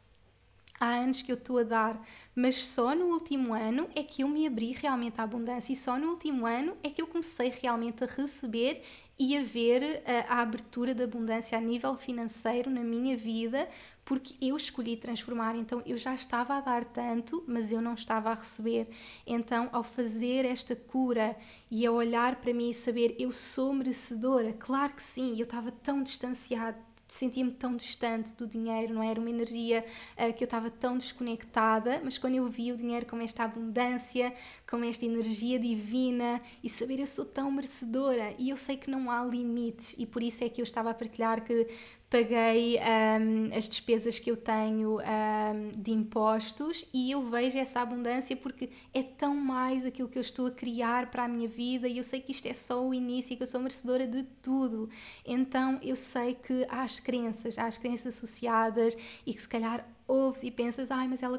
há 0.81 0.95
anos 0.95 1.21
que 1.21 1.31
eu 1.31 1.37
estou 1.37 1.59
a 1.59 1.63
dar, 1.63 2.09
mas 2.35 2.57
só 2.67 2.95
no 2.95 3.05
último 3.09 3.53
ano 3.53 3.87
é 3.95 4.03
que 4.03 4.23
eu 4.23 4.29
me 4.29 4.47
abri 4.47 4.73
realmente 4.73 5.21
à 5.21 5.25
abundância 5.25 5.75
e 5.75 5.77
só 5.77 5.99
no 5.99 6.09
último 6.09 6.47
ano 6.47 6.75
é 6.83 6.89
que 6.89 7.03
eu 7.03 7.07
comecei 7.07 7.53
realmente 7.63 8.03
a 8.03 8.07
receber 8.07 8.83
e 9.21 9.37
a 9.37 9.45
ver 9.45 10.03
a, 10.07 10.11
eh, 10.11 10.27
a 10.27 10.41
abertura 10.41 10.95
da 10.95 11.05
abundância 11.05 11.59
a 11.59 11.61
nível 11.61 11.95
financeiro 11.95 12.71
na 12.71 12.83
minha 12.83 13.15
vida, 13.15 13.69
porque 14.03 14.35
eu 14.41 14.57
escolhi 14.57 14.97
transformar, 14.97 15.55
então 15.55 15.83
eu 15.85 15.99
já 15.99 16.15
estava 16.15 16.55
a 16.55 16.61
dar 16.63 16.87
tanto, 16.87 17.45
mas 17.47 17.71
eu 17.71 17.83
não 17.83 17.93
estava 17.93 18.31
a 18.31 18.35
receber. 18.35 18.89
Então, 19.27 19.69
ao 19.73 19.85
fazer 19.85 20.47
esta 20.47 20.75
cura 20.75 21.37
e 21.71 21.85
a 21.85 21.93
olhar 21.93 22.37
para 22.37 22.55
mim 22.55 22.71
e 22.71 22.75
saber 22.75 23.15
eu 23.19 23.31
sou 23.31 23.75
merecedora, 23.75 24.55
claro 24.55 24.95
que 24.95 25.03
sim, 25.03 25.37
eu 25.37 25.45
estava 25.45 25.71
tão 25.71 26.03
distanciado 26.03 26.79
sentia-me 27.13 27.51
tão 27.53 27.77
distante 27.77 28.33
do 28.35 28.47
dinheiro, 28.47 28.95
não 28.95 29.03
é? 29.03 29.11
era 29.11 29.21
uma 29.21 29.31
energia 29.31 29.85
uh, 30.17 30.33
que 30.33 30.45
eu 30.45 30.47
estava 30.47 30.71
tão 30.71 30.97
desconectada, 30.97 32.01
mas 32.05 32.17
quando 32.19 32.37
eu 32.37 32.49
vi 32.49 32.73
o 32.73 32.77
dinheiro 32.77 33.07
com 33.07 33.19
esta 33.21 33.45
abundância, 33.45 34.33
com 34.69 34.83
esta 34.85 35.05
energia 35.05 35.59
divina 35.59 36.41
e 36.63 36.69
saber 36.69 37.01
eu 37.01 37.07
sou 37.07 37.25
tão 37.25 37.51
merecedora 37.51 38.35
e 38.39 38.51
eu 38.51 38.57
sei 38.57 38.77
que 38.77 38.91
não 38.91 39.11
há 39.11 39.25
limites 39.25 39.95
e 39.99 40.07
por 40.07 40.23
isso 40.23 40.45
é 40.45 40.49
que 40.49 40.61
eu 40.61 40.65
estava 40.65 40.91
a 40.91 40.95
partilhar 40.95 41.43
que 41.43 41.67
paguei 42.11 42.77
um, 42.77 43.57
as 43.57 43.69
despesas 43.69 44.19
que 44.19 44.29
eu 44.29 44.37
tenho 44.37 44.99
um, 44.99 45.81
de 45.81 45.93
impostos 45.93 46.85
e 46.93 47.13
eu 47.13 47.23
vejo 47.23 47.57
essa 47.57 47.81
abundância 47.81 48.37
porque 48.37 48.69
é 48.93 49.01
tão 49.01 49.37
mais 49.37 49.85
aquilo 49.85 50.09
que 50.09 50.19
eu 50.19 50.21
estou 50.21 50.49
a 50.49 50.51
criar 50.51 51.09
para 51.09 51.25
a 51.25 51.29
minha 51.29 51.47
vida 51.47 51.87
e 51.87 51.99
eu 51.99 52.05
sei 52.05 52.21
que 52.21 52.33
isto 52.33 52.47
é 52.47 52.53
só 52.53 52.85
o 52.85 52.93
início 52.93 53.33
e 53.33 53.37
que 53.37 53.45
eu 53.45 53.47
sou 53.47 53.61
merecedora 53.61 54.09
de 54.09 54.25
tudo. 54.43 54.91
Então 55.25 55.79
eu 55.83 55.95
sei 55.95 56.35
que 56.35 56.67
há 56.69 56.83
as 56.83 56.99
crenças, 56.99 57.57
há 57.57 57.67
as 57.67 57.79
crenças 57.79 58.17
associadas 58.17 58.97
e 59.25 59.33
que 59.33 59.41
se 59.41 59.49
calhar 59.49 59.89
ouves 60.09 60.43
e 60.43 60.51
pensas, 60.51 60.91
ai, 60.91 61.07
mas 61.07 61.23
ela 61.23 61.39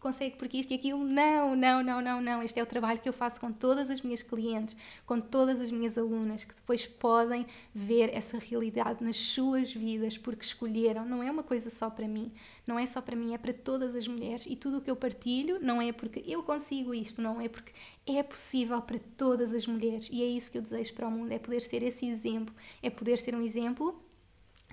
consegue 0.00 0.36
porque 0.36 0.58
isto 0.58 0.72
e 0.72 0.74
aquilo. 0.74 1.04
Não, 1.04 1.54
não, 1.56 1.82
não, 1.82 2.00
não, 2.00 2.20
não. 2.20 2.42
Este 2.42 2.60
é 2.60 2.62
o 2.62 2.66
trabalho 2.66 3.00
que 3.00 3.08
eu 3.08 3.12
faço 3.12 3.40
com 3.40 3.52
todas 3.52 3.90
as 3.90 4.00
minhas 4.00 4.22
clientes, 4.22 4.76
com 5.04 5.20
todas 5.20 5.60
as 5.60 5.70
minhas 5.70 5.96
alunas, 5.98 6.44
que 6.44 6.54
depois 6.54 6.86
podem 6.86 7.46
ver 7.74 8.14
essa 8.14 8.38
realidade 8.38 9.02
nas 9.02 9.16
suas 9.16 9.72
vidas 9.72 10.16
porque 10.16 10.44
escolheram. 10.44 11.04
Não 11.04 11.22
é 11.22 11.30
uma 11.30 11.42
coisa 11.42 11.70
só 11.70 11.90
para 11.90 12.06
mim, 12.06 12.32
não 12.66 12.78
é 12.78 12.86
só 12.86 13.00
para 13.00 13.16
mim, 13.16 13.34
é 13.34 13.38
para 13.38 13.52
todas 13.52 13.94
as 13.94 14.06
mulheres. 14.06 14.46
E 14.46 14.56
tudo 14.56 14.78
o 14.78 14.80
que 14.80 14.90
eu 14.90 14.96
partilho 14.96 15.58
não 15.60 15.80
é 15.80 15.92
porque 15.92 16.22
eu 16.26 16.42
consigo 16.42 16.94
isto, 16.94 17.20
não 17.20 17.40
é 17.40 17.48
porque 17.48 17.72
é 18.06 18.22
possível 18.22 18.80
para 18.82 18.98
todas 19.16 19.52
as 19.52 19.66
mulheres. 19.66 20.08
E 20.12 20.22
é 20.22 20.26
isso 20.26 20.50
que 20.50 20.58
eu 20.58 20.62
desejo 20.62 20.94
para 20.94 21.08
o 21.08 21.10
mundo: 21.10 21.32
é 21.32 21.38
poder 21.38 21.62
ser 21.62 21.82
esse 21.82 22.06
exemplo, 22.06 22.54
é 22.82 22.90
poder 22.90 23.18
ser 23.18 23.34
um 23.34 23.42
exemplo 23.42 24.05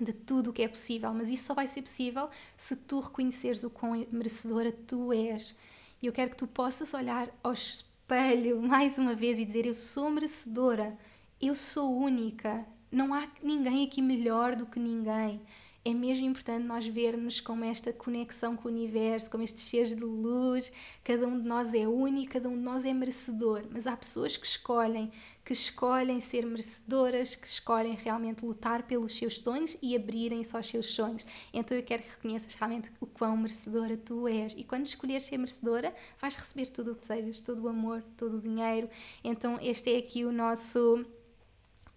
de 0.00 0.12
tudo 0.12 0.50
o 0.50 0.52
que 0.52 0.62
é 0.62 0.68
possível, 0.68 1.12
mas 1.14 1.30
isso 1.30 1.44
só 1.44 1.54
vai 1.54 1.66
ser 1.66 1.82
possível 1.82 2.28
se 2.56 2.76
tu 2.76 3.00
reconheceres 3.00 3.62
o 3.62 3.70
quão 3.70 4.06
merecedora 4.10 4.72
tu 4.72 5.12
és. 5.12 5.54
E 6.02 6.06
eu 6.06 6.12
quero 6.12 6.30
que 6.30 6.36
tu 6.36 6.46
possas 6.46 6.92
olhar 6.94 7.28
ao 7.42 7.52
espelho 7.52 8.60
mais 8.60 8.98
uma 8.98 9.14
vez 9.14 9.38
e 9.38 9.44
dizer: 9.44 9.66
Eu 9.66 9.74
sou 9.74 10.10
merecedora, 10.10 10.98
eu 11.40 11.54
sou 11.54 11.96
única, 11.96 12.66
não 12.90 13.14
há 13.14 13.28
ninguém 13.42 13.84
aqui 13.86 14.02
melhor 14.02 14.56
do 14.56 14.66
que 14.66 14.80
ninguém 14.80 15.40
é 15.84 15.92
mesmo 15.92 16.26
importante 16.26 16.64
nós 16.64 16.86
vermos 16.86 17.40
como 17.40 17.62
esta 17.62 17.92
conexão 17.92 18.56
com 18.56 18.68
o 18.68 18.70
universo, 18.70 19.30
como 19.30 19.44
estes 19.44 19.64
seres 19.64 19.94
de 19.94 20.00
luz, 20.00 20.72
cada 21.04 21.26
um 21.26 21.38
de 21.38 21.46
nós 21.46 21.74
é 21.74 21.86
único, 21.86 22.32
cada 22.32 22.48
um 22.48 22.56
de 22.56 22.62
nós 22.62 22.86
é 22.86 22.94
merecedor, 22.94 23.64
mas 23.70 23.86
há 23.86 23.94
pessoas 23.94 24.34
que 24.34 24.46
escolhem, 24.46 25.12
que 25.44 25.52
escolhem 25.52 26.20
ser 26.20 26.46
merecedoras, 26.46 27.34
que 27.34 27.46
escolhem 27.46 27.94
realmente 27.96 28.46
lutar 28.46 28.84
pelos 28.84 29.14
seus 29.14 29.42
sonhos 29.42 29.76
e 29.82 29.94
abrirem-se 29.94 30.56
aos 30.56 30.66
seus 30.66 30.86
sonhos. 30.86 31.24
Então 31.52 31.76
eu 31.76 31.82
quero 31.82 32.02
que 32.02 32.10
reconheças 32.12 32.54
realmente 32.54 32.90
o 32.98 33.06
quão 33.06 33.36
merecedora 33.36 33.94
tu 33.94 34.26
és. 34.26 34.54
E 34.56 34.64
quando 34.64 34.86
escolheres 34.86 35.24
ser 35.24 35.36
merecedora, 35.36 35.94
vais 36.18 36.34
receber 36.34 36.66
tudo 36.68 36.92
o 36.92 36.94
que 36.94 37.04
sejas, 37.04 37.40
todo 37.40 37.62
o 37.62 37.68
amor, 37.68 38.02
todo 38.16 38.38
o 38.38 38.40
dinheiro. 38.40 38.88
Então 39.22 39.58
este 39.60 39.92
é 39.92 39.98
aqui 39.98 40.24
o 40.24 40.32
nosso 40.32 41.04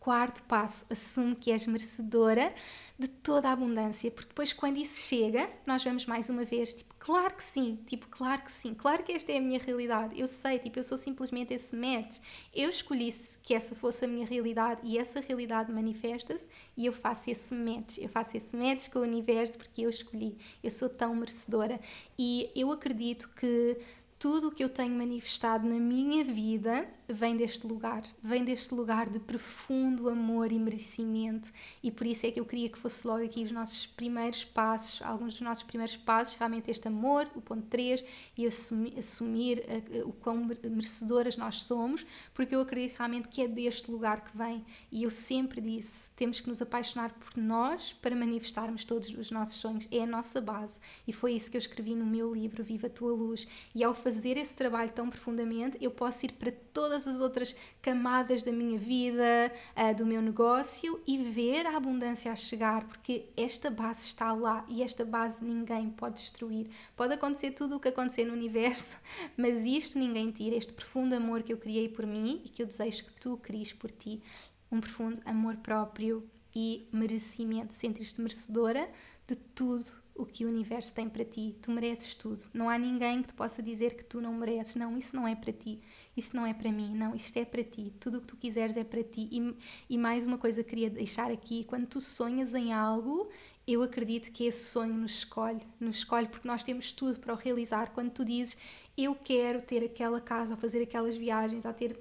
quarto 0.07 0.41
passo, 0.43 0.85
assume 0.89 1.35
que 1.35 1.51
és 1.51 1.67
merecedora 1.67 2.53
de 2.97 3.09
toda 3.09 3.49
a 3.49 3.51
abundância, 3.51 4.09
porque 4.09 4.29
depois 4.29 4.53
quando 4.53 4.77
isso 4.77 5.01
chega, 5.01 5.49
nós 5.65 5.83
vamos 5.83 6.05
mais 6.05 6.29
uma 6.29 6.45
vez, 6.45 6.73
tipo, 6.73 6.95
claro 6.97 7.35
que 7.35 7.43
sim, 7.43 7.77
tipo, 7.85 8.07
claro 8.07 8.41
que 8.41 8.49
sim, 8.49 8.73
claro 8.73 9.03
que 9.03 9.11
esta 9.11 9.33
é 9.33 9.37
a 9.37 9.41
minha 9.41 9.59
realidade, 9.59 10.17
eu 10.17 10.25
sei, 10.25 10.59
tipo, 10.59 10.79
eu 10.79 10.83
sou 10.83 10.97
simplesmente 10.97 11.53
esse 11.53 11.75
match, 11.75 12.19
eu 12.55 12.69
escolhi 12.69 13.09
que 13.43 13.53
essa 13.53 13.75
fosse 13.75 14.05
a 14.05 14.07
minha 14.07 14.25
realidade 14.25 14.79
e 14.81 14.97
essa 14.97 15.19
realidade 15.19 15.73
manifesta-se 15.73 16.47
e 16.77 16.85
eu 16.85 16.93
faço 16.93 17.29
esse 17.29 17.53
match, 17.53 17.97
eu 17.97 18.07
faço 18.07 18.37
esse 18.37 18.55
match 18.55 18.87
com 18.87 18.99
o 18.99 19.01
universo 19.01 19.57
porque 19.57 19.81
eu 19.81 19.89
escolhi, 19.89 20.37
eu 20.63 20.71
sou 20.71 20.87
tão 20.87 21.13
merecedora. 21.15 21.81
E 22.17 22.49
eu 22.55 22.71
acredito 22.71 23.29
que 23.35 23.77
tudo 24.17 24.47
o 24.47 24.51
que 24.51 24.63
eu 24.63 24.69
tenho 24.69 24.95
manifestado 24.95 25.67
na 25.67 25.75
minha 25.75 26.23
vida 26.23 26.87
vem 27.07 27.37
deste 27.37 27.65
lugar, 27.65 28.03
vem 28.21 28.43
deste 28.43 28.73
lugar 28.73 29.09
de 29.09 29.19
profundo 29.19 30.09
amor 30.09 30.51
e 30.51 30.59
merecimento, 30.59 31.51
e 31.81 31.91
por 31.91 32.05
isso 32.05 32.25
é 32.25 32.31
que 32.31 32.39
eu 32.39 32.45
queria 32.45 32.69
que 32.69 32.77
fosse 32.77 33.07
logo 33.07 33.23
aqui 33.23 33.43
os 33.43 33.51
nossos 33.51 33.85
primeiros 33.85 34.43
passos, 34.43 35.01
alguns 35.01 35.33
dos 35.33 35.41
nossos 35.41 35.63
primeiros 35.63 35.95
passos, 35.95 36.35
realmente 36.35 36.69
este 36.69 36.87
amor, 36.87 37.29
o 37.35 37.41
ponto 37.41 37.65
3, 37.67 38.03
e 38.37 38.45
assumir, 38.45 38.97
assumir 38.97 39.63
a, 39.67 39.99
a, 39.99 40.07
o 40.07 40.11
quão 40.11 40.49
merecedoras 40.63 41.37
nós 41.37 41.63
somos, 41.63 42.05
porque 42.33 42.53
eu 42.53 42.61
acredito 42.61 42.97
realmente 42.97 43.27
que 43.29 43.41
é 43.41 43.47
deste 43.47 43.89
lugar 43.89 44.23
que 44.23 44.37
vem, 44.37 44.65
e 44.91 45.03
eu 45.03 45.09
sempre 45.09 45.61
disse: 45.61 46.09
temos 46.15 46.39
que 46.39 46.47
nos 46.47 46.61
apaixonar 46.61 47.13
por 47.13 47.37
nós 47.41 47.93
para 47.93 48.15
manifestarmos 48.15 48.83
todos 48.83 49.09
os 49.09 49.31
nossos 49.31 49.57
sonhos, 49.57 49.87
é 49.91 50.03
a 50.03 50.07
nossa 50.07 50.41
base, 50.41 50.79
e 51.07 51.13
foi 51.13 51.33
isso 51.33 51.49
que 51.49 51.57
eu 51.57 51.59
escrevi 51.59 51.95
no 51.95 52.05
meu 52.05 52.33
livro 52.33 52.63
Viva 52.63 52.87
a 52.87 52.89
Tua 52.89 53.13
Luz, 53.13 53.47
e 53.73 53.83
ao 53.83 53.93
fazer 53.93 54.37
esse 54.37 54.57
trabalho 54.57 54.91
tão 54.91 55.09
profundamente, 55.09 55.77
eu 55.79 55.91
posso 55.91 56.25
ir 56.25 56.33
para 56.33 56.51
todas 56.51 56.96
todas 56.97 57.07
as 57.07 57.21
outras 57.21 57.55
camadas 57.81 58.41
da 58.41 58.51
minha 58.51 58.79
vida, 58.79 59.51
uh, 59.75 59.95
do 59.95 60.05
meu 60.05 60.21
negócio 60.21 60.99
e 61.05 61.17
ver 61.17 61.67
a 61.67 61.77
abundância 61.77 62.31
a 62.31 62.35
chegar, 62.35 62.85
porque 62.85 63.29
esta 63.37 63.69
base 63.69 64.05
está 64.05 64.33
lá 64.33 64.65
e 64.67 64.81
esta 64.81 65.05
base 65.05 65.45
ninguém 65.45 65.89
pode 65.91 66.15
destruir. 66.15 66.69
Pode 66.95 67.13
acontecer 67.13 67.51
tudo 67.51 67.75
o 67.75 67.79
que 67.79 67.89
acontecer 67.89 68.25
no 68.25 68.33
universo, 68.33 68.97
mas 69.37 69.63
isto 69.63 69.99
ninguém 69.99 70.31
tira. 70.31 70.55
Este 70.55 70.73
profundo 70.73 71.13
amor 71.13 71.43
que 71.43 71.53
eu 71.53 71.57
criei 71.57 71.87
por 71.87 72.05
mim 72.05 72.41
e 72.43 72.49
que 72.49 72.63
eu 72.63 72.65
desejo 72.65 73.05
que 73.05 73.13
tu 73.13 73.37
cries 73.37 73.71
por 73.73 73.91
ti. 73.91 74.23
Um 74.71 74.81
profundo 74.81 75.21
amor 75.23 75.57
próprio 75.57 76.27
e 76.55 76.87
merecimento. 76.91 77.73
Sentes-te 77.73 78.19
merecedora 78.19 78.89
de 79.27 79.35
tudo 79.35 79.85
o 80.15 80.25
que 80.25 80.45
o 80.45 80.47
universo 80.49 80.93
tem 80.93 81.07
para 81.07 81.23
ti. 81.23 81.55
Tu 81.61 81.69
mereces 81.69 82.15
tudo. 82.15 82.41
Não 82.53 82.69
há 82.69 82.77
ninguém 82.77 83.21
que 83.21 83.27
te 83.27 83.33
possa 83.33 83.61
dizer 83.61 83.95
que 83.95 84.03
tu 84.03 84.19
não 84.19 84.33
mereces. 84.33 84.75
Não, 84.75 84.97
isso 84.97 85.15
não 85.15 85.27
é 85.27 85.35
para 85.35 85.53
ti. 85.53 85.79
Isso 86.17 86.35
não 86.35 86.47
é 86.47 86.53
para 86.53 86.71
mim. 86.71 86.95
Não, 86.95 87.15
isto 87.15 87.37
é 87.37 87.45
para 87.45 87.63
ti. 87.63 87.93
Tudo 87.99 88.17
o 88.17 88.21
que 88.21 88.27
tu 88.27 88.35
quiseres 88.35 88.75
é 88.75 88.83
para 88.83 89.03
ti. 89.03 89.29
E, 89.31 89.55
e 89.87 89.97
mais 89.99 90.25
uma 90.25 90.39
coisa 90.39 90.63
que 90.63 90.71
queria 90.71 90.89
deixar 90.89 91.31
aqui: 91.31 91.63
quando 91.63 91.85
tu 91.85 92.01
sonhas 92.01 92.55
em 92.55 92.73
algo, 92.73 93.29
eu 93.67 93.83
acredito 93.83 94.31
que 94.31 94.45
esse 94.45 94.65
sonho 94.65 94.95
nos 94.95 95.11
escolhe. 95.11 95.61
Nos 95.79 95.97
escolhe 95.97 96.27
porque 96.27 96.47
nós 96.47 96.63
temos 96.63 96.91
tudo 96.91 97.19
para 97.19 97.33
o 97.33 97.37
realizar. 97.37 97.91
Quando 97.91 98.09
tu 98.09 98.25
dizes 98.25 98.57
eu 98.97 99.13
quero 99.13 99.61
ter 99.61 99.83
aquela 99.83 100.19
casa, 100.19 100.55
ou 100.55 100.59
fazer 100.59 100.81
aquelas 100.81 101.15
viagens, 101.15 101.65
ou 101.65 101.73
ter 101.73 101.99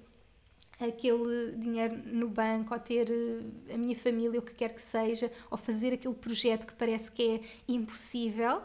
aquele 0.80 1.52
dinheiro 1.52 1.96
no 2.06 2.28
banco, 2.28 2.72
ou 2.72 2.80
ter 2.80 3.10
eh, 3.10 3.74
a 3.74 3.76
minha 3.76 3.96
família, 3.96 4.40
o 4.40 4.42
que 4.42 4.54
quer 4.54 4.74
que 4.74 4.80
seja, 4.80 5.30
ou 5.50 5.58
fazer 5.58 5.92
aquele 5.92 6.14
projeto 6.14 6.66
que 6.66 6.72
parece 6.72 7.10
que 7.12 7.22
é 7.22 7.40
impossível. 7.68 8.62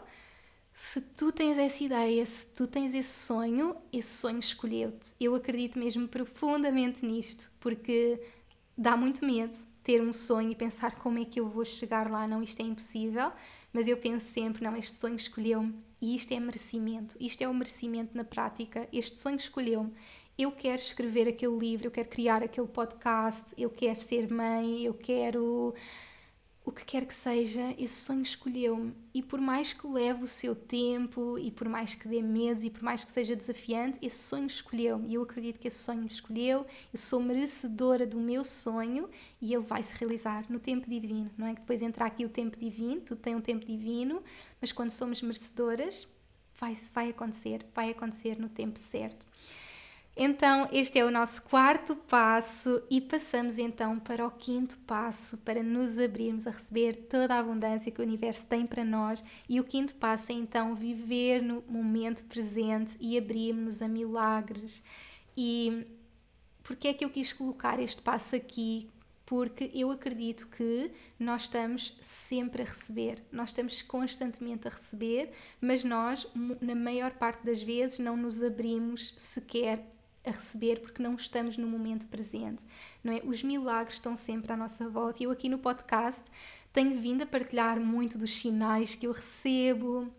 Se 0.72 1.00
tu 1.00 1.30
tens 1.30 1.58
essa 1.58 1.84
ideia, 1.84 2.24
se 2.24 2.48
tu 2.48 2.66
tens 2.66 2.94
esse 2.94 3.26
sonho, 3.26 3.76
esse 3.92 4.08
sonho 4.08 4.38
escolheu-te. 4.38 5.14
Eu 5.20 5.34
acredito 5.34 5.78
mesmo 5.78 6.08
profundamente 6.08 7.04
nisto, 7.04 7.52
porque 7.60 8.20
dá 8.76 8.96
muito 8.96 9.24
medo 9.24 9.54
ter 9.82 10.00
um 10.00 10.12
sonho 10.12 10.50
e 10.50 10.56
pensar 10.56 10.96
como 10.96 11.18
é 11.18 11.24
que 11.24 11.38
eu 11.40 11.48
vou 11.48 11.64
chegar 11.64 12.10
lá. 12.10 12.26
Não, 12.26 12.42
isto 12.42 12.60
é 12.60 12.64
impossível, 12.64 13.32
mas 13.72 13.86
eu 13.86 13.96
penso 13.98 14.26
sempre: 14.26 14.64
não, 14.64 14.74
este 14.76 14.94
sonho 14.94 15.16
escolheu-me 15.16 15.74
e 16.00 16.14
isto 16.14 16.32
é 16.32 16.40
merecimento. 16.40 17.16
Isto 17.20 17.42
é 17.42 17.48
o 17.48 17.54
merecimento 17.54 18.16
na 18.16 18.24
prática. 18.24 18.88
Este 18.90 19.16
sonho 19.16 19.36
escolheu-me 19.36 19.92
eu 20.38 20.50
quero 20.50 20.80
escrever 20.80 21.28
aquele 21.28 21.56
livro, 21.56 21.86
eu 21.86 21.90
quero 21.90 22.08
criar 22.08 22.42
aquele 22.42 22.66
podcast, 22.66 23.54
eu 23.58 23.70
quero 23.70 24.00
ser 24.00 24.32
mãe, 24.32 24.84
eu 24.84 24.94
quero 24.94 25.74
o 26.64 26.70
que 26.70 26.84
quer 26.84 27.04
que 27.04 27.14
seja, 27.14 27.74
esse 27.76 28.04
sonho 28.04 28.22
escolheu-me. 28.22 28.94
E 29.12 29.20
por 29.20 29.40
mais 29.40 29.72
que 29.72 29.84
leve 29.86 30.22
o 30.22 30.28
seu 30.28 30.54
tempo, 30.54 31.36
e 31.36 31.50
por 31.50 31.68
mais 31.68 31.94
que 31.94 32.06
dê 32.06 32.22
medos, 32.22 32.62
e 32.62 32.70
por 32.70 32.82
mais 32.82 33.02
que 33.02 33.10
seja 33.10 33.34
desafiante, 33.34 33.98
esse 34.00 34.18
sonho 34.18 34.46
escolheu-me. 34.46 35.08
E 35.08 35.14
eu 35.14 35.22
acredito 35.22 35.58
que 35.58 35.66
esse 35.66 35.78
sonho 35.78 36.02
me 36.02 36.06
escolheu, 36.06 36.64
eu 36.92 36.98
sou 36.98 37.20
merecedora 37.20 38.06
do 38.06 38.18
meu 38.18 38.44
sonho 38.44 39.10
e 39.40 39.52
ele 39.52 39.64
vai 39.64 39.82
se 39.82 39.92
realizar 39.98 40.44
no 40.48 40.60
tempo 40.60 40.88
divino. 40.88 41.30
Não 41.36 41.48
é 41.48 41.54
que 41.54 41.60
depois 41.60 41.82
entra 41.82 42.04
aqui 42.04 42.24
o 42.24 42.28
tempo 42.28 42.56
divino, 42.56 43.00
tudo 43.00 43.18
tem 43.18 43.34
um 43.34 43.40
tempo 43.40 43.66
divino, 43.66 44.22
mas 44.60 44.70
quando 44.70 44.90
somos 44.90 45.20
merecedoras, 45.20 46.06
vai, 46.60 46.74
vai 46.94 47.10
acontecer, 47.10 47.66
vai 47.74 47.90
acontecer 47.90 48.38
no 48.38 48.48
tempo 48.48 48.78
certo. 48.78 49.26
Então, 50.14 50.68
este 50.70 50.98
é 50.98 51.04
o 51.04 51.10
nosso 51.10 51.42
quarto 51.42 51.96
passo 51.96 52.82
e 52.90 53.00
passamos 53.00 53.58
então 53.58 53.98
para 53.98 54.26
o 54.26 54.30
quinto 54.30 54.76
passo 54.86 55.38
para 55.38 55.62
nos 55.62 55.98
abrirmos 55.98 56.46
a 56.46 56.50
receber 56.50 57.06
toda 57.08 57.34
a 57.34 57.38
abundância 57.38 57.90
que 57.90 58.00
o 58.00 58.04
universo 58.04 58.46
tem 58.46 58.66
para 58.66 58.84
nós. 58.84 59.24
E 59.48 59.58
o 59.58 59.64
quinto 59.64 59.94
passo 59.94 60.30
é 60.30 60.34
então 60.34 60.74
viver 60.74 61.40
no 61.42 61.64
momento 61.66 62.24
presente 62.24 62.94
e 63.00 63.16
abrirmos 63.16 63.80
a 63.80 63.88
milagres. 63.88 64.82
E 65.34 65.86
porque 66.62 66.88
é 66.88 66.94
que 66.94 67.04
eu 67.04 67.10
quis 67.10 67.32
colocar 67.32 67.80
este 67.80 68.02
passo 68.02 68.36
aqui? 68.36 68.90
Porque 69.24 69.70
eu 69.72 69.90
acredito 69.90 70.46
que 70.48 70.90
nós 71.18 71.42
estamos 71.42 71.96
sempre 72.02 72.60
a 72.60 72.66
receber, 72.66 73.24
nós 73.32 73.48
estamos 73.48 73.80
constantemente 73.80 74.68
a 74.68 74.70
receber, 74.70 75.32
mas 75.58 75.82
nós, 75.84 76.26
na 76.60 76.74
maior 76.74 77.12
parte 77.12 77.42
das 77.46 77.62
vezes, 77.62 77.98
não 77.98 78.14
nos 78.14 78.42
abrimos 78.42 79.14
sequer 79.16 79.91
a 80.24 80.30
receber 80.30 80.80
porque 80.80 81.02
não 81.02 81.14
estamos 81.14 81.56
no 81.56 81.66
momento 81.66 82.06
presente, 82.06 82.64
não 83.02 83.12
é? 83.12 83.20
Os 83.24 83.42
milagres 83.42 83.94
estão 83.94 84.16
sempre 84.16 84.52
à 84.52 84.56
nossa 84.56 84.88
volta 84.88 85.22
e 85.22 85.26
eu 85.26 85.30
aqui 85.30 85.48
no 85.48 85.58
podcast 85.58 86.24
tenho 86.72 86.98
vindo 86.98 87.22
a 87.22 87.26
partilhar 87.26 87.80
muito 87.80 88.16
dos 88.16 88.36
sinais 88.36 88.94
que 88.94 89.06
eu 89.06 89.12
recebo, 89.12 90.10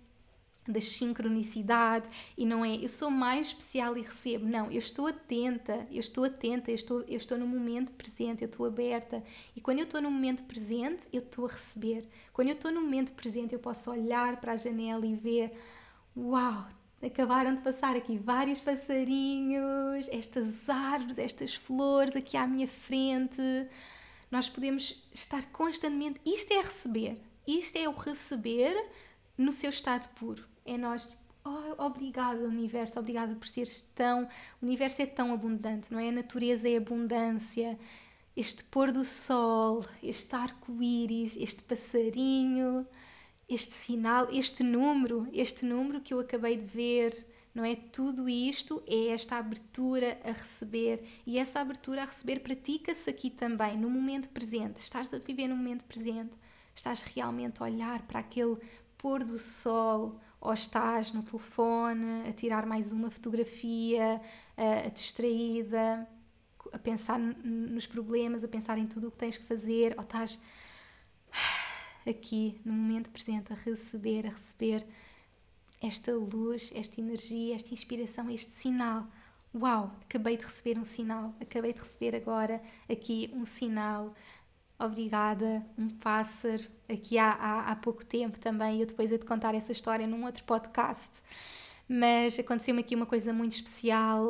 da 0.68 0.80
sincronicidade 0.80 2.10
e 2.38 2.46
não 2.46 2.64
é? 2.64 2.76
Eu 2.76 2.88
sou 2.88 3.10
mais 3.10 3.48
especial 3.48 3.98
e 3.98 4.02
recebo, 4.02 4.46
não, 4.46 4.72
eu 4.72 4.80
estou 4.80 5.08
atenta, 5.08 5.86
eu 5.92 6.00
estou 6.00 6.24
atenta, 6.24 6.72
eu 6.72 6.76
estou, 6.76 7.02
eu 7.02 7.18
estou 7.18 7.38
no 7.38 7.48
momento 7.48 7.92
presente, 7.94 8.44
eu 8.44 8.50
estou 8.50 8.66
aberta. 8.66 9.24
E 9.56 9.62
quando 9.62 9.80
eu 9.80 9.86
estou 9.86 10.02
no 10.02 10.10
momento 10.10 10.44
presente 10.44 11.08
eu 11.12 11.20
estou 11.20 11.46
a 11.46 11.50
receber, 11.50 12.08
quando 12.32 12.50
eu 12.50 12.56
estou 12.56 12.72
no 12.72 12.82
momento 12.82 13.12
presente 13.14 13.54
eu 13.54 13.60
posso 13.60 13.92
olhar 13.92 14.40
para 14.40 14.54
a 14.54 14.58
janela 14.58 15.06
e 15.06 15.16
ver 15.16 15.54
uau, 16.16 16.68
acabaram 17.06 17.54
de 17.56 17.62
passar 17.62 17.96
aqui 17.96 18.18
vários 18.18 18.60
passarinhos, 18.60 20.08
estas 20.10 20.70
árvores, 20.70 21.18
estas 21.18 21.54
flores 21.54 22.16
aqui 22.16 22.38
à 22.38 22.48
minha 22.48 22.68
frente, 22.68 23.42
nós 24.32 24.48
podemos 24.48 25.04
estar 25.14 25.44
constantemente, 25.52 26.20
isto 26.26 26.54
é 26.54 26.62
receber, 26.62 27.18
isto 27.46 27.78
é 27.78 27.88
o 27.88 27.92
receber 27.92 28.74
no 29.38 29.52
seu 29.52 29.70
estado 29.70 30.08
puro. 30.16 30.44
É 30.66 30.78
nós 30.78 31.10
oh, 31.44 31.84
obrigada 31.84 32.40
universo, 32.40 33.00
obrigada 33.00 33.36
por 33.36 33.48
seres 33.48 33.82
tão, 33.94 34.24
o 34.62 34.66
universo 34.66 35.02
é 35.02 35.06
tão 35.06 35.34
abundante, 35.34 35.92
não 35.92 36.00
é? 36.00 36.10
A 36.10 36.12
natureza 36.12 36.70
é 36.70 36.78
abundância, 36.78 37.78
este 38.36 38.64
pôr 38.64 38.92
do 38.92 39.04
sol, 39.04 39.86
este 40.02 40.36
arco-íris, 40.36 41.36
este 41.38 41.62
passarinho, 41.64 42.88
este 43.54 43.74
sinal, 43.74 44.28
este 44.32 44.64
número, 44.64 45.28
este 45.32 45.66
número 45.66 46.02
que 46.02 46.14
eu 46.14 46.20
acabei 46.20 46.58
de 46.58 46.66
ver, 46.66 47.28
não 47.54 47.64
é? 47.64 47.76
Tudo 47.76 48.28
isto 48.28 48.82
é 48.88 49.08
esta 49.10 49.38
abertura 49.38 50.20
a 50.24 50.32
receber 50.32 51.04
e 51.26 51.38
essa 51.38 51.60
abertura 51.60 52.02
a 52.02 52.06
receber 52.06 52.40
pratica-se 52.40 53.10
aqui 53.10 53.30
também, 53.30 53.78
no 53.78 53.90
momento 53.90 54.30
presente. 54.30 54.78
Estás 54.78 55.14
a 55.14 55.20
viver 55.20 55.48
no 55.48 55.56
momento 55.56 55.86
presente, 55.86 56.34
estás 56.74 57.04
realmente 57.04 57.62
a 57.62 57.66
olhar 57.66 58.02
para 58.04 58.20
aquele 58.20 58.58
pôr 58.98 59.24
do 59.24 59.38
sol 59.38 60.20
ou 60.40 60.54
estás 60.54 61.12
no 61.14 61.24
telefone 61.24 62.28
a 62.28 62.34
tirar 62.34 62.66
mais 62.66 62.92
uma 62.92 63.10
fotografia, 63.10 64.20
a, 64.58 64.88
a 64.88 64.90
distraída, 64.90 66.08
a 66.72 66.80
pensar 66.80 67.20
nos 67.20 67.86
problemas, 67.86 68.44
a 68.44 68.48
pensar 68.48 68.78
em 68.78 68.88
tudo 68.88 69.08
o 69.08 69.12
que 69.12 69.18
tens 69.18 69.38
que 69.38 69.46
fazer, 69.46 69.94
ou 69.98 70.04
estás 70.04 70.40
aqui 72.08 72.60
no 72.66 72.74
momento 72.74 73.10
presente 73.10 73.52
a 73.52 73.56
receber, 73.56 74.26
a 74.28 74.30
receber 74.30 74.86
esta 75.82 76.14
luz, 76.14 76.72
esta 76.76 77.00
energia, 77.00 77.56
esta 77.56 77.74
inspiração, 77.74 78.30
este 78.30 78.52
sinal. 78.52 79.08
Uau, 79.54 79.96
acabei 80.02 80.38
de 80.38 80.44
receber 80.44 80.80
um 80.80 80.86
sinal, 80.86 81.34
acabei 81.40 81.74
de 81.74 81.80
receber 81.80 82.16
agora 82.16 82.62
aqui 82.90 83.30
um 83.34 83.46
sinal 83.46 84.14
obrigada, 84.80 85.66
um 85.78 85.90
pássaro, 85.90 86.64
aqui 86.90 87.18
há, 87.18 87.32
há, 87.32 87.72
há 87.72 87.76
pouco 87.76 88.06
tempo 88.06 88.40
também, 88.40 88.80
eu 88.80 88.86
depois 88.86 89.12
hei 89.12 89.18
de 89.18 89.26
contar 89.26 89.56
essa 89.56 89.72
história 89.72 90.06
num 90.08 90.26
outro 90.26 90.44
podcast, 90.44 91.22
mas 91.88 92.38
aconteceu-me 92.38 92.82
aqui 92.82 92.96
uma 92.96 93.06
coisa 93.06 93.32
muito 93.32 93.54
especial, 93.54 94.26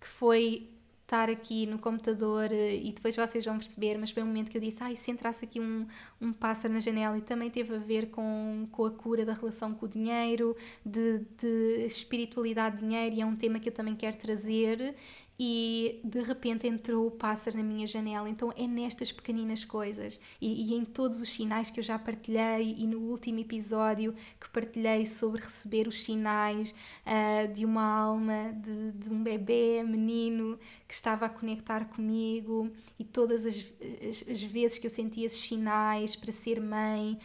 que 0.00 0.06
foi 0.06 0.68
estar 1.08 1.30
aqui 1.30 1.64
no 1.64 1.78
computador 1.78 2.52
eh, 2.52 2.76
e 2.76 2.92
depois 2.92 3.16
vocês 3.16 3.42
vão 3.42 3.56
perceber, 3.56 3.96
mas 3.96 4.10
foi 4.10 4.22
um 4.22 4.26
momento 4.26 4.50
que 4.50 4.58
eu 4.58 4.60
disse, 4.60 4.82
ai, 4.82 4.94
se 4.94 5.10
entrasse 5.10 5.42
aqui 5.42 5.58
um, 5.58 5.86
um 6.20 6.34
pássaro 6.34 6.74
na 6.74 6.80
janela. 6.80 7.16
E 7.16 7.22
também 7.22 7.50
teve 7.50 7.74
a 7.74 7.78
ver 7.78 8.10
com, 8.10 8.68
com 8.70 8.84
a 8.84 8.90
cura 8.90 9.24
da 9.24 9.32
relação 9.32 9.72
com 9.72 9.86
o 9.86 9.88
dinheiro, 9.88 10.54
de, 10.84 11.20
de 11.40 11.86
espiritualidade 11.86 12.76
de 12.76 12.82
dinheiro 12.82 13.16
e 13.16 13.20
é 13.22 13.26
um 13.26 13.34
tema 13.34 13.58
que 13.58 13.70
eu 13.70 13.72
também 13.72 13.96
quero 13.96 14.18
trazer 14.18 14.94
e 15.38 16.00
de 16.02 16.20
repente 16.20 16.66
entrou 16.66 17.06
o 17.06 17.10
pássaro 17.12 17.56
na 17.56 17.62
minha 17.62 17.86
janela. 17.86 18.28
Então 18.28 18.52
é 18.56 18.66
nestas 18.66 19.12
pequeninas 19.12 19.64
coisas 19.64 20.18
e, 20.40 20.72
e, 20.72 20.74
em 20.74 20.84
todos 20.84 21.20
os 21.20 21.30
sinais 21.30 21.70
que 21.70 21.78
eu 21.78 21.84
já 21.84 21.98
partilhei 21.98 22.74
e 22.76 22.86
no 22.86 22.98
último 22.98 23.38
episódio 23.38 24.14
que 24.40 24.48
partilhei 24.50 25.06
sobre 25.06 25.40
receber 25.40 25.86
os 25.86 26.02
sinais 26.02 26.74
uh, 27.06 27.52
de 27.52 27.64
uma 27.64 27.84
alma, 27.84 28.52
de, 28.54 28.92
de, 28.92 29.10
um 29.10 29.22
bebê 29.22 29.82
menino 29.84 30.58
que 30.88 30.94
estava 30.94 31.26
a 31.26 31.28
conectar 31.28 31.84
comigo 31.84 32.70
e 32.98 33.04
todas 33.04 33.46
as, 33.46 33.54
as, 33.56 34.28
as 34.28 34.42
vezes 34.42 34.78
que 34.78 34.86
eu 34.86 34.90
senti 34.90 35.22
esses 35.22 35.40
sinais 35.40 36.16
para 36.16 36.32
ser 36.32 36.60
mãe. 36.60 37.18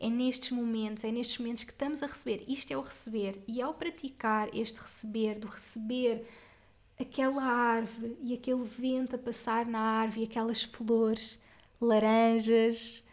É 0.00 0.08
nestes 0.08 0.52
momentos, 0.52 1.02
é 1.02 1.10
nestes 1.10 1.38
momentos 1.38 1.64
que 1.64 1.72
estamos 1.72 2.04
a 2.04 2.06
receber. 2.06 2.44
Isto 2.46 2.72
é 2.72 2.76
o 2.76 2.80
receber. 2.80 3.42
E 3.48 3.60
ao 3.60 3.74
praticar 3.74 4.48
este 4.54 4.80
receber, 4.80 5.40
do 5.40 5.48
receber 5.48 6.24
aquela 6.98 7.42
árvore 7.42 8.16
e 8.20 8.34
aquele 8.34 8.64
vento 8.64 9.14
a 9.14 9.18
passar 9.18 9.66
na 9.66 9.80
árvore 9.80 10.22
e 10.22 10.24
aquelas 10.24 10.62
flores 10.62 11.40
laranjas. 11.80 13.04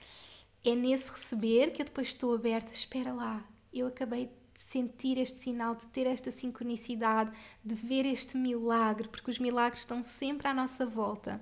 É 0.63 0.73
nesse 0.75 1.11
receber 1.11 1.71
que 1.71 1.81
eu 1.81 1.86
depois 1.86 2.07
estou 2.07 2.33
aberta. 2.33 2.73
Espera 2.73 3.13
lá, 3.13 3.45
eu 3.71 3.88
acabei 3.88 4.25
de 4.53 4.59
sentir 4.59 5.17
este 5.17 5.38
sinal, 5.38 5.75
de 5.75 5.86
ter 5.88 6.07
esta 6.07 6.31
sincronicidade, 6.31 7.31
de 7.63 7.75
ver 7.75 8.05
este 8.05 8.38
milagre, 8.38 9.07
porque 9.07 9.29
os 9.29 9.38
milagres 9.38 9.81
estão 9.81 10.01
sempre 10.01 10.47
à 10.47 10.53
nossa 10.53 10.86
volta. 10.86 11.41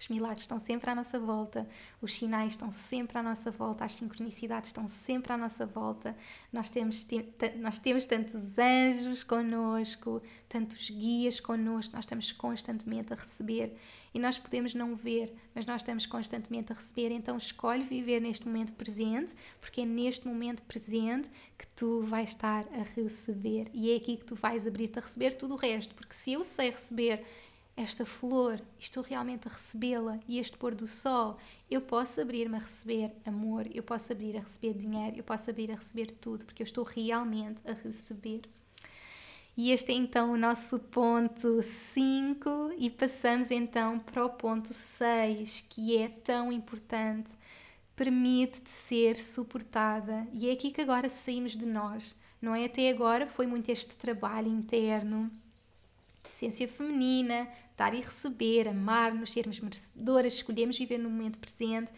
Os 0.00 0.08
milagres 0.08 0.44
estão 0.44 0.58
sempre 0.58 0.88
à 0.88 0.94
nossa 0.94 1.20
volta, 1.20 1.68
os 2.00 2.14
sinais 2.14 2.52
estão 2.52 2.72
sempre 2.72 3.18
à 3.18 3.22
nossa 3.22 3.50
volta, 3.50 3.84
as 3.84 3.92
sincronicidades 3.92 4.70
estão 4.70 4.88
sempre 4.88 5.30
à 5.30 5.36
nossa 5.36 5.66
volta. 5.66 6.16
Nós 6.50 6.70
temos, 6.70 7.06
nós 7.58 7.78
temos 7.78 8.06
tantos 8.06 8.58
anjos 8.58 9.22
connosco, 9.22 10.22
tantos 10.48 10.88
guias 10.88 11.38
connosco, 11.38 11.94
nós 11.94 12.06
estamos 12.06 12.32
constantemente 12.32 13.12
a 13.12 13.16
receber 13.16 13.76
e 14.14 14.18
nós 14.18 14.38
podemos 14.38 14.72
não 14.72 14.96
ver, 14.96 15.34
mas 15.54 15.66
nós 15.66 15.82
estamos 15.82 16.06
constantemente 16.06 16.72
a 16.72 16.74
receber. 16.74 17.12
Então 17.12 17.36
escolhe 17.36 17.82
viver 17.82 18.20
neste 18.20 18.46
momento 18.46 18.72
presente, 18.72 19.34
porque 19.60 19.82
é 19.82 19.84
neste 19.84 20.26
momento 20.26 20.62
presente 20.62 21.28
que 21.58 21.66
tu 21.66 22.00
vais 22.00 22.30
estar 22.30 22.64
a 22.72 22.82
receber 22.96 23.68
e 23.74 23.92
é 23.92 23.96
aqui 23.96 24.16
que 24.16 24.24
tu 24.24 24.34
vais 24.34 24.66
abrir-te 24.66 24.98
a 24.98 25.02
receber 25.02 25.34
tudo 25.34 25.52
o 25.52 25.56
resto, 25.58 25.94
porque 25.94 26.14
se 26.14 26.32
eu 26.32 26.42
sei 26.42 26.70
receber 26.70 27.22
esta 27.80 28.04
flor, 28.04 28.60
estou 28.78 29.02
realmente 29.02 29.48
a 29.48 29.50
recebê-la 29.50 30.20
e 30.28 30.38
este 30.38 30.56
pôr 30.56 30.74
do 30.74 30.86
sol, 30.86 31.38
eu 31.70 31.80
posso 31.80 32.20
abrir-me 32.20 32.56
a 32.56 32.60
receber 32.60 33.12
amor, 33.24 33.66
eu 33.72 33.82
posso 33.82 34.12
abrir 34.12 34.36
a 34.36 34.40
receber 34.40 34.74
dinheiro, 34.74 35.16
eu 35.16 35.24
posso 35.24 35.48
abrir 35.48 35.72
a 35.72 35.76
receber 35.76 36.10
tudo, 36.20 36.44
porque 36.44 36.62
eu 36.62 36.66
estou 36.66 36.84
realmente 36.84 37.60
a 37.64 37.72
receber. 37.72 38.42
E 39.56 39.72
este 39.72 39.92
é 39.92 39.94
então 39.94 40.32
o 40.32 40.36
nosso 40.36 40.78
ponto 40.78 41.62
5 41.62 42.74
e 42.78 42.88
passamos 42.90 43.50
então 43.50 43.98
para 43.98 44.24
o 44.24 44.30
ponto 44.30 44.72
6, 44.72 45.64
que 45.68 45.96
é 45.96 46.08
tão 46.08 46.52
importante. 46.52 47.32
Permite-te 47.96 48.70
ser 48.70 49.16
suportada. 49.16 50.26
E 50.32 50.48
é 50.48 50.52
aqui 50.52 50.70
que 50.70 50.80
agora 50.80 51.08
saímos 51.08 51.56
de 51.56 51.66
nós. 51.66 52.14
Não 52.40 52.54
é? 52.54 52.64
Até 52.64 52.88
agora 52.88 53.26
foi 53.26 53.46
muito 53.46 53.68
este 53.68 53.94
trabalho 53.96 54.48
interno, 54.48 55.30
essência 56.26 56.66
feminina, 56.66 57.48
dar 57.80 57.94
e 57.94 58.00
receber, 58.00 58.68
amar-nos, 58.68 59.32
sermos 59.32 59.58
merecedoras, 59.58 60.34
escolhemos 60.34 60.76
viver 60.76 60.98
no 60.98 61.08
momento 61.08 61.38
presente. 61.38 61.90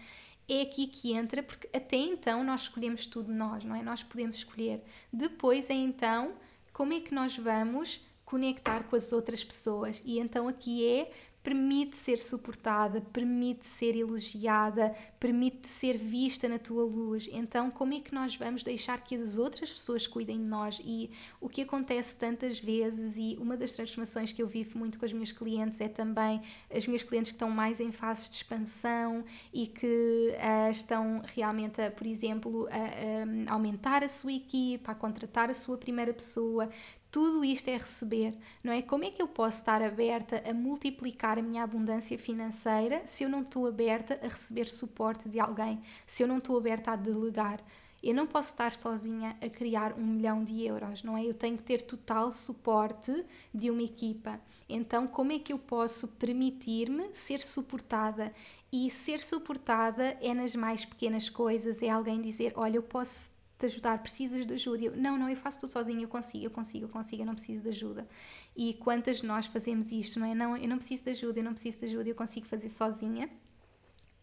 É 0.49 0.63
aqui 0.63 0.87
que 0.87 1.13
entra, 1.13 1.43
porque 1.43 1.69
até 1.77 1.97
então 1.97 2.45
nós 2.45 2.63
escolhemos 2.63 3.07
tudo 3.07 3.33
nós, 3.33 3.65
não 3.65 3.75
é? 3.75 3.83
Nós 3.83 4.01
podemos 4.01 4.37
escolher. 4.37 4.81
Depois 5.13 5.71
é 5.71 5.75
então 5.75 6.35
como 6.73 6.93
é 6.93 7.01
que 7.01 7.13
nós 7.13 7.37
vamos 7.37 8.01
conectar 8.25 8.85
com 8.85 8.95
as 8.95 9.13
outras 9.13 9.43
pessoas. 9.43 10.01
E 10.05 10.21
então 10.21 10.47
aqui 10.47 10.87
é 10.87 11.11
permite 11.43 11.97
ser 11.97 12.19
suportada, 12.19 13.01
permite 13.01 13.67
ser 13.67 13.97
elogiada, 13.97 14.95
permite 15.19 15.69
ser 15.69 15.99
vista 15.99 16.49
na 16.49 16.59
tua 16.59 16.85
luz. 16.85 17.29
Então, 17.33 17.71
como 17.71 17.95
é 17.95 18.01
que 18.01 18.15
nós 18.15 18.37
vamos 18.37 18.63
deixar 18.63 19.01
que 19.01 19.17
as 19.17 19.37
outras 19.37 19.73
pessoas 19.73 20.07
cuidem 20.07 20.39
de 20.39 20.45
nós? 20.45 20.81
E 20.85 21.11
o 21.41 21.49
que 21.49 21.63
acontece 21.63 22.17
tantas 22.17 22.61
vezes, 22.61 23.17
e 23.17 23.37
uma 23.41 23.57
das 23.57 23.73
transformações 23.73 24.33
que 24.33 24.41
eu 24.41 24.47
vivo 24.47 24.79
muito 24.79 24.99
com 24.99 25.05
as 25.05 25.13
minhas 25.13 25.33
clientes 25.33 25.81
é 25.81 25.89
também 25.89 26.41
as 26.73 26.87
minhas 26.87 27.03
clientes 27.03 27.33
que 27.33 27.37
estão 27.37 27.51
mais 27.51 27.81
em 27.81 27.91
fases 27.91 28.31
de 28.31 28.37
expansão 28.37 29.25
e 29.53 29.67
que 29.67 29.87
uh, 29.87 30.71
estão 30.71 31.23
realmente, 31.35 31.81
a, 31.81 31.91
por 31.91 32.07
exemplo, 32.07 32.69
a, 32.69 33.51
a 33.51 33.55
aumentar 33.55 34.05
a 34.05 34.09
sua 34.09 34.33
equipa, 34.33 34.93
a 34.93 34.95
contratar 34.95 35.51
a 35.51 35.55
sua 35.55 35.77
primeira 35.77 36.15
pessoa, 36.15 36.71
tudo 37.13 37.45
isto 37.45 37.69
é 37.69 37.77
receber, 37.77 38.35
não 38.65 38.73
é? 38.73 38.81
Como 38.81 39.05
é 39.05 39.11
que 39.11 39.21
eu 39.21 39.29
posso 39.29 39.59
estar 39.59 39.83
aberta 39.83 40.43
a 40.49 40.55
multiplicar 40.55 41.39
a 41.39 41.43
minha 41.43 41.63
abundância 41.63 42.19
financeira 42.19 43.03
se 43.05 43.23
eu 43.23 43.29
não 43.29 43.43
estou 43.43 43.67
aberta 43.67 44.19
a 44.23 44.29
receber 44.29 44.67
suporte 44.67 45.29
de 45.29 45.39
alguém, 45.39 45.83
se 46.07 46.23
eu 46.23 46.27
não 46.27 46.39
estou 46.39 46.57
aberta 46.57 46.93
a 46.93 46.97
delegar? 46.97 47.61
Eu 48.03 48.15
não 48.15 48.27
posso 48.27 48.53
estar 48.53 48.73
sozinha 48.73 49.37
a 49.43 49.49
criar 49.49 49.93
um 49.93 50.07
milhão 50.07 50.43
de 50.43 50.65
euros, 50.65 51.03
não 51.03 51.17
é? 51.17 51.25
Eu 51.25 51.35
tenho 51.35 51.59
que 51.59 51.63
ter 51.63 51.83
total 51.83 52.33
suporte 52.33 53.25
de 53.55 53.71
uma 53.71 53.83
equipa. 53.83 54.41
Então, 54.67 55.07
como 55.07 55.33
é 55.33 55.39
que 55.39 55.53
eu 55.53 55.59
posso 55.59 56.09
permitir-me 56.09 57.13
ser 57.13 57.41
suportada? 57.41 58.33
E 58.73 58.89
ser 58.89 59.21
suportada 59.21 60.17
é 60.23 60.33
nas 60.33 60.57
mais 60.57 60.87
pequenas 60.87 61.29
coisas, 61.29 61.83
é 61.83 61.91
alguém 61.91 62.23
dizer: 62.23 62.55
Olha, 62.57 62.77
eu 62.77 62.83
posso 62.83 63.32
te 63.63 63.67
ajudar, 63.67 63.99
precisas 64.03 64.45
de 64.45 64.55
ajuda. 64.55 64.85
Eu, 64.85 64.97
não, 64.97 65.17
não, 65.17 65.29
eu 65.29 65.37
faço 65.37 65.61
tudo 65.61 65.71
sozinho, 65.71 66.03
eu 66.03 66.09
consigo, 66.09 66.45
eu 66.45 66.51
consigo, 66.51 66.85
eu 66.87 66.89
consigo, 66.89 67.23
eu 67.23 67.27
não 67.27 67.35
preciso 67.35 67.63
de 67.63 67.69
ajuda. 67.69 68.09
E 68.57 68.75
quantas 68.75 69.19
de 69.19 69.27
nós 69.27 69.47
fazemos 69.47 69.93
isto, 69.93 70.19
não 70.19 70.27
é? 70.27 70.35
Não, 70.35 70.57
eu 70.57 70.69
não 70.69 70.77
preciso 70.77 71.05
de 71.05 71.11
ajuda, 71.11 71.39
eu 71.39 71.45
não 71.45 71.53
preciso 71.53 71.79
de 71.79 71.87
ajuda, 71.87 72.09
eu 72.09 72.15
consigo 72.15 72.47
fazer 72.47 72.69
sozinha. 72.69 73.31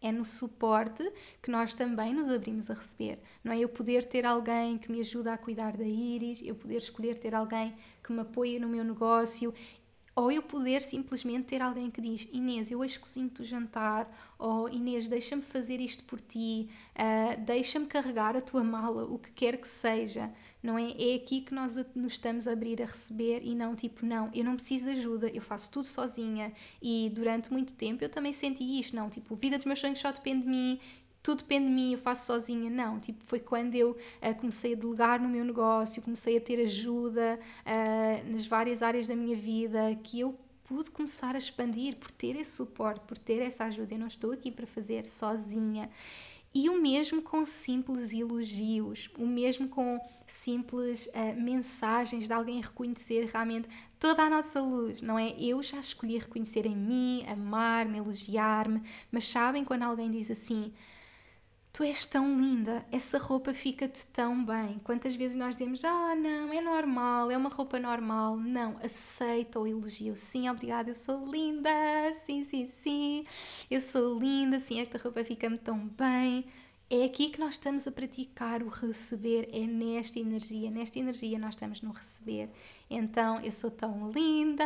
É 0.02 0.10
no 0.10 0.24
suporte 0.24 1.12
que 1.42 1.50
nós 1.50 1.74
também 1.74 2.14
nos 2.14 2.28
abrimos 2.28 2.70
a 2.70 2.74
receber. 2.74 3.18
Não 3.44 3.52
é 3.52 3.58
eu 3.58 3.68
poder 3.68 4.04
ter 4.04 4.24
alguém 4.24 4.78
que 4.78 4.90
me 4.90 5.00
ajuda 5.00 5.34
a 5.34 5.38
cuidar 5.38 5.76
da 5.76 5.84
íris, 5.84 6.40
eu 6.42 6.54
poder 6.54 6.78
escolher 6.78 7.18
ter 7.18 7.34
alguém 7.34 7.74
que 8.02 8.10
me 8.10 8.20
apoie 8.20 8.58
no 8.58 8.66
meu 8.66 8.82
negócio, 8.82 9.52
ou 10.14 10.30
eu 10.30 10.42
poder 10.42 10.82
simplesmente 10.82 11.46
ter 11.46 11.62
alguém 11.62 11.90
que 11.90 12.00
diz: 12.00 12.28
Inês, 12.32 12.70
eu 12.70 12.80
hoje 12.80 12.98
cozinho-te 12.98 13.40
o 13.40 13.44
jantar, 13.44 14.10
ou 14.38 14.68
Inês, 14.68 15.06
deixa-me 15.06 15.42
fazer 15.42 15.80
isto 15.80 16.04
por 16.04 16.20
ti, 16.20 16.68
uh, 16.94 17.40
deixa-me 17.44 17.86
carregar 17.86 18.36
a 18.36 18.40
tua 18.40 18.64
mala, 18.64 19.04
o 19.04 19.18
que 19.18 19.30
quer 19.32 19.56
que 19.56 19.68
seja. 19.68 20.30
Não 20.62 20.78
é? 20.78 20.90
É 20.90 21.14
aqui 21.14 21.40
que 21.40 21.54
nós 21.54 21.76
nos 21.94 22.12
estamos 22.12 22.46
a 22.46 22.52
abrir 22.52 22.82
a 22.82 22.84
receber 22.84 23.40
e 23.42 23.54
não 23.54 23.74
tipo, 23.74 24.04
não, 24.04 24.30
eu 24.34 24.44
não 24.44 24.56
preciso 24.56 24.84
de 24.84 24.90
ajuda, 24.90 25.28
eu 25.28 25.40
faço 25.40 25.70
tudo 25.70 25.86
sozinha. 25.86 26.52
E 26.82 27.10
durante 27.14 27.50
muito 27.50 27.72
tempo 27.74 28.04
eu 28.04 28.08
também 28.08 28.32
senti 28.32 28.78
isto, 28.78 28.94
não, 28.94 29.08
tipo, 29.08 29.34
a 29.34 29.36
vida 29.36 29.56
dos 29.56 29.64
meus 29.64 29.78
sonhos 29.78 29.98
só 29.98 30.12
depende 30.12 30.42
de 30.42 30.48
mim, 30.48 30.78
tudo 31.22 31.38
depende 31.40 31.66
de 31.66 31.72
mim, 31.72 31.92
eu 31.92 31.98
faço 31.98 32.26
sozinha. 32.26 32.70
Não, 32.70 32.98
tipo, 32.98 33.22
foi 33.24 33.40
quando 33.40 33.74
eu 33.74 33.90
uh, 33.90 34.34
comecei 34.40 34.72
a 34.72 34.76
delegar 34.76 35.20
no 35.20 35.28
meu 35.28 35.44
negócio, 35.44 36.02
comecei 36.02 36.36
a 36.36 36.40
ter 36.40 36.60
ajuda 36.60 37.38
uh, 37.66 38.32
nas 38.32 38.46
várias 38.46 38.82
áreas 38.82 39.06
da 39.06 39.14
minha 39.14 39.36
vida, 39.36 39.94
que 40.02 40.20
eu 40.20 40.38
pude 40.64 40.90
começar 40.90 41.34
a 41.34 41.38
expandir 41.38 41.96
por 41.96 42.10
ter 42.10 42.36
esse 42.36 42.52
suporte, 42.52 43.00
por 43.00 43.18
ter 43.18 43.42
essa 43.42 43.64
ajuda. 43.64 43.94
Eu 43.94 43.98
não 43.98 44.06
estou 44.06 44.32
aqui 44.32 44.50
para 44.50 44.66
fazer 44.66 45.08
sozinha. 45.08 45.90
E 46.52 46.68
o 46.68 46.80
mesmo 46.80 47.22
com 47.22 47.46
simples 47.46 48.12
elogios, 48.12 49.08
o 49.16 49.26
mesmo 49.26 49.68
com 49.68 50.00
simples 50.26 51.06
uh, 51.06 51.40
mensagens 51.40 52.26
de 52.26 52.32
alguém 52.32 52.60
reconhecer 52.60 53.26
realmente 53.26 53.68
toda 54.00 54.22
a 54.22 54.30
nossa 54.30 54.60
luz, 54.60 55.02
não 55.02 55.18
é? 55.18 55.30
Eu 55.38 55.62
já 55.62 55.78
escolhi 55.78 56.18
reconhecer 56.18 56.66
em 56.66 56.76
mim, 56.76 57.24
amar-me, 57.28 57.98
elogiar-me, 57.98 58.82
mas 59.12 59.28
sabem 59.28 59.64
quando 59.64 59.82
alguém 59.82 60.10
diz 60.10 60.30
assim: 60.30 60.72
Tu 61.72 61.84
és 61.84 62.04
tão 62.04 62.38
linda, 62.40 62.84
essa 62.90 63.16
roupa 63.16 63.54
fica-te 63.54 64.04
tão 64.08 64.44
bem. 64.44 64.80
Quantas 64.82 65.14
vezes 65.14 65.36
nós 65.36 65.54
dizemos, 65.54 65.84
ah, 65.84 66.14
não, 66.16 66.52
é 66.52 66.60
normal, 66.60 67.30
é 67.30 67.36
uma 67.36 67.48
roupa 67.48 67.78
normal. 67.78 68.36
Não, 68.36 68.76
aceita 68.82 69.60
o 69.60 69.66
elogio. 69.66 70.16
Sim, 70.16 70.48
obrigada, 70.48 70.90
eu 70.90 70.94
sou 70.94 71.24
linda. 71.30 71.70
Sim, 72.12 72.42
sim, 72.42 72.66
sim, 72.66 73.24
eu 73.70 73.80
sou 73.80 74.18
linda. 74.18 74.58
Sim, 74.58 74.80
esta 74.80 74.98
roupa 74.98 75.24
fica-me 75.24 75.58
tão 75.58 75.86
bem. 75.86 76.44
É 76.92 77.04
aqui 77.04 77.30
que 77.30 77.38
nós 77.38 77.50
estamos 77.54 77.86
a 77.86 77.92
praticar 77.92 78.64
o 78.64 78.68
receber, 78.68 79.48
é 79.52 79.64
nesta 79.64 80.18
energia, 80.18 80.68
nesta 80.72 80.98
energia 80.98 81.38
nós 81.38 81.54
estamos 81.54 81.80
no 81.82 81.92
receber. 81.92 82.50
Então 82.90 83.40
eu 83.40 83.52
sou 83.52 83.70
tão 83.70 84.10
linda, 84.10 84.64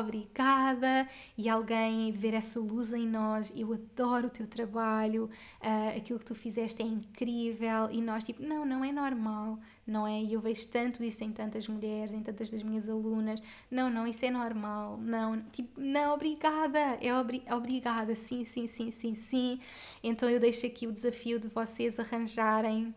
obrigada, 0.00 1.06
e 1.36 1.46
alguém 1.46 2.10
ver 2.10 2.32
essa 2.32 2.58
luz 2.58 2.90
em 2.94 3.06
nós, 3.06 3.52
eu 3.54 3.70
adoro 3.74 4.28
o 4.28 4.30
teu 4.30 4.46
trabalho, 4.46 5.28
uh, 5.60 5.94
aquilo 5.94 6.18
que 6.18 6.24
tu 6.24 6.34
fizeste 6.34 6.82
é 6.82 6.86
incrível, 6.86 7.90
e 7.90 8.00
nós 8.00 8.24
tipo, 8.24 8.42
não, 8.42 8.64
não 8.64 8.82
é 8.82 8.90
normal, 8.90 9.58
não 9.86 10.06
é? 10.06 10.22
E 10.22 10.32
eu 10.32 10.40
vejo 10.40 10.66
tanto 10.68 11.04
isso 11.04 11.22
em 11.22 11.32
tantas 11.32 11.68
mulheres, 11.68 12.14
em 12.14 12.22
tantas 12.22 12.50
das 12.50 12.62
minhas 12.62 12.88
alunas, 12.88 13.42
não, 13.70 13.90
não, 13.90 14.06
isso 14.06 14.24
é 14.24 14.30
normal, 14.30 14.96
não, 14.98 15.42
tipo, 15.42 15.78
não, 15.78 16.14
obrigada, 16.14 16.78
é 17.02 17.14
obri 17.14 17.42
obrigada, 17.50 18.14
sim, 18.14 18.46
sim, 18.46 18.66
sim, 18.66 18.90
sim, 18.90 19.14
sim. 19.14 19.60
Então 20.02 20.30
eu 20.30 20.40
deixo 20.40 20.64
aqui 20.64 20.86
o 20.86 20.92
desafio 20.92 21.38
de 21.38 21.48
vocês 21.48 22.00
arranjarem 22.00 22.94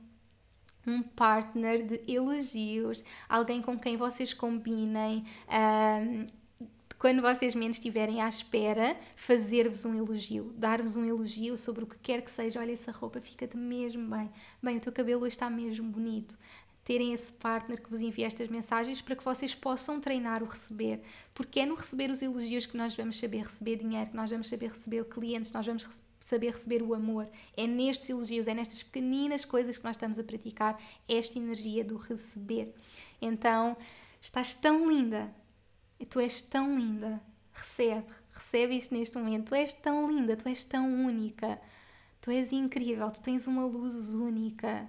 um 0.90 1.04
partner 1.04 1.86
de 1.86 2.02
elogios, 2.12 3.04
alguém 3.28 3.62
com 3.62 3.78
quem 3.78 3.98
vocês 3.98 4.34
combinem. 4.34 5.24
Um, 5.48 6.28
quando 6.98 7.22
vocês 7.22 7.56
menos 7.56 7.78
estiverem 7.78 8.22
à 8.22 8.28
espera, 8.28 8.98
fazer-vos 9.16 9.86
um 9.86 9.96
elogio, 9.96 10.54
dar-vos 10.58 10.98
um 10.98 11.06
elogio 11.06 11.58
sobre 11.58 11.86
o 11.86 11.88
que 11.88 11.98
quer 11.98 12.22
que 12.22 12.30
seja. 12.30 12.60
Olha, 12.60 12.74
essa 12.74 12.92
roupa 12.92 13.22
fica-te 13.22 13.56
mesmo 13.56 14.10
bem. 14.10 14.30
Bem, 14.62 14.78
o 14.78 14.82
teu 14.82 14.92
cabelo 14.92 15.22
hoje 15.22 15.30
está 15.30 15.50
mesmo 15.50 15.90
bonito 15.90 16.38
terem 16.90 17.14
esse 17.14 17.32
partner 17.32 17.80
que 17.80 17.88
vos 17.88 18.02
envia 18.02 18.26
estas 18.26 18.48
mensagens 18.48 19.00
para 19.00 19.16
que 19.16 19.24
vocês 19.24 19.54
possam 19.54 20.02
treinar 20.02 20.42
o 20.42 20.48
receber, 20.48 21.00
porque 21.36 21.60
é 21.60 21.66
no 21.68 21.76
receber 21.76 22.10
os 22.10 22.24
elogios 22.24 22.66
que 22.66 22.76
nós 22.76 22.96
vamos 22.96 23.20
saber 23.20 23.44
receber 23.44 23.76
dinheiro, 23.76 24.10
que 24.10 24.16
nós 24.16 24.32
vamos 24.32 24.50
saber 24.50 24.72
receber 24.72 25.06
clientes, 25.06 25.52
nós 25.52 25.68
vamos 25.68 25.84
saber 26.20 26.52
receber 26.52 26.82
o 26.82 26.94
amor. 26.94 27.28
É 27.56 27.66
nestes 27.66 28.10
elogios, 28.10 28.48
é 28.48 28.54
nestas 28.54 28.84
pequeninas 28.84 29.46
coisas 29.46 29.78
que 29.78 29.84
nós 29.84 29.96
estamos 29.96 30.20
a 30.20 30.24
praticar 30.24 30.82
esta 31.08 31.38
energia 31.38 31.84
do 31.84 31.98
receber. 31.98 32.74
Então, 33.22 33.78
estás 34.22 34.54
tão 34.54 34.88
linda, 34.88 35.34
tu 36.10 36.20
és 36.20 36.42
tão 36.42 36.78
linda, 36.78 37.22
recebe, 37.54 38.08
recebe 38.32 38.76
isto 38.76 38.94
neste 38.94 39.18
momento, 39.18 39.50
tu 39.50 39.56
és 39.56 39.74
tão 39.74 40.10
linda, 40.10 40.36
tu 40.36 40.48
és 40.48 40.64
tão 40.64 41.06
única, 41.06 41.60
tu 42.22 42.32
és 42.32 42.52
incrível, 42.52 43.10
tu 43.12 43.22
tens 43.22 43.48
uma 43.48 43.66
luz 43.66 44.14
única 44.14 44.88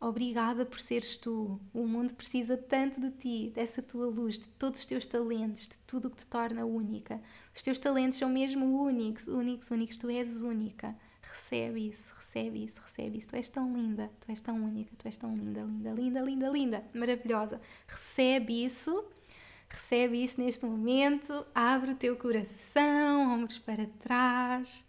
Obrigada 0.00 0.64
por 0.64 0.78
seres 0.78 1.18
tu. 1.18 1.60
O 1.74 1.84
mundo 1.84 2.14
precisa 2.14 2.56
tanto 2.56 3.00
de 3.00 3.10
ti, 3.10 3.52
dessa 3.52 3.82
tua 3.82 4.06
luz, 4.06 4.38
de 4.38 4.48
todos 4.50 4.78
os 4.78 4.86
teus 4.86 5.04
talentos, 5.04 5.62
de 5.62 5.76
tudo 5.78 6.06
o 6.06 6.10
que 6.10 6.18
te 6.18 6.26
torna 6.26 6.64
única. 6.64 7.20
Os 7.54 7.62
teus 7.62 7.80
talentos 7.80 8.16
são 8.16 8.28
mesmo 8.28 8.80
únicos, 8.80 9.26
únicos, 9.26 9.70
únicos. 9.72 9.96
Tu 9.96 10.08
és 10.08 10.40
única. 10.40 10.96
Recebe 11.20 11.88
isso, 11.88 12.14
recebe 12.16 12.64
isso, 12.64 12.80
recebe 12.80 13.18
isso. 13.18 13.28
Tu 13.30 13.36
és 13.36 13.48
tão 13.48 13.76
linda, 13.76 14.08
tu 14.20 14.30
és 14.30 14.40
tão 14.40 14.56
única, 14.62 14.94
tu 14.96 15.06
és 15.06 15.16
tão 15.16 15.34
linda, 15.34 15.62
linda, 15.62 15.90
linda, 15.90 16.20
linda, 16.20 16.48
linda, 16.48 16.84
maravilhosa. 16.94 17.60
Recebe 17.88 18.64
isso, 18.64 19.04
recebe 19.68 20.22
isso 20.22 20.40
neste 20.40 20.64
momento. 20.64 21.44
Abre 21.52 21.90
o 21.90 21.96
teu 21.96 22.16
coração, 22.16 23.34
ombros 23.34 23.58
para 23.58 23.86
trás. 23.98 24.86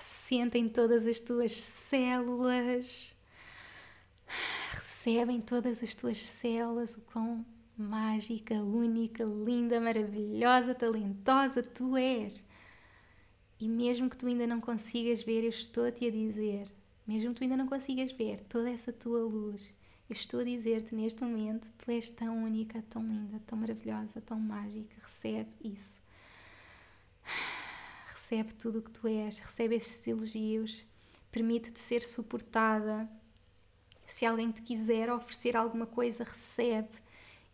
Senta 0.00 0.58
em 0.58 0.68
todas 0.68 1.06
as 1.06 1.20
tuas 1.20 1.52
células 1.52 3.15
recebem 4.70 5.40
todas 5.40 5.82
as 5.82 5.94
tuas 5.94 6.22
células 6.22 6.96
o 6.96 7.00
quão 7.02 7.44
mágica, 7.76 8.54
única, 8.54 9.24
linda, 9.24 9.80
maravilhosa, 9.80 10.74
talentosa 10.74 11.62
tu 11.62 11.96
és. 11.96 12.44
E 13.60 13.68
mesmo 13.68 14.10
que 14.10 14.16
tu 14.16 14.26
ainda 14.26 14.46
não 14.46 14.60
consigas 14.60 15.22
ver, 15.22 15.42
eu 15.42 15.48
estou-te 15.48 16.06
a 16.06 16.10
dizer, 16.10 16.70
mesmo 17.06 17.32
que 17.32 17.40
tu 17.40 17.42
ainda 17.44 17.56
não 17.56 17.66
consigas 17.66 18.12
ver 18.12 18.40
toda 18.44 18.70
essa 18.70 18.92
tua 18.92 19.20
luz, 19.20 19.74
eu 20.08 20.14
estou 20.14 20.40
a 20.40 20.44
dizer-te 20.44 20.94
neste 20.94 21.22
momento, 21.22 21.72
tu 21.78 21.90
és 21.90 22.08
tão 22.10 22.44
única, 22.44 22.82
tão 22.88 23.02
linda, 23.02 23.40
tão 23.46 23.58
maravilhosa, 23.58 24.20
tão 24.20 24.38
mágica, 24.38 24.94
recebe 25.02 25.50
isso. 25.62 26.00
Recebe 28.06 28.54
tudo 28.54 28.78
o 28.78 28.82
que 28.82 28.90
tu 28.90 29.08
és, 29.08 29.38
recebe 29.38 29.74
esses 29.74 30.06
elogios, 30.06 30.84
permite-te 31.30 31.80
ser 31.80 32.02
suportada, 32.02 33.08
se 34.06 34.24
alguém 34.24 34.50
te 34.50 34.62
quiser 34.62 35.10
oferecer 35.10 35.56
alguma 35.56 35.86
coisa, 35.86 36.24
recebe. 36.24 36.88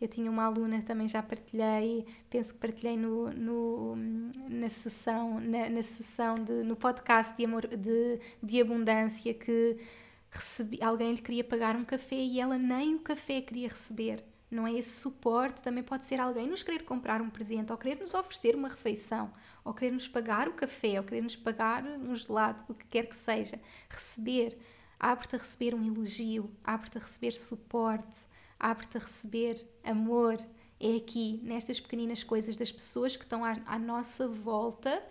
Eu 0.01 0.09
tinha 0.09 0.31
uma 0.31 0.45
aluna, 0.45 0.83
também 0.83 1.07
já 1.07 1.23
partilhei, 1.23 2.05
penso 2.29 2.55
que 2.55 2.61
partilhei 2.61 2.97
no, 2.97 3.31
no, 3.31 3.97
na 4.49 4.69
sessão, 4.69 5.41
na, 5.41 5.69
na 5.69 5.83
sessão 5.83 6.35
de, 6.35 6.65
no 6.65 6.75
podcast 6.75 7.37
de, 7.37 7.45
amor, 7.45 7.69
de, 7.69 8.19
de 8.43 8.61
abundância, 8.61 9.33
que 9.33 9.79
recebi, 10.29 10.83
alguém 10.83 11.13
lhe 11.13 11.23
queria 11.23 11.45
pagar 11.45 11.77
um 11.77 11.85
café 11.85 12.17
e 12.17 12.41
ela 12.41 12.59
nem 12.59 12.97
o 12.97 12.99
café 12.99 13.41
queria 13.41 13.69
receber. 13.69 14.25
Não 14.51 14.67
é 14.67 14.73
esse 14.75 15.01
suporte, 15.01 15.63
também 15.63 15.83
pode 15.83 16.05
ser 16.05 16.21
alguém 16.21 16.47
nos 16.47 16.63
querer 16.63 16.83
comprar 16.83 17.23
um 17.23 17.31
presente, 17.31 17.71
ou 17.73 17.79
querer 17.79 17.99
nos 18.01 18.13
oferecer 18.13 18.55
uma 18.55 18.69
refeição, 18.69 19.33
ou 19.65 19.73
querer 19.73 19.93
nos 19.93 20.09
pagar 20.09 20.49
o 20.49 20.53
café, 20.53 20.99
ou 20.99 21.05
querer 21.05 21.23
nos 21.23 21.37
pagar 21.37 21.85
um 21.85 22.15
gelado, 22.15 22.65
o 22.69 22.75
que 22.75 22.87
quer 22.87 23.07
que 23.07 23.17
seja. 23.17 23.59
Receber 23.89 24.59
abre-te 25.03 25.35
a 25.35 25.39
receber 25.39 25.75
um 25.75 25.85
elogio, 25.85 26.49
abre-te 26.63 26.97
a 26.97 27.01
receber 27.01 27.33
suporte, 27.33 28.25
abre-te 28.59 28.97
a 28.97 29.01
receber 29.01 29.67
amor. 29.83 30.39
É 30.79 30.97
aqui, 30.97 31.41
nestas 31.43 31.81
pequeninas 31.81 32.23
coisas 32.23 32.57
das 32.57 32.71
pessoas 32.71 33.17
que 33.17 33.25
estão 33.25 33.45
à, 33.45 33.57
à 33.67 33.79
nossa 33.79 34.29
volta, 34.29 35.03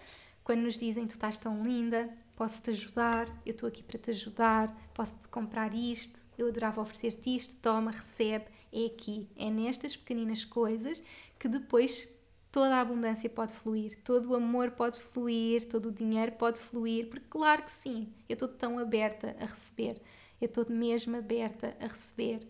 quando 0.45 0.61
nos 0.61 0.77
dizem 0.77 1.05
tu 1.05 1.11
estás 1.11 1.37
tão 1.37 1.61
linda, 1.61 2.09
posso-te 2.37 2.69
ajudar, 2.71 3.27
eu 3.45 3.51
estou 3.51 3.67
aqui 3.67 3.83
para 3.83 3.99
te 3.99 4.09
ajudar, 4.11 4.73
posso-te 4.93 5.27
comprar 5.27 5.73
isto, 5.73 6.25
eu 6.37 6.47
adorava 6.47 6.81
oferecer-te 6.81 7.35
isto, 7.35 7.57
toma, 7.57 7.91
recebe. 7.91 8.45
É 8.73 8.85
aqui, 8.85 9.27
é 9.35 9.49
nestas 9.49 9.97
pequeninas 9.97 10.45
coisas 10.45 11.03
que 11.37 11.49
depois 11.49 12.07
toda 12.51 12.75
a 12.75 12.81
abundância 12.81 13.29
pode 13.29 13.53
fluir, 13.53 13.97
todo 14.03 14.31
o 14.31 14.35
amor 14.35 14.71
pode 14.71 14.99
fluir, 14.99 15.67
todo 15.67 15.87
o 15.87 15.91
dinheiro 15.91 16.33
pode 16.33 16.59
fluir, 16.59 17.07
porque 17.07 17.25
claro 17.29 17.63
que 17.63 17.71
sim, 17.71 18.11
eu 18.27 18.33
estou 18.33 18.47
tão 18.47 18.77
aberta 18.77 19.35
a 19.39 19.45
receber, 19.45 20.01
eu 20.39 20.47
estou 20.47 20.65
mesmo 20.69 21.15
aberta 21.15 21.75
a 21.79 21.87
receber. 21.87 22.47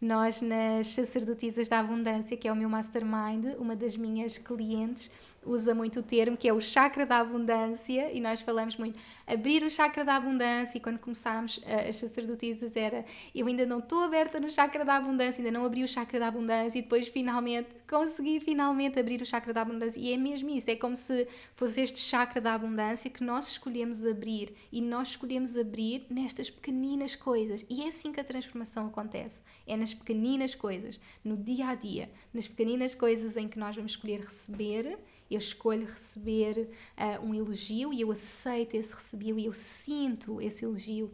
Nós, 0.00 0.42
nas 0.42 0.88
sacerdotisas 0.88 1.68
da 1.68 1.78
abundância, 1.78 2.36
que 2.36 2.46
é 2.46 2.52
o 2.52 2.56
meu 2.56 2.68
mastermind, 2.68 3.54
uma 3.58 3.74
das 3.74 3.96
minhas 3.96 4.36
clientes, 4.36 5.10
usa 5.46 5.74
muito 5.74 6.00
o 6.00 6.02
termo 6.02 6.36
que 6.36 6.48
é 6.48 6.52
o 6.52 6.60
chakra 6.60 7.06
da 7.06 7.18
abundância 7.18 8.12
e 8.12 8.20
nós 8.20 8.40
falamos 8.40 8.76
muito 8.76 8.98
abrir 9.26 9.62
o 9.62 9.70
chakra 9.70 10.04
da 10.04 10.16
abundância 10.16 10.78
e 10.78 10.80
quando 10.80 10.98
começámos 10.98 11.60
as 11.88 11.96
sacerdotisas 11.96 12.76
era 12.76 13.04
eu 13.34 13.46
ainda 13.46 13.64
não 13.64 13.78
estou 13.78 14.02
aberta 14.02 14.40
no 14.40 14.50
chakra 14.50 14.84
da 14.84 14.96
abundância, 14.96 15.42
ainda 15.42 15.56
não 15.56 15.64
abri 15.64 15.82
o 15.82 15.88
chakra 15.88 16.18
da 16.18 16.28
abundância 16.28 16.78
e 16.78 16.82
depois 16.82 17.08
finalmente 17.08 17.68
consegui 17.88 18.40
finalmente 18.40 18.98
abrir 18.98 19.20
o 19.22 19.26
chakra 19.26 19.52
da 19.52 19.62
abundância. 19.62 20.00
E 20.00 20.12
é 20.12 20.16
mesmo 20.16 20.50
isso, 20.50 20.70
é 20.70 20.76
como 20.76 20.96
se 20.96 21.26
fosse 21.54 21.80
este 21.80 21.98
chakra 21.98 22.40
da 22.40 22.54
abundância 22.54 23.10
que 23.10 23.22
nós 23.22 23.48
escolhemos 23.48 24.04
abrir 24.04 24.54
e 24.72 24.80
nós 24.80 25.08
escolhemos 25.08 25.56
abrir 25.56 26.06
nestas 26.10 26.50
pequeninas 26.50 27.14
coisas. 27.14 27.64
E 27.68 27.82
é 27.82 27.88
assim 27.88 28.12
que 28.12 28.20
a 28.20 28.24
transformação 28.24 28.86
acontece, 28.86 29.42
é 29.66 29.76
nas 29.76 29.94
pequeninas 29.94 30.54
coisas, 30.54 31.00
no 31.24 31.36
dia 31.36 31.68
a 31.68 31.74
dia, 31.74 32.10
nas 32.32 32.48
pequeninas 32.48 32.94
coisas 32.94 33.36
em 33.36 33.48
que 33.48 33.58
nós 33.58 33.76
vamos 33.76 33.92
escolher 33.92 34.20
receber 34.20 34.98
eu 35.30 35.38
escolho 35.38 35.86
receber 35.86 36.70
uh, 36.96 37.24
um 37.24 37.34
elogio 37.34 37.92
e 37.92 38.00
eu 38.00 38.10
aceito 38.10 38.74
esse 38.74 38.94
recebio 38.94 39.38
e 39.38 39.46
eu 39.46 39.52
sinto 39.52 40.40
esse 40.40 40.64
elogio. 40.64 41.12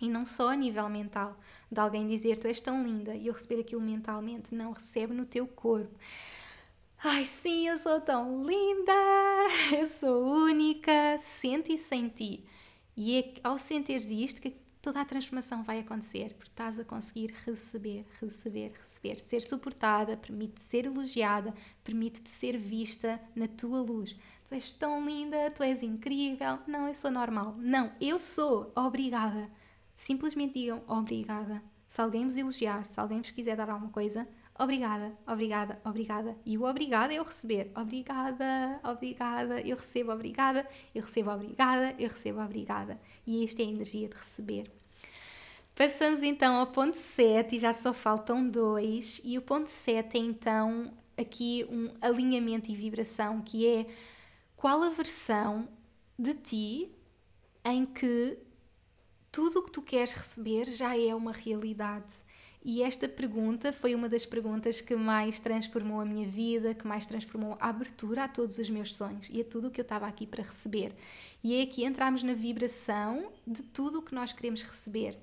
E 0.00 0.08
não 0.08 0.24
só 0.24 0.50
a 0.50 0.56
nível 0.56 0.88
mental, 0.88 1.36
de 1.70 1.80
alguém 1.80 2.06
dizer 2.06 2.38
tu 2.38 2.46
és 2.46 2.60
tão 2.60 2.84
linda 2.84 3.14
e 3.14 3.26
eu 3.26 3.32
receber 3.32 3.60
aquilo 3.60 3.80
mentalmente, 3.80 4.54
não, 4.54 4.72
recebe 4.72 5.12
no 5.12 5.26
teu 5.26 5.46
corpo. 5.46 5.94
Ai, 7.02 7.24
sim, 7.24 7.68
eu 7.68 7.76
sou 7.76 8.00
tão 8.00 8.44
linda, 8.44 8.92
eu 9.76 9.86
sou 9.86 10.24
única, 10.24 11.16
sente 11.18 11.72
e 11.72 11.78
senti. 11.78 12.44
E 12.96 13.18
é 13.18 13.34
ao 13.44 13.58
sentir 13.58 14.02
isto 14.04 14.40
que 14.40 14.56
toda 14.80 15.00
a 15.00 15.04
transformação 15.04 15.62
vai 15.62 15.80
acontecer, 15.80 16.34
porque 16.34 16.50
estás 16.50 16.78
a 16.78 16.84
conseguir 16.84 17.32
receber, 17.44 18.06
receber, 18.20 18.72
receber, 18.72 19.18
ser 19.18 19.42
suportada, 19.42 20.16
permite 20.16 20.60
ser 20.60 20.86
elogiada, 20.86 21.54
permite-te 21.84 22.30
ser 22.30 22.56
vista 22.56 23.20
na 23.34 23.48
tua 23.48 23.80
luz. 23.80 24.16
Tu 24.48 24.54
és 24.54 24.72
tão 24.72 25.04
linda, 25.04 25.50
tu 25.50 25.62
és 25.62 25.82
incrível. 25.82 26.58
Não, 26.66 26.88
eu 26.88 26.94
sou 26.94 27.10
normal. 27.10 27.54
Não, 27.58 27.92
eu 28.00 28.18
sou. 28.18 28.72
Obrigada. 28.74 29.50
Simplesmente 29.94 30.54
digam 30.54 30.82
obrigada. 30.86 31.62
Se 31.86 32.00
alguém 32.00 32.24
vos 32.24 32.36
elogiar, 32.36 32.88
se 32.88 32.98
alguém 33.00 33.18
vos 33.20 33.30
quiser 33.30 33.56
dar 33.56 33.68
alguma 33.68 33.90
coisa, 33.90 34.28
obrigada, 34.58 35.16
obrigada, 35.26 35.80
obrigada. 35.84 36.36
E 36.44 36.58
o 36.58 36.64
obrigada 36.64 37.12
é 37.12 37.18
eu 37.18 37.24
receber. 37.24 37.70
Obrigada, 37.76 38.80
obrigada, 38.82 39.60
eu 39.60 39.76
recebo 39.76 40.12
obrigada, 40.12 40.68
eu 40.94 41.02
recebo 41.02 41.30
obrigada, 41.30 41.94
eu 41.98 42.08
recebo 42.08 42.40
obrigada. 42.40 43.00
E 43.26 43.44
esta 43.44 43.62
é 43.62 43.66
a 43.66 43.68
energia 43.68 44.08
de 44.08 44.16
receber. 44.16 44.70
Passamos 45.74 46.24
então 46.24 46.56
ao 46.56 46.66
ponto 46.66 46.96
7 46.96 47.54
e 47.54 47.58
já 47.58 47.72
só 47.72 47.92
faltam 47.92 48.48
dois. 48.48 49.20
E 49.22 49.38
o 49.38 49.42
ponto 49.42 49.68
7 49.68 50.16
é 50.16 50.20
então 50.20 50.92
aqui 51.16 51.64
um 51.70 51.90
alinhamento 52.00 52.70
e 52.70 52.74
vibração, 52.74 53.40
que 53.40 53.66
é 53.66 53.86
qual 54.56 54.82
a 54.82 54.90
versão 54.90 55.68
de 56.18 56.34
ti 56.34 56.92
em 57.64 57.86
que 57.86 58.38
tudo 59.30 59.60
o 59.60 59.62
que 59.62 59.70
tu 59.70 59.82
queres 59.82 60.12
receber 60.12 60.64
já 60.64 60.98
é 60.98 61.14
uma 61.14 61.32
realidade. 61.32 62.12
E 62.64 62.82
esta 62.82 63.08
pergunta 63.08 63.72
foi 63.72 63.94
uma 63.94 64.08
das 64.08 64.26
perguntas 64.26 64.80
que 64.80 64.94
mais 64.96 65.40
transformou 65.40 66.00
a 66.00 66.04
minha 66.04 66.28
vida, 66.28 66.74
que 66.74 66.86
mais 66.86 67.06
transformou 67.06 67.56
a 67.60 67.68
abertura 67.68 68.24
a 68.24 68.28
todos 68.28 68.58
os 68.58 68.68
meus 68.68 68.94
sonhos 68.94 69.28
e 69.30 69.40
a 69.40 69.44
tudo 69.44 69.68
o 69.68 69.70
que 69.70 69.80
eu 69.80 69.84
estava 69.84 70.06
aqui 70.06 70.26
para 70.26 70.42
receber. 70.42 70.92
E 71.42 71.54
é 71.54 71.62
aqui 71.62 71.84
entramos 71.84 72.22
na 72.22 72.34
vibração 72.34 73.30
de 73.46 73.62
tudo 73.62 73.98
o 73.98 74.02
que 74.02 74.14
nós 74.14 74.32
queremos 74.32 74.62
receber 74.62 75.16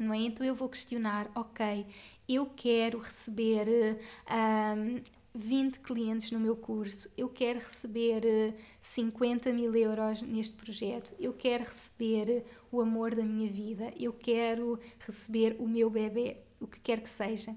não 0.00 0.14
é? 0.14 0.18
Então 0.18 0.44
eu 0.46 0.54
vou 0.54 0.68
questionar, 0.68 1.30
ok, 1.34 1.86
eu 2.26 2.46
quero 2.46 2.98
receber 2.98 3.98
um, 4.26 5.02
20 5.34 5.80
clientes 5.80 6.30
no 6.32 6.40
meu 6.40 6.56
curso, 6.56 7.12
eu 7.16 7.28
quero 7.28 7.58
receber 7.60 8.54
50 8.80 9.52
mil 9.52 9.74
euros 9.76 10.22
neste 10.22 10.56
projeto, 10.56 11.14
eu 11.20 11.32
quero 11.32 11.64
receber 11.64 12.44
o 12.72 12.80
amor 12.80 13.14
da 13.14 13.22
minha 13.22 13.48
vida, 13.48 13.92
eu 13.98 14.12
quero 14.12 14.80
receber 14.98 15.54
o 15.58 15.68
meu 15.68 15.90
bebê, 15.90 16.38
o 16.60 16.66
que 16.66 16.78
quer 16.80 17.00
que 17.00 17.08
seja. 17.08 17.54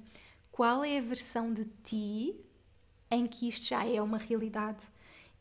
Qual 0.52 0.84
é 0.84 0.98
a 0.98 1.02
versão 1.02 1.52
de 1.52 1.66
ti 1.84 2.36
em 3.12 3.28
que 3.28 3.48
isto 3.48 3.68
já 3.68 3.86
é 3.86 4.02
uma 4.02 4.18
realidade? 4.18 4.86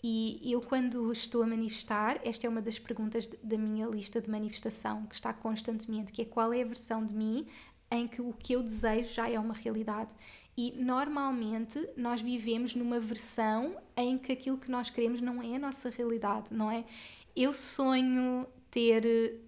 E 0.02 0.40
eu, 0.44 0.60
quando 0.60 1.12
estou 1.12 1.44
a 1.44 1.46
manifestar, 1.46 2.20
esta 2.24 2.46
é 2.46 2.50
uma 2.50 2.60
das 2.60 2.76
perguntas 2.76 3.30
da 3.42 3.56
minha 3.56 3.86
lista 3.86 4.20
de 4.20 4.28
manifestação, 4.28 5.06
que 5.06 5.14
está 5.14 5.32
constantemente, 5.32 6.12
que 6.12 6.22
é 6.22 6.24
qual 6.24 6.52
é 6.52 6.62
a 6.62 6.66
versão 6.66 7.06
de 7.06 7.14
mim 7.14 7.46
em 7.88 8.08
que 8.08 8.20
o 8.20 8.32
que 8.32 8.54
eu 8.54 8.62
desejo 8.62 9.12
já 9.12 9.30
é 9.30 9.38
uma 9.38 9.54
realidade. 9.54 10.12
E 10.56 10.72
normalmente 10.76 11.88
nós 11.96 12.20
vivemos 12.20 12.74
numa 12.74 12.98
versão 12.98 13.76
em 13.96 14.18
que 14.18 14.32
aquilo 14.32 14.58
que 14.58 14.70
nós 14.70 14.90
queremos 14.90 15.20
não 15.20 15.40
é 15.40 15.54
a 15.54 15.58
nossa 15.58 15.88
realidade, 15.88 16.52
não 16.52 16.70
é? 16.70 16.84
Eu 17.36 17.52
sonho 17.52 18.46
ter 18.70 19.40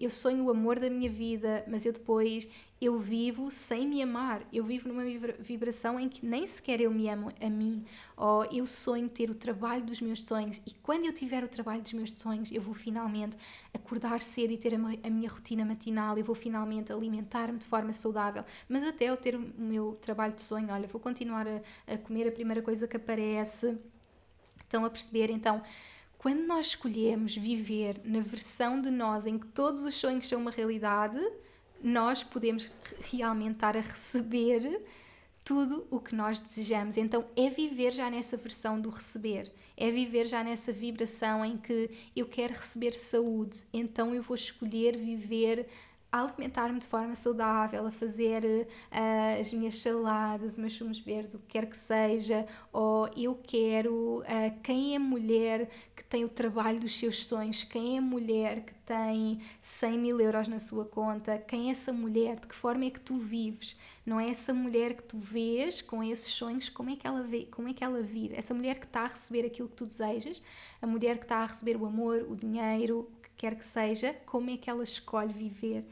eu 0.00 0.08
sonho 0.08 0.44
o 0.44 0.50
amor 0.50 0.78
da 0.78 0.88
minha 0.88 1.10
vida, 1.10 1.62
mas 1.68 1.84
eu 1.84 1.92
depois 1.92 2.48
eu 2.80 2.96
vivo 2.98 3.50
sem 3.50 3.88
me 3.88 4.00
amar, 4.00 4.42
eu 4.52 4.64
vivo 4.64 4.88
numa 4.88 5.02
vibração 5.38 5.98
em 5.98 6.08
que 6.08 6.24
nem 6.24 6.46
sequer 6.46 6.80
eu 6.80 6.90
me 6.90 7.08
amo 7.08 7.32
a 7.40 7.50
mim, 7.50 7.84
ou 8.16 8.44
eu 8.52 8.66
sonho 8.66 9.08
ter 9.08 9.28
o 9.30 9.34
trabalho 9.34 9.84
dos 9.84 10.00
meus 10.00 10.22
sonhos. 10.22 10.60
E 10.64 10.72
quando 10.74 11.04
eu 11.04 11.12
tiver 11.12 11.42
o 11.42 11.48
trabalho 11.48 11.82
dos 11.82 11.92
meus 11.92 12.12
sonhos, 12.12 12.52
eu 12.52 12.62
vou 12.62 12.74
finalmente 12.74 13.36
acordar 13.74 14.20
cedo 14.20 14.52
e 14.52 14.58
ter 14.58 14.74
a, 14.74 15.10
minha 15.10 15.28
rotina 15.28 15.64
matinal, 15.64 16.16
eu 16.16 16.24
vou 16.24 16.36
finalmente 16.36 16.92
alimentar-me 16.92 17.58
de 17.58 17.66
forma 17.66 17.92
saudável, 17.92 18.44
mas 18.68 18.86
até 18.86 19.06
eu 19.06 19.16
ter 19.16 19.34
o 19.34 19.40
meu 19.40 19.98
trabalho 20.00 20.34
de 20.34 20.42
sonho, 20.42 20.72
olha, 20.72 20.86
vou 20.86 21.00
continuar 21.00 21.46
a, 21.48 21.60
a 21.92 21.98
comer 21.98 22.28
a 22.28 22.32
primeira 22.32 22.62
coisa 22.62 22.86
que 22.86 22.96
aparece. 22.96 23.76
Estão 24.60 24.84
a 24.84 24.90
perceber? 24.90 25.30
Então, 25.30 25.62
quando 26.18 26.46
nós 26.46 26.66
escolhemos 26.66 27.36
viver 27.36 28.00
na 28.04 28.20
versão 28.20 28.80
de 28.80 28.90
nós 28.90 29.24
em 29.24 29.38
que 29.38 29.46
todos 29.46 29.84
os 29.84 29.94
sonhos 29.94 30.28
são 30.28 30.40
uma 30.40 30.50
realidade, 30.50 31.18
nós 31.82 32.22
podemos 32.24 32.70
realmente 33.10 33.54
estar 33.54 33.76
a 33.76 33.80
receber 33.80 34.82
tudo 35.44 35.86
o 35.90 35.98
que 35.98 36.14
nós 36.14 36.40
desejamos. 36.40 36.96
Então 36.96 37.24
é 37.34 37.48
viver 37.48 37.92
já 37.92 38.10
nessa 38.10 38.36
versão 38.36 38.80
do 38.80 38.90
receber, 38.90 39.50
é 39.76 39.90
viver 39.90 40.26
já 40.26 40.44
nessa 40.44 40.72
vibração 40.72 41.44
em 41.44 41.56
que 41.56 41.90
eu 42.14 42.26
quero 42.26 42.52
receber 42.52 42.92
saúde, 42.92 43.64
então 43.72 44.14
eu 44.14 44.22
vou 44.22 44.34
escolher 44.34 44.96
viver 44.96 45.66
alimentar-me 46.10 46.78
de 46.78 46.86
forma 46.86 47.14
saudável, 47.14 47.86
a 47.86 47.90
fazer 47.90 48.42
uh, 48.44 49.40
as 49.40 49.52
minhas 49.52 49.76
saladas, 49.76 50.52
os 50.52 50.58
meus 50.58 50.72
sumos 50.72 50.98
verdes, 50.98 51.34
o 51.34 51.38
que 51.38 51.46
quer 51.48 51.66
que 51.66 51.76
seja, 51.76 52.46
ou 52.72 53.08
eu 53.16 53.34
quero 53.34 54.20
uh, 54.20 54.60
quem 54.62 54.94
é 54.94 54.98
mulher 54.98 55.68
que 55.94 56.02
tem 56.02 56.24
o 56.24 56.28
trabalho 56.28 56.80
dos 56.80 56.98
seus 56.98 57.26
sonhos, 57.26 57.62
quem 57.62 57.98
é 57.98 58.00
mulher 58.00 58.64
que 58.64 58.74
tem 58.86 59.40
100 59.60 59.98
mil 59.98 60.20
euros 60.20 60.48
na 60.48 60.58
sua 60.58 60.86
conta, 60.86 61.36
quem 61.36 61.68
é 61.68 61.72
essa 61.72 61.92
mulher, 61.92 62.40
de 62.40 62.46
que 62.46 62.54
forma 62.54 62.86
é 62.86 62.90
que 62.90 63.00
tu 63.00 63.18
vives, 63.18 63.76
não 64.06 64.18
é 64.18 64.30
essa 64.30 64.54
mulher 64.54 64.94
que 64.94 65.02
tu 65.02 65.18
vês 65.18 65.82
com 65.82 66.02
esses 66.02 66.32
sonhos, 66.32 66.70
como 66.70 66.88
é 66.88 66.96
que 66.96 67.06
ela, 67.06 67.22
vê, 67.22 67.46
como 67.50 67.68
é 67.68 67.74
que 67.74 67.84
ela 67.84 68.00
vive, 68.00 68.34
essa 68.34 68.54
mulher 68.54 68.78
que 68.78 68.86
está 68.86 69.02
a 69.02 69.08
receber 69.08 69.44
aquilo 69.44 69.68
que 69.68 69.76
tu 69.76 69.84
desejas, 69.84 70.40
a 70.80 70.86
mulher 70.86 71.18
que 71.18 71.24
está 71.24 71.40
a 71.40 71.46
receber 71.46 71.76
o 71.76 71.84
amor, 71.84 72.24
o 72.26 72.34
dinheiro, 72.34 73.06
quer 73.38 73.54
que 73.54 73.64
seja, 73.64 74.12
como 74.26 74.50
é 74.50 74.56
que 74.56 74.68
ela 74.68 74.82
escolhe 74.82 75.32
viver 75.32 75.86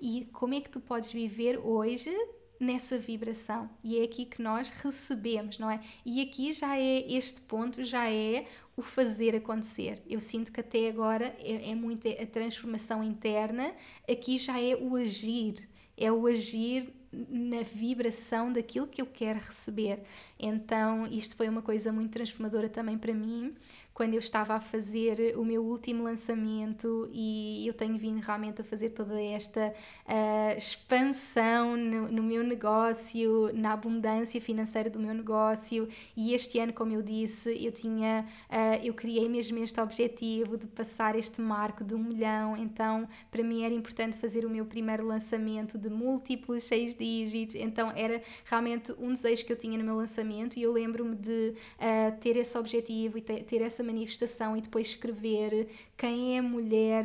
e 0.00 0.26
como 0.32 0.54
é 0.54 0.60
que 0.60 0.70
tu 0.70 0.80
podes 0.80 1.12
viver 1.12 1.58
hoje 1.58 2.10
nessa 2.58 2.96
vibração. 2.96 3.68
E 3.82 3.98
é 3.98 4.04
aqui 4.04 4.24
que 4.24 4.40
nós 4.40 4.68
recebemos, 4.68 5.58
não 5.58 5.68
é? 5.68 5.80
E 6.06 6.22
aqui 6.22 6.52
já 6.52 6.78
é 6.78 7.12
este 7.12 7.40
ponto, 7.40 7.82
já 7.84 8.08
é 8.08 8.46
o 8.76 8.82
fazer 8.82 9.34
acontecer. 9.34 10.00
Eu 10.08 10.20
sinto 10.20 10.52
que 10.52 10.60
até 10.60 10.88
agora 10.88 11.36
é, 11.40 11.70
é 11.70 11.74
muito 11.74 12.08
a 12.08 12.26
transformação 12.26 13.02
interna, 13.02 13.74
aqui 14.08 14.38
já 14.38 14.60
é 14.60 14.76
o 14.76 14.94
agir, 14.96 15.68
é 15.96 16.10
o 16.10 16.26
agir 16.26 16.92
na 17.12 17.62
vibração 17.62 18.52
daquilo 18.52 18.86
que 18.86 19.02
eu 19.02 19.06
quero 19.06 19.38
receber. 19.38 20.02
Então, 20.38 21.06
isto 21.06 21.36
foi 21.36 21.48
uma 21.48 21.60
coisa 21.60 21.92
muito 21.92 22.12
transformadora 22.12 22.68
também 22.68 22.96
para 22.96 23.12
mim 23.12 23.54
quando 24.02 24.14
eu 24.14 24.18
estava 24.18 24.54
a 24.54 24.60
fazer 24.60 25.32
o 25.38 25.44
meu 25.44 25.62
último 25.62 26.02
lançamento 26.02 27.08
e 27.12 27.64
eu 27.64 27.72
tenho 27.72 27.96
vindo 27.96 28.18
realmente 28.18 28.60
a 28.60 28.64
fazer 28.64 28.88
toda 28.88 29.22
esta 29.22 29.72
uh, 30.08 30.56
expansão 30.58 31.76
no, 31.76 32.10
no, 32.10 32.20
meu 32.20 32.42
negócio, 32.42 33.52
na 33.54 33.74
abundância 33.74 34.40
financeira 34.40 34.90
do 34.90 34.98
meu 34.98 35.14
negócio. 35.14 35.88
E 36.16 36.34
este 36.34 36.58
ano, 36.58 36.72
como 36.72 36.90
eu 36.90 37.00
disse, 37.00 37.64
eu 37.64 37.70
tinha, 37.70 38.26
uh, 38.50 38.84
eu 38.84 38.92
criei 38.92 39.28
mesmo 39.28 39.56
este 39.60 39.80
objetivo 39.80 40.56
de 40.56 40.66
passar 40.66 41.14
este 41.14 41.40
marco 41.40 41.84
de 41.84 41.94
um 41.94 42.02
milhão, 42.02 42.56
então 42.56 43.08
para 43.30 43.44
mim 43.44 43.62
era 43.62 43.72
importante 43.72 44.16
fazer 44.16 44.44
o 44.44 44.50
meu 44.50 44.66
primeiro 44.66 45.06
lançamento 45.06 45.78
de 45.78 45.88
múltiplos 45.88 46.64
seis 46.64 46.92
dígitos, 46.92 47.54
então 47.54 47.92
era 47.94 48.20
realmente 48.46 48.92
um 48.98 49.12
desejo 49.12 49.46
que 49.46 49.52
eu 49.52 49.56
tinha 49.56 49.78
no 49.78 49.84
meu 49.84 49.94
lançamento. 49.94 50.56
E 50.56 50.62
eu 50.64 50.72
lembro-me 50.72 51.14
de 51.14 51.54
uh, 51.78 52.18
ter 52.18 52.36
esse 52.36 52.58
objetivo 52.58 53.16
e 53.16 53.20
ter, 53.20 53.44
ter 53.44 53.62
essa 53.62 53.91
manifestação 53.92 54.56
e 54.56 54.60
depois 54.60 54.88
escrever 54.88 55.68
quem 55.96 56.36
é 56.36 56.38
a 56.38 56.42
mulher 56.42 57.04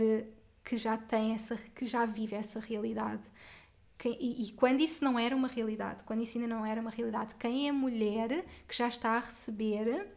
que 0.64 0.76
já 0.76 0.98
tem 0.98 1.34
essa, 1.34 1.56
que 1.76 1.86
já 1.86 2.06
vive 2.06 2.36
essa 2.36 2.60
realidade. 2.60 3.28
e, 4.06 4.48
e, 4.48 4.52
quando 4.54 4.82
isso 4.82 5.04
não 5.04 5.18
era 5.18 5.36
uma 5.36 5.48
realidade, 5.48 6.04
quando 6.04 6.22
isso 6.22 6.38
ainda 6.38 6.54
não 6.54 6.66
era 6.66 6.80
uma 6.80 6.92
realidade, 6.92 7.36
quem 7.36 7.68
é 7.68 7.70
a 7.70 7.74
mulher 7.74 8.46
que 8.68 8.76
já 8.76 8.88
está 8.88 9.12
a 9.12 9.20
receber 9.20 10.08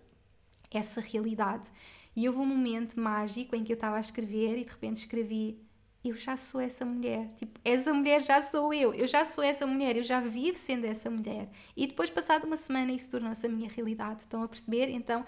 essa 0.71 1.01
realidade. 1.01 1.69
E 2.15 2.29
houve 2.29 2.41
um 2.41 2.47
momento 2.47 2.99
mágico 2.99 3.55
em 3.55 3.65
que 3.65 3.73
eu 3.73 3.75
estava 3.75 3.97
a 3.97 4.01
escrever 4.01 4.59
e 4.59 4.65
de 4.65 4.71
repente 4.71 4.97
escrevi 4.97 5.59
eu 6.03 6.15
já 6.15 6.37
sou 6.37 6.61
essa 6.61 6.85
mulher. 6.85 7.29
Tipo, 7.35 7.61
essa 7.63 7.93
mulher 7.93 8.23
já 8.23 8.41
sou 8.41 8.73
eu. 8.73 8.95
Eu 8.95 9.07
já 9.07 9.25
sou 9.25 9.45
essa 9.45 9.67
mulher. 9.67 9.97
Eu 9.97 10.03
já 10.03 10.19
vivo 10.21 10.57
sendo 10.57 10.87
essa 10.87 11.11
mulher. 11.11 11.49
E 11.77 11.87
depois, 11.87 12.09
passado 12.09 12.47
uma 12.47 12.57
semana, 12.57 12.91
isso 12.93 13.11
tornou-se 13.11 13.45
a 13.45 13.49
minha 13.49 13.69
realidade. 13.69 14.23
Estão 14.23 14.43
a 14.43 14.49
perceber? 14.49 14.89
Então, 14.89 15.25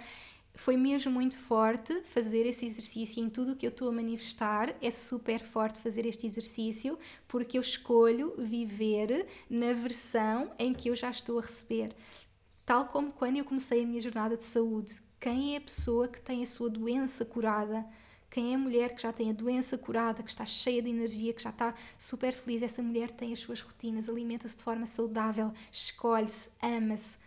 foi 0.55 0.77
mesmo 0.77 1.11
muito 1.11 1.39
forte 1.39 2.03
fazer 2.03 2.47
esse 2.47 2.67
exercício 2.67 3.23
em 3.23 3.31
tudo 3.31 3.53
o 3.53 3.57
que 3.57 3.67
eu 3.67 3.71
estou 3.71 3.89
a 3.89 3.93
manifestar. 3.93 4.75
É 4.81 4.91
super 4.91 5.41
forte 5.41 5.81
fazer 5.81 6.07
este 6.07 6.27
exercício 6.27 6.99
porque 7.27 7.57
eu 7.57 7.63
escolho 7.63 8.35
viver 8.37 9.27
na 9.49 9.73
versão 9.73 10.53
em 10.59 10.75
que 10.75 10.89
eu 10.89 10.95
já 10.95 11.11
estou 11.11 11.39
a 11.39 11.43
receber. 11.43 11.95
Tal 12.67 12.87
como 12.87 13.13
quando 13.13 13.39
eu 13.39 13.45
comecei 13.45 13.83
a 13.83 13.87
minha 13.87 14.01
jornada 14.01 14.37
de 14.37 14.45
saúde. 14.45 14.95
Quem 15.19 15.55
é 15.55 15.59
a 15.59 15.61
pessoa 15.61 16.07
que 16.09 16.21
tem 16.21 16.43
a 16.43 16.47
sua 16.47 16.69
doença 16.69 17.25
curada? 17.25 17.85
Quem 18.31 18.53
é 18.53 18.55
a 18.55 18.59
mulher 18.59 18.95
que 18.95 19.03
já 19.03 19.13
tem 19.13 19.31
a 19.31 19.35
doença 19.35 19.77
curada, 19.77 20.23
que 20.23 20.31
está 20.31 20.45
cheia 20.45 20.83
de 20.83 20.89
energia, 20.89 21.35
que 21.35 21.43
já 21.43 21.51
está 21.51 21.75
super 21.99 22.33
feliz? 22.33 22.63
Essa 22.63 22.83
mulher 22.83 23.11
tem 23.11 23.33
as 23.33 23.41
suas 23.41 23.61
rotinas, 23.61 24.09
alimenta-se 24.09 24.57
de 24.57 24.65
forma 24.65 24.87
saudável, 24.87 25.53
escolhe-se, 25.71 26.51
ama-se, 26.63 27.19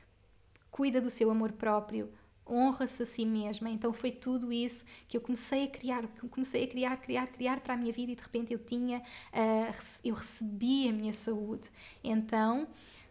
cuida 0.72 1.00
do 1.00 1.10
seu 1.10 1.30
amor 1.30 1.52
próprio, 1.52 2.12
honra-se 2.48 3.04
a 3.04 3.06
si 3.06 3.26
mesma. 3.26 3.70
Então 3.70 3.92
foi 3.92 4.12
tudo 4.12 4.52
isso 4.52 4.86
que 5.08 5.18
eu 5.18 5.22
comecei 5.22 5.66
a 5.66 5.68
criar, 5.68 6.08
comecei 6.30 6.64
a 6.64 6.68
criar, 6.68 6.98
criar, 6.98 7.28
criar 7.28 7.60
para 7.60 7.74
a 7.74 7.78
minha 7.78 7.92
vida 7.92 8.12
e 8.12 8.16
de 8.16 8.22
repente 8.22 8.54
eu 8.54 8.60
tinha, 8.60 9.00
uh, 9.00 9.98
eu 10.04 10.14
recebi 10.14 10.88
a 10.88 10.94
minha 10.94 11.14
saúde. 11.14 11.70
Então, 12.04 12.68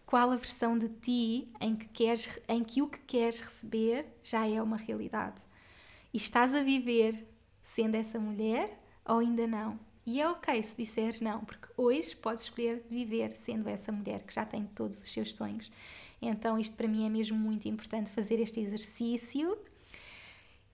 qual 0.06 0.30
a 0.30 0.36
versão 0.36 0.78
de 0.78 0.88
ti 0.88 1.48
em 1.60 1.74
que, 1.74 1.88
queres, 1.88 2.38
em 2.48 2.62
que 2.62 2.82
o 2.82 2.88
que 2.88 3.00
queres 3.00 3.40
receber 3.40 4.06
já 4.22 4.46
é 4.46 4.62
uma 4.62 4.76
realidade? 4.76 5.42
E 6.12 6.16
estás 6.16 6.54
a 6.54 6.62
viver 6.62 7.26
sendo 7.62 7.96
essa 7.96 8.20
mulher 8.20 8.78
ou 9.04 9.18
ainda 9.18 9.46
não. 9.46 9.78
E 10.06 10.20
é 10.20 10.28
ok 10.28 10.62
se 10.62 10.76
disseres 10.76 11.20
não, 11.20 11.44
porque 11.44 11.68
hoje 11.76 12.14
podes 12.16 12.44
escolher 12.44 12.84
viver 12.90 13.34
sendo 13.36 13.68
essa 13.68 13.90
mulher 13.90 14.22
que 14.22 14.34
já 14.34 14.44
tem 14.44 14.66
todos 14.66 15.00
os 15.00 15.12
seus 15.12 15.34
sonhos. 15.34 15.70
Então, 16.20 16.58
isto 16.58 16.76
para 16.76 16.88
mim 16.88 17.06
é 17.06 17.08
mesmo 17.08 17.36
muito 17.36 17.68
importante 17.68 18.10
fazer 18.10 18.38
este 18.40 18.60
exercício. 18.60 19.56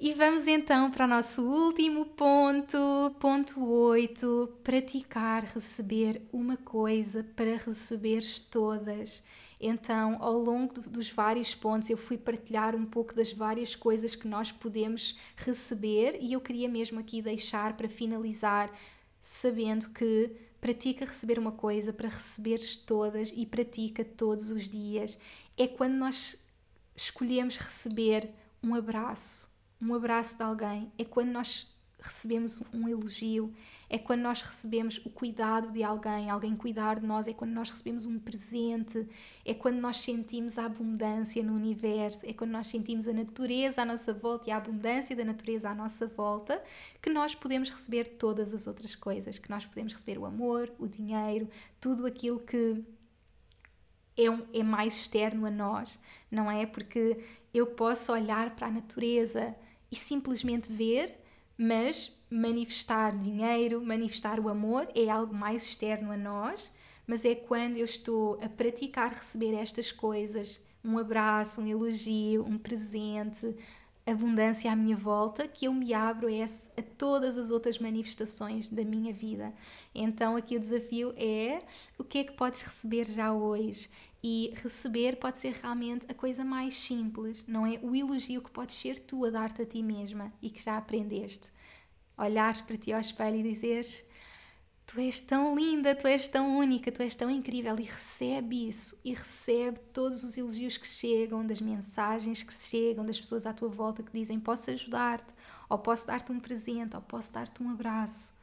E 0.03 0.15
vamos 0.15 0.47
então 0.47 0.91
para 0.91 1.05
o 1.05 1.09
nosso 1.09 1.43
último 1.43 2.07
ponto, 2.07 3.15
ponto 3.21 3.63
8, 3.63 4.51
praticar 4.65 5.45
receber 5.45 6.23
uma 6.33 6.57
coisa 6.57 7.23
para 7.37 7.59
receberes 7.59 8.39
todas. 8.39 9.23
Então, 9.61 10.17
ao 10.21 10.39
longo 10.39 10.81
dos 10.81 11.11
vários 11.11 11.55
pontos, 11.55 11.91
eu 11.91 11.99
fui 11.99 12.17
partilhar 12.17 12.75
um 12.75 12.87
pouco 12.87 13.15
das 13.15 13.31
várias 13.31 13.75
coisas 13.75 14.15
que 14.15 14.27
nós 14.27 14.51
podemos 14.51 15.19
receber 15.37 16.17
e 16.19 16.33
eu 16.33 16.41
queria 16.41 16.67
mesmo 16.67 16.99
aqui 16.99 17.21
deixar 17.21 17.77
para 17.77 17.87
finalizar, 17.87 18.73
sabendo 19.21 19.91
que 19.91 20.31
pratica 20.61 21.05
receber 21.05 21.39
uma 21.39 21.53
coisa 21.53 21.93
para 21.93 22.09
receberes 22.09 22.77
todas 22.77 23.33
e 23.35 23.47
pratica 23.47 24.05
todos 24.05 24.51
os 24.51 24.69
dias. 24.69 25.19
É 25.57 25.67
quando 25.67 25.95
nós 25.95 26.37
escolhemos 26.97 27.57
receber 27.57 28.31
um 28.63 28.75
abraço, 28.75 29.49
um 29.81 29.95
abraço 29.95 30.37
de 30.37 30.43
alguém, 30.43 30.93
é 30.99 31.05
quando 31.05 31.31
nós 31.31 31.70
recebemos 32.01 32.63
um 32.73 32.89
elogio, 32.89 33.53
é 33.89 33.99
quando 33.99 34.21
nós 34.21 34.41
recebemos 34.41 34.99
o 35.05 35.11
cuidado 35.11 35.73
de 35.73 35.83
alguém, 35.83 36.31
alguém 36.31 36.57
cuidar 36.57 37.01
de 37.01 37.07
nós, 37.07 37.27
é 37.27 37.33
quando 37.33 37.51
nós 37.51 37.69
recebemos 37.71 38.07
um 38.07 38.19
presente, 38.19 39.07
é 39.45 39.53
quando 39.53 39.79
nós 39.79 39.99
sentimos 40.01 40.59
a 40.59 40.67
abundância 40.67 41.43
no 41.43 41.55
universo, 41.55 42.25
é 42.25 42.33
quando 42.33 42.53
nós 42.53 42.69
sentimos 42.69 43.09
a 43.09 43.13
natureza 43.13 43.83
à 43.83 43.85
nossa 43.85 44.13
volta 44.13 44.49
e 44.49 44.53
a 44.53 44.57
abundância 44.57 45.15
da 45.17 45.25
natureza 45.25 45.69
à 45.69 45.75
nossa 45.75 46.07
volta, 46.07 46.63
que 47.03 47.11
nós 47.11 47.35
podemos 47.35 47.69
receber 47.69 48.07
todas 48.07 48.55
as 48.55 48.67
outras 48.67 48.95
coisas, 48.95 49.39
que 49.39 49.51
nós 49.51 49.67
podemos 49.67 49.93
receber 49.93 50.19
o 50.19 50.25
amor, 50.25 50.73
o 50.79 50.87
dinheiro, 50.87 51.49
tudo 51.81 52.07
aquilo 52.07 52.39
que 52.39 52.83
é, 54.17 54.31
um, 54.31 54.47
é 54.53 54.63
mais 54.63 54.97
externo 54.97 55.47
a 55.47 55.51
nós, 55.51 55.99
não 56.31 56.51
é? 56.51 56.65
Porque 56.65 57.19
eu 57.53 57.67
posso 57.67 58.13
olhar 58.13 58.55
para 58.55 58.69
a 58.69 58.71
natureza 58.71 59.55
e 59.91 59.97
simplesmente 59.97 60.73
ver 60.73 61.20
mas 61.63 62.11
manifestar 62.31 63.15
dinheiro, 63.15 63.85
manifestar 63.85 64.41
o 64.41 64.49
amor 64.49 64.89
é 64.95 65.11
algo 65.11 65.35
mais 65.35 65.65
externo 65.67 66.11
a 66.11 66.17
nós, 66.17 66.73
mas 67.07 67.23
é 67.23 67.35
quando 67.35 67.77
eu 67.77 67.85
estou 67.85 68.39
a 68.43 68.49
praticar 68.49 69.13
receber 69.13 69.53
estas 69.53 69.93
coisas, 69.93 70.59
um 70.83 70.97
abraço, 70.97 71.61
um 71.61 71.67
elogio, 71.67 72.47
um 72.47 72.57
presente, 72.57 73.55
abundância 74.07 74.73
à 74.73 74.75
minha 74.75 74.97
volta, 74.97 75.47
que 75.47 75.67
eu 75.67 75.75
me 75.75 75.93
abro 75.93 76.29
a, 76.29 76.83
todas 76.97 77.37
as 77.37 77.51
outras 77.51 77.79
manifestações 77.79 78.67
da 78.67 78.83
minha 78.83 79.13
vida. 79.13 79.53
Então 79.95 80.37
aqui 80.37 80.57
o 80.57 80.61
desafio 80.61 81.13
é 81.15 81.59
o 81.99 82.05
que 82.05 82.21
é 82.21 82.25
que 82.25 82.33
podes 82.33 82.63
receber 82.63 83.05
já 83.05 83.35
hoje? 83.35 83.91
E 84.23 84.53
receber 84.57 85.17
pode 85.17 85.39
ser 85.39 85.55
realmente 85.55 86.07
a 86.11 86.15
coisa 86.15 86.45
mais 86.45 86.75
simples, 86.75 87.43
não 87.47 87.67
é? 87.67 87.79
O 87.83 87.97
elogio 87.97 88.43
que 88.43 88.51
podes 88.51 88.75
ser 88.75 89.01
tu 89.01 89.25
a 89.25 89.31
dar-te 89.31 89.63
a 89.63 89.67
ti 89.67 89.83
mesma 89.83 90.33
e 90.43 90.51
que 90.51 90.63
já 90.63 90.77
aprendeste. 90.77 91.51
Olhares 92.19 92.61
para 92.61 92.77
ti 92.77 92.93
ao 92.93 93.01
espelho 93.01 93.37
e 93.37 93.43
dizeres: 93.43 94.05
Tu 94.87 95.01
és 95.01 95.21
tão 95.21 95.55
linda, 95.55 95.95
tu 95.95 96.07
és 96.07 96.29
tão 96.29 96.59
única, 96.59 96.93
tu 96.93 97.01
és 97.01 97.15
tão 97.15 97.31
incrível 97.31 97.79
e 97.79 97.85
recebe 97.85 98.69
isso 98.69 98.99
e 99.03 99.15
recebe 99.15 99.81
todos 99.93 100.23
os 100.23 100.37
elogios 100.37 100.77
que 100.77 100.87
chegam, 100.87 101.47
das 101.47 101.61
mensagens 101.61 102.43
que 102.43 102.53
chegam, 102.53 103.07
das 103.07 103.19
pessoas 103.19 103.47
à 103.47 103.55
tua 103.55 103.71
volta 103.71 104.03
que 104.03 104.13
dizem: 104.13 104.39
Posso 104.39 104.71
ajudar-te, 104.71 105.33
ou 105.67 105.79
posso 105.79 106.07
dar-te 106.07 106.31
um 106.31 106.39
presente, 106.39 106.95
ou 106.95 107.01
posso 107.01 107.33
dar-te 107.33 107.63
um 107.63 107.71
abraço. 107.71 108.35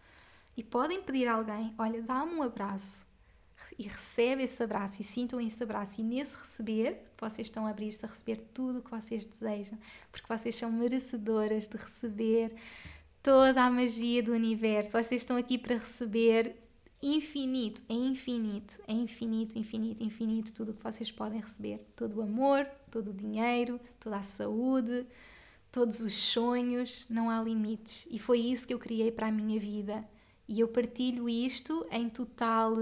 E 0.55 0.63
podem 0.63 1.03
pedir 1.03 1.27
a 1.27 1.33
alguém: 1.33 1.75
Olha, 1.77 2.01
dá-me 2.01 2.33
um 2.33 2.41
abraço 2.41 3.05
e 3.77 3.83
recebe 3.83 4.43
esse 4.43 4.61
abraço 4.61 5.01
e 5.01 5.03
sintam 5.03 5.39
esse 5.39 5.61
abraço. 5.63 5.99
E 6.01 6.03
nesse 6.03 6.35
receber 6.35 6.97
vocês 7.19 7.47
estão 7.47 7.65
a 7.65 7.69
abrir-se 7.69 8.05
a 8.05 8.09
receber 8.09 8.37
tudo 8.53 8.79
o 8.79 8.81
que 8.81 8.91
vocês 8.91 9.25
desejam 9.25 9.77
porque 10.11 10.27
vocês 10.27 10.55
são 10.55 10.71
merecedoras 10.71 11.67
de 11.67 11.77
receber 11.77 12.55
toda 13.21 13.63
a 13.63 13.69
magia 13.69 14.21
do 14.23 14.31
universo. 14.31 14.91
Vocês 14.91 15.21
estão 15.21 15.37
aqui 15.37 15.57
para 15.57 15.75
receber 15.75 16.55
infinito, 17.01 17.81
é 17.87 17.93
infinito, 17.93 18.81
é 18.87 18.93
infinito, 18.93 19.57
infinito, 19.57 20.03
infinito 20.03 20.53
tudo 20.53 20.71
o 20.71 20.73
que 20.73 20.83
vocês 20.83 21.11
podem 21.11 21.39
receber. 21.39 21.79
Todo 21.95 22.17
o 22.17 22.21
amor, 22.21 22.65
todo 22.89 23.11
o 23.11 23.13
dinheiro, 23.13 23.79
toda 23.99 24.17
a 24.17 24.23
saúde 24.23 25.05
todos 25.71 25.99
os 25.99 26.13
sonhos, 26.13 27.05
não 27.07 27.29
há 27.29 27.39
limites. 27.41 28.07
E 28.09 28.17
foi 28.17 28.39
isso 28.39 28.67
que 28.67 28.73
eu 28.73 28.79
criei 28.79 29.11
para 29.11 29.27
a 29.27 29.31
minha 29.31 29.59
vida. 29.59 30.03
E 30.47 30.59
eu 30.59 30.67
partilho 30.67 31.27
isto 31.29 31.85
em 31.91 32.09
total 32.09 32.73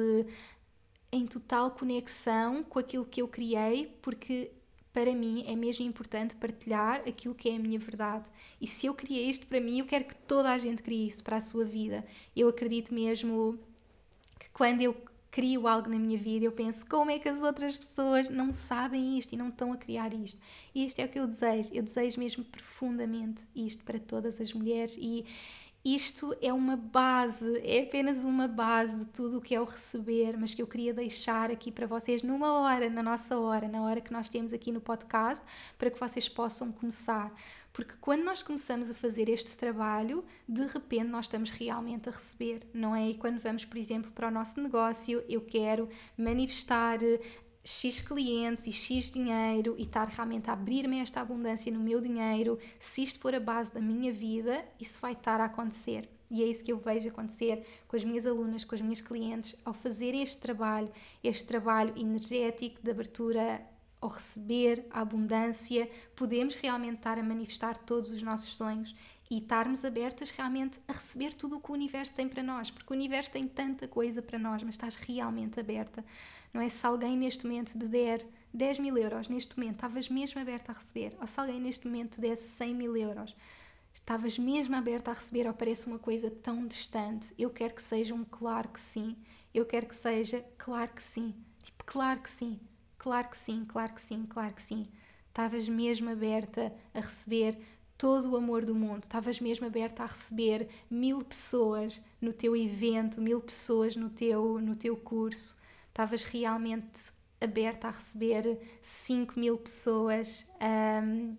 em 1.16 1.26
total 1.26 1.72
conexão 1.72 2.64
com 2.64 2.78
aquilo 2.78 3.06
que 3.06 3.22
eu 3.22 3.28
criei, 3.28 3.98
porque 4.02 4.52
para 4.92 5.14
mim 5.14 5.44
é 5.48 5.56
mesmo 5.56 5.86
importante 5.86 6.36
partilhar 6.36 7.02
aquilo 7.08 7.34
que 7.34 7.50
é 7.50 7.56
a 7.56 7.60
minha 7.60 7.80
verdade. 7.80 8.30
E 8.60 8.68
se 8.68 8.86
eu 8.86 8.94
criei 8.94 9.30
isto 9.30 9.48
para 9.48 9.60
mim, 9.60 9.80
eu 9.80 9.86
quero 9.86 10.06
que 10.06 10.16
toda 10.16 10.52
a 10.52 10.58
gente 10.58 10.84
crie 10.84 11.08
isso 11.08 11.24
para 11.24 11.38
a 11.38 11.42
sua 11.42 11.64
vida. 11.64 12.06
Eu 12.36 12.50
acredito 12.50 12.94
mesmo 12.94 13.58
que 14.40 14.50
quando 14.50 14.82
eu 14.82 14.96
crio 15.32 15.68
algo 15.68 15.90
na 15.90 16.00
minha 16.00 16.18
vida, 16.18 16.46
eu 16.46 16.52
penso 16.52 16.86
como 16.86 17.12
é 17.12 17.20
que 17.20 17.28
as 17.28 17.44
outras 17.44 17.78
pessoas 17.78 18.30
não 18.30 18.54
sabem 18.54 19.18
isto 19.18 19.34
e 19.34 19.38
não 19.38 19.50
estão 19.50 19.74
a 19.74 19.78
criar 19.78 20.14
isto. 20.14 20.42
E 20.74 20.86
isto 20.86 21.00
é 21.00 21.04
o 21.06 21.10
que 21.10 21.20
eu 21.20 21.28
desejo. 21.28 21.74
Eu 21.74 21.84
desejo 21.84 22.18
mesmo 22.18 22.46
profundamente 22.46 23.44
isto 23.54 23.84
para 23.84 24.00
todas 24.00 24.40
as 24.40 24.54
mulheres 24.54 24.98
e 24.98 25.26
isto 25.86 26.36
é 26.42 26.52
uma 26.52 26.76
base, 26.76 27.62
é 27.64 27.84
apenas 27.84 28.24
uma 28.24 28.48
base 28.48 28.98
de 28.98 29.06
tudo 29.06 29.38
o 29.38 29.42
que 29.42 29.54
é 29.54 29.62
o 29.62 29.64
receber, 29.64 30.36
mas 30.36 30.56
que 30.56 30.62
eu 30.62 30.66
queria 30.66 30.92
deixar 30.92 31.52
aqui 31.52 31.72
para 31.72 31.86
vocês 31.86 32.24
numa 32.24 32.52
hora, 32.54 32.90
na 32.90 33.04
nossa 33.04 33.38
hora, 33.38 33.68
na 33.68 33.84
hora 33.84 34.02
que 34.02 34.12
nós 34.12 34.28
temos 34.28 34.52
aqui 34.52 34.72
no 34.72 34.82
podcast, 34.82 35.46
para 35.78 35.92
que 35.92 36.00
vocês 36.00 36.28
possam 36.28 36.72
começar. 36.72 37.32
Porque 37.72 37.94
quando 38.02 38.24
nós 38.24 38.42
começamos 38.42 38.90
a 38.90 38.96
fazer 38.96 39.30
este 39.30 39.56
trabalho, 39.58 40.26
de 40.48 40.66
repente 40.66 41.10
nós 41.10 41.26
estamos 41.26 41.52
realmente 41.52 42.10
a 42.10 42.12
receber, 42.12 42.62
não 42.74 42.96
é? 42.96 43.10
E 43.10 43.16
quando 43.16 43.38
vamos, 43.38 43.64
por 43.64 43.78
exemplo, 43.78 44.12
para 44.12 44.30
o 44.30 44.32
nosso 44.32 44.60
negócio, 44.60 45.24
eu 45.30 45.42
quero 45.42 45.88
manifestar 46.18 46.98
X 47.68 48.00
clientes 48.00 48.68
e 48.68 48.72
X 48.72 49.10
dinheiro 49.10 49.74
e 49.76 49.82
estar 49.82 50.08
realmente 50.08 50.52
a 50.52 50.54
abrir-me 50.54 51.00
esta 51.00 51.20
abundância 51.20 51.72
no 51.72 51.80
meu 51.80 52.00
dinheiro, 52.00 52.60
se 52.78 53.02
isto 53.02 53.20
for 53.20 53.34
a 53.34 53.40
base 53.40 53.74
da 53.74 53.82
minha 53.82 54.14
vida, 54.14 54.64
isso 54.80 55.02
vai 55.02 55.14
estar 55.14 55.42
a 55.42 55.46
acontecer. 55.46 56.08
E 56.30 56.44
é 56.44 56.46
isso 56.46 56.64
que 56.64 56.72
eu 56.72 56.78
vejo 56.78 57.10
acontecer 57.10 57.66
com 57.88 57.96
as 57.96 58.04
minhas 58.04 58.28
alunas, 58.28 58.64
com 58.64 58.76
as 58.76 58.82
minhas 58.82 59.02
clientes, 59.02 59.56
ao 59.66 59.74
fazerem 59.74 60.22
este 60.22 60.38
trabalho, 60.38 60.92
este 61.24 61.44
trabalho 61.44 61.92
energético 61.98 62.80
de 62.84 62.92
abertura 62.92 63.66
ao 64.00 64.10
receber 64.10 64.86
a 64.92 65.02
abundância, 65.02 65.90
podemos 66.16 66.54
realmente 66.54 66.98
estar 66.98 67.18
a 67.18 67.24
manifestar 67.24 67.80
todos 67.80 68.12
os 68.12 68.22
nossos 68.22 68.56
sonhos 68.56 68.94
e 69.30 69.40
estarmos 69.40 69.84
abertas 69.84 70.30
realmente 70.30 70.80
a 70.88 70.94
receber 70.94 71.34
tudo 71.34 71.58
o 71.58 71.60
que 71.60 71.72
o 71.72 71.74
universo 71.74 72.14
tem 72.14 72.30
para 72.30 72.44
nós, 72.44 72.70
porque 72.70 72.94
o 72.94 72.96
universo 72.96 73.32
tem 73.32 73.48
tanta 73.48 73.88
coisa 73.88 74.22
para 74.22 74.38
nós, 74.38 74.62
mas 74.62 74.76
estás 74.76 74.96
realmente 74.96 75.60
aberta. 75.60 76.06
Não 76.56 76.62
é 76.62 76.70
se 76.70 76.88
alguém 76.88 77.18
neste 77.18 77.46
momento 77.46 77.78
te 77.78 77.86
der 77.86 78.26
10 78.54 78.80
mil 78.80 78.98
euros, 78.98 79.28
neste 79.28 79.60
momento 79.60 79.76
estavas 79.76 80.08
mesmo 80.08 80.40
aberta 80.40 80.72
a 80.72 80.76
receber, 80.76 81.14
ou 81.20 81.28
se 81.28 81.38
alguém 81.38 81.60
neste 81.60 81.86
momento 81.86 82.16
te 82.16 82.22
desse 82.22 82.48
100 82.48 82.74
mil 82.74 82.96
euros, 82.96 83.36
estavas 83.94 84.40
mesmo 84.40 84.74
aberta 84.74 85.12
a 85.12 85.14
receber 85.14 85.48
ou 85.48 85.54
parece 85.54 85.86
uma 85.86 86.00
coisa 86.00 86.32
tão 86.32 86.66
distante? 86.66 87.34
Eu 87.38 87.50
quero 87.50 87.74
que 87.74 87.84
seja 87.84 88.16
um 88.16 88.24
claro 88.24 88.70
que 88.70 88.80
sim, 88.80 89.18
eu 89.54 89.66
quero 89.66 89.86
que 89.86 89.96
seja 89.96 90.46
claro 90.58 90.94
que 90.94 91.04
sim, 91.04 91.36
tipo, 91.62 91.84
claro 91.84 92.22
que 92.22 92.30
sim, 92.30 92.58
claro 92.98 93.28
que 93.28 93.38
sim, 93.38 93.66
claro 93.66 93.94
que 93.94 94.02
sim, 94.02 94.26
claro 94.26 94.54
que 94.54 94.62
sim. 94.62 94.88
Estavas 95.28 95.68
mesmo 95.68 96.10
aberta 96.10 96.74
a 96.94 97.02
receber 97.02 97.60
todo 97.98 98.32
o 98.32 98.38
amor 98.38 98.64
do 98.64 98.74
mundo. 98.74 99.04
Estavas 99.04 99.42
mesmo 99.42 99.68
aberta 99.68 100.04
a 100.04 100.06
receber 100.06 100.70
mil 100.90 101.22
pessoas 101.22 102.02
no 102.22 102.32
teu 102.32 102.56
evento, 102.56 103.20
mil 103.20 103.42
pessoas 103.42 103.98
no 103.98 104.10
teu, 104.10 104.62
no 104.62 104.74
teu 104.74 104.96
curso. 104.96 105.58
Estavas 105.96 106.26
realmente 106.26 107.10
aberta 107.40 107.88
a 107.88 107.92
receber 107.92 108.60
5 108.82 109.40
mil 109.40 109.58
pessoas 109.58 110.46
um, 111.02 111.38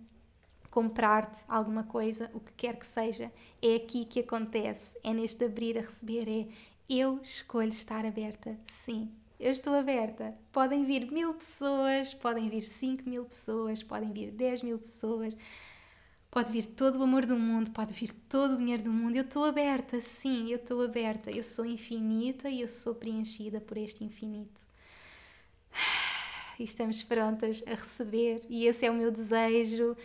comprar-te 0.71 1.45
alguma 1.47 1.85
coisa, 1.85 2.31
o 2.33 2.41
que 2.41 2.53
quer 2.55 2.77
que 2.77 2.87
seja. 2.87 3.31
É 3.61 3.75
aqui 3.75 4.07
que 4.07 4.21
acontece, 4.21 4.99
é 5.05 5.13
neste 5.13 5.45
abrir 5.45 5.77
a 5.77 5.83
receber, 5.83 6.27
é 6.27 6.49
eu 6.89 7.21
escolho 7.23 7.69
estar 7.69 8.07
aberta, 8.07 8.59
sim. 8.65 9.11
Eu 9.39 9.53
estou 9.53 9.75
aberta. 9.75 10.35
Podem 10.51 10.87
vir 10.87 11.13
mil 11.13 11.35
pessoas, 11.35 12.15
podem 12.15 12.49
vir 12.49 12.63
5 12.63 13.07
mil 13.07 13.27
pessoas, 13.27 13.83
podem 13.83 14.11
vir 14.11 14.31
10 14.31 14.63
mil 14.63 14.79
pessoas 14.79 15.37
Pode 16.37 16.53
vir 16.53 16.66
todo 16.66 16.99
o 16.99 17.03
amor 17.03 17.24
do 17.24 17.39
mundo, 17.39 17.70
pode 17.70 17.95
vir 17.95 18.12
todo 18.28 18.53
o 18.53 18.57
dinheiro 18.59 18.82
do 18.82 18.93
mundo. 18.93 19.16
Eu 19.16 19.22
estou 19.22 19.47
aberta, 19.47 19.99
sim, 20.03 20.51
eu 20.51 20.59
estou 20.59 20.82
aberta. 20.82 21.30
Eu 21.30 21.43
sou 21.43 21.64
infinita 21.64 22.51
e 22.51 22.61
eu 22.61 22.68
sou 22.68 22.95
preenchida 22.95 23.59
por 23.59 23.78
este 23.78 24.05
infinito. 24.05 24.61
E 26.59 26.64
estamos 26.64 27.03
prontas 27.03 27.62
a 27.66 27.70
receber, 27.70 28.41
e 28.51 28.66
esse 28.66 28.84
é 28.84 28.91
o 28.91 28.95
meu 28.95 29.11
desejo. 29.11 29.97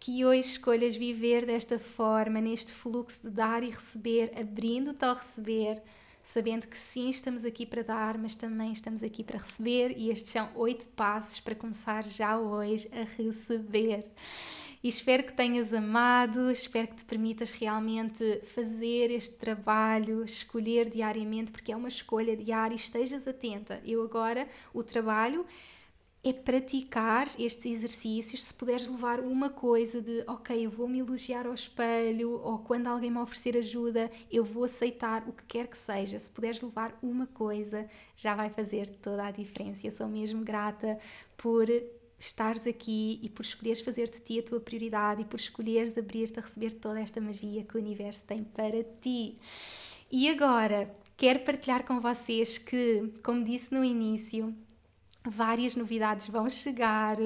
Que 0.00 0.24
hoje 0.24 0.48
escolhas 0.52 0.96
viver 0.96 1.44
desta 1.44 1.78
forma, 1.78 2.40
neste 2.40 2.72
fluxo 2.72 3.24
de 3.24 3.30
dar 3.30 3.62
e 3.62 3.68
receber, 3.68 4.32
abrindo-te 4.34 5.04
ao 5.04 5.14
receber, 5.14 5.82
sabendo 6.22 6.66
que 6.66 6.76
sim, 6.76 7.10
estamos 7.10 7.44
aqui 7.44 7.66
para 7.66 7.82
dar, 7.82 8.16
mas 8.16 8.34
também 8.34 8.72
estamos 8.72 9.02
aqui 9.02 9.22
para 9.22 9.38
receber, 9.38 9.94
e 9.94 10.10
estes 10.10 10.32
são 10.32 10.50
oito 10.54 10.86
passos 10.88 11.40
para 11.40 11.54
começar 11.54 12.04
já 12.04 12.38
hoje 12.38 12.88
a 12.92 13.04
receber. 13.22 14.10
E 14.86 14.88
espero 14.88 15.24
que 15.24 15.32
tenhas 15.32 15.74
amado, 15.74 16.48
espero 16.48 16.86
que 16.86 16.94
te 16.94 17.04
permitas 17.04 17.50
realmente 17.50 18.40
fazer 18.54 19.10
este 19.10 19.34
trabalho, 19.34 20.24
escolher 20.24 20.88
diariamente, 20.88 21.50
porque 21.50 21.72
é 21.72 21.76
uma 21.76 21.88
escolha 21.88 22.36
diária 22.36 22.72
e 22.72 22.76
estejas 22.76 23.26
atenta. 23.26 23.82
Eu 23.84 24.00
agora, 24.04 24.46
o 24.72 24.84
trabalho 24.84 25.44
é 26.22 26.32
praticar 26.32 27.26
estes 27.36 27.66
exercícios. 27.66 28.44
Se 28.44 28.54
puderes 28.54 28.86
levar 28.86 29.18
uma 29.18 29.50
coisa 29.50 30.00
de, 30.00 30.22
ok, 30.24 30.64
eu 30.64 30.70
vou 30.70 30.86
me 30.86 31.00
elogiar 31.00 31.48
ao 31.48 31.54
espelho, 31.54 32.40
ou 32.40 32.60
quando 32.60 32.86
alguém 32.86 33.10
me 33.10 33.18
oferecer 33.18 33.56
ajuda, 33.56 34.08
eu 34.30 34.44
vou 34.44 34.62
aceitar 34.62 35.28
o 35.28 35.32
que 35.32 35.42
quer 35.48 35.66
que 35.66 35.76
seja. 35.76 36.16
Se 36.16 36.30
puderes 36.30 36.62
levar 36.62 36.96
uma 37.02 37.26
coisa, 37.26 37.90
já 38.14 38.36
vai 38.36 38.50
fazer 38.50 38.88
toda 39.02 39.26
a 39.26 39.32
diferença. 39.32 39.84
Eu 39.84 39.90
sou 39.90 40.06
mesmo 40.06 40.44
grata 40.44 40.96
por 41.36 41.66
estares 42.18 42.66
aqui 42.66 43.20
e 43.22 43.28
por 43.28 43.44
escolheres 43.44 43.80
fazer 43.80 44.08
de 44.08 44.20
ti 44.20 44.38
a 44.38 44.42
tua 44.42 44.60
prioridade 44.60 45.22
e 45.22 45.24
por 45.24 45.38
escolheres 45.38 45.98
abrir-te 45.98 46.38
a 46.38 46.42
receber 46.42 46.72
toda 46.72 47.00
esta 47.00 47.20
magia 47.20 47.64
que 47.64 47.76
o 47.76 47.80
universo 47.80 48.24
tem 48.26 48.42
para 48.42 48.82
ti. 49.00 49.36
E 50.10 50.28
agora, 50.28 50.94
quero 51.16 51.40
partilhar 51.40 51.84
com 51.84 52.00
vocês 52.00 52.58
que, 52.58 53.12
como 53.22 53.44
disse 53.44 53.74
no 53.74 53.84
início, 53.84 54.54
várias 55.24 55.76
novidades 55.76 56.28
vão 56.28 56.48
chegar. 56.48 57.16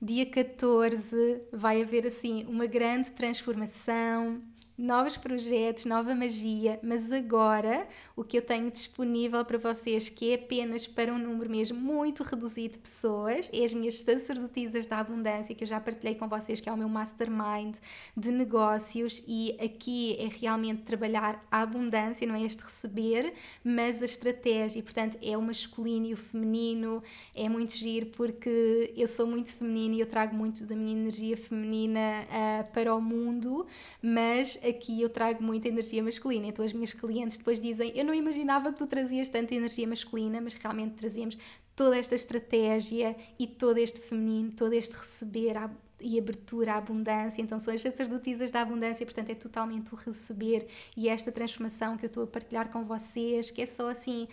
Dia 0.00 0.26
14 0.26 1.42
vai 1.52 1.82
haver 1.82 2.06
assim 2.06 2.44
uma 2.46 2.66
grande 2.66 3.10
transformação 3.12 4.42
novos 4.78 5.16
projetos, 5.16 5.84
nova 5.84 6.14
magia, 6.14 6.78
mas 6.84 7.10
agora 7.10 7.88
o 8.14 8.22
que 8.22 8.38
eu 8.38 8.42
tenho 8.42 8.70
disponível 8.70 9.44
para 9.44 9.58
vocês, 9.58 10.08
que 10.08 10.30
é 10.30 10.34
apenas 10.36 10.86
para 10.86 11.12
um 11.12 11.18
número 11.18 11.50
mesmo 11.50 11.78
muito 11.80 12.22
reduzido 12.22 12.74
de 12.74 12.78
pessoas, 12.78 13.50
é 13.52 13.64
as 13.64 13.74
minhas 13.74 13.96
sacerdotisas 13.96 14.86
da 14.86 14.98
abundância, 14.98 15.52
que 15.52 15.64
eu 15.64 15.68
já 15.68 15.80
partilhei 15.80 16.14
com 16.14 16.28
vocês, 16.28 16.60
que 16.60 16.68
é 16.68 16.72
o 16.72 16.76
meu 16.76 16.88
mastermind 16.88 17.76
de 18.16 18.30
negócios, 18.30 19.20
e 19.26 19.56
aqui 19.60 20.16
é 20.16 20.28
realmente 20.28 20.82
trabalhar 20.82 21.44
a 21.50 21.62
abundância, 21.62 22.24
não 22.24 22.36
é 22.36 22.44
este 22.44 22.62
receber, 22.62 23.34
mas 23.64 24.00
a 24.00 24.04
estratégia, 24.04 24.80
portanto 24.80 25.18
é 25.20 25.36
o 25.36 25.42
masculino 25.42 26.06
e 26.06 26.14
o 26.14 26.16
feminino, 26.16 27.02
é 27.34 27.48
muito 27.48 27.76
giro 27.76 28.06
porque 28.06 28.92
eu 28.96 29.08
sou 29.08 29.26
muito 29.26 29.50
feminina 29.50 29.96
e 29.96 30.00
eu 30.00 30.06
trago 30.06 30.36
muito 30.36 30.64
da 30.64 30.76
minha 30.76 30.92
energia 30.92 31.36
feminina 31.36 32.24
uh, 32.28 32.72
para 32.72 32.94
o 32.94 33.00
mundo, 33.00 33.66
mas 34.00 34.56
aqui 34.68 35.00
eu 35.00 35.08
trago 35.08 35.42
muita 35.42 35.68
energia 35.68 36.02
masculina. 36.02 36.46
Então 36.46 36.64
as 36.64 36.72
minhas 36.72 36.92
clientes 36.92 37.38
depois 37.38 37.58
dizem: 37.58 37.92
Eu 37.94 38.04
não 38.04 38.14
imaginava 38.14 38.72
que 38.72 38.78
tu 38.78 38.86
trazias 38.86 39.28
tanta 39.28 39.54
energia 39.54 39.86
masculina, 39.86 40.40
mas 40.40 40.54
realmente 40.54 40.94
trazíamos 40.94 41.36
toda 41.74 41.96
esta 41.96 42.14
estratégia 42.14 43.16
e 43.38 43.46
todo 43.46 43.78
este 43.78 44.00
feminino, 44.00 44.52
todo 44.52 44.72
este 44.72 44.94
receber 44.96 45.56
e 46.00 46.18
abertura 46.18 46.72
à 46.72 46.76
abundância. 46.76 47.42
Então 47.42 47.58
são 47.58 47.74
as 47.74 47.80
sacerdotisas 47.80 48.50
da 48.50 48.62
abundância, 48.62 49.04
portanto 49.04 49.30
é 49.30 49.34
totalmente 49.34 49.92
o 49.92 49.96
receber 49.96 50.66
e 50.96 51.08
esta 51.08 51.30
transformação 51.32 51.96
que 51.96 52.04
eu 52.04 52.08
estou 52.08 52.24
a 52.24 52.26
partilhar 52.26 52.70
com 52.70 52.84
vocês, 52.84 53.50
que 53.50 53.62
é 53.62 53.66
só 53.66 53.88
assim 53.90 54.28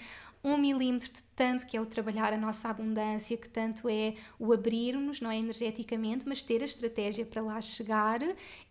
um 0.45 0.57
milímetro 0.57 1.11
de 1.11 1.23
tanto 1.35 1.65
que 1.65 1.75
é 1.75 1.81
o 1.81 1.87
trabalhar 1.87 2.31
a 2.31 2.37
nossa 2.37 2.69
abundância, 2.69 3.35
que 3.35 3.49
tanto 3.49 3.89
é 3.89 4.13
o 4.37 4.53
abrir-nos, 4.53 5.19
não 5.19 5.31
é 5.31 5.39
energeticamente, 5.39 6.27
mas 6.27 6.43
ter 6.43 6.61
a 6.61 6.65
estratégia 6.65 7.25
para 7.25 7.41
lá 7.41 7.59
chegar, 7.59 8.19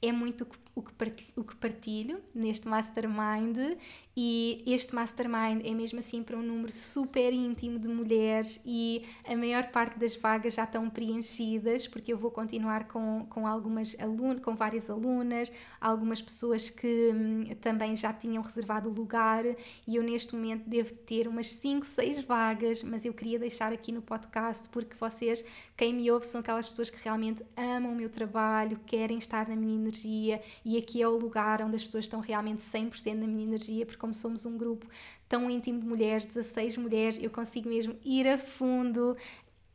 é 0.01 0.13
muito 0.13 0.43
o 0.43 0.47
que 0.47 0.57
partilho, 0.83 1.33
o 1.37 1.45
que 1.45 1.55
partilho 1.57 2.21
neste 2.35 2.67
mastermind 2.67 3.57
e 4.17 4.63
este 4.67 4.95
mastermind 4.95 5.65
é 5.65 5.73
mesmo 5.73 5.99
assim 5.99 6.23
para 6.23 6.37
um 6.37 6.43
número 6.43 6.73
super 6.73 7.33
íntimo 7.33 7.79
de 7.79 7.89
mulheres 7.89 8.61
e 8.65 9.05
a 9.25 9.37
maior 9.37 9.69
parte 9.69 9.99
das 9.99 10.17
vagas 10.17 10.55
já 10.55 10.65
estão 10.65 10.89
preenchidas 10.89 11.87
porque 11.87 12.13
eu 12.13 12.19
vou 12.19 12.31
continuar 12.31 12.89
com, 12.89 13.27
com 13.31 13.47
algumas 13.47 13.97
alunas, 14.01 14.43
com 14.43 14.55
várias 14.55 14.89
alunas, 14.91 15.51
algumas 15.81 16.21
pessoas 16.23 16.71
que 16.71 17.13
hum, 17.15 17.45
também 17.61 17.97
já 17.97 18.13
tinham 18.13 18.43
reservado 18.43 18.89
o 18.89 18.93
lugar 18.93 19.45
e 19.87 19.97
eu 19.97 20.03
neste 20.03 20.35
momento 20.35 20.69
devo 20.69 20.93
ter 20.93 21.27
umas 21.29 21.49
5, 21.49 21.87
6 21.87 22.25
vagas, 22.25 22.83
mas 22.83 23.05
eu 23.05 23.13
queria 23.13 23.39
deixar 23.39 23.73
aqui 23.73 23.93
no 23.93 24.03
podcast 24.03 24.69
porque 24.69 24.97
vocês, 24.97 25.45
quem 25.77 25.95
me 25.95 26.11
ouve, 26.11 26.27
são 26.27 26.41
aquelas 26.41 26.69
pessoas 26.69 26.91
que 26.91 27.03
realmente 27.03 27.45
amam 27.57 27.93
o 27.93 27.97
meu 27.97 28.09
trabalho, 28.09 28.79
querem 28.87 29.19
estar 29.19 29.49
na 29.49 29.57
minha 29.57 29.75
energia 29.75 30.41
e 30.65 30.79
aqui 30.79 31.03
é 31.03 31.09
o 31.09 31.17
lugar 31.17 31.63
onde 31.63 31.77
as 31.77 31.85
pessoas 31.85 32.05
estão 32.05 32.21
realmente 32.21 32.63
100% 32.63 33.15
na 33.15 33.27
minha 33.27 33.45
energia, 33.47 33.85
porque 33.85 33.99
como 33.99 34.15
somos 34.15 34.47
um 34.47 34.57
grupo 34.57 34.89
tão 35.29 35.51
íntimo 35.51 35.81
de 35.81 35.87
mulheres, 35.87 36.25
16 36.27 36.77
mulheres, 36.79 37.19
eu 37.21 37.31
consigo 37.31 37.69
mesmo 37.69 37.97
ir 38.05 38.27
a 38.27 38.39
fundo 38.39 39.17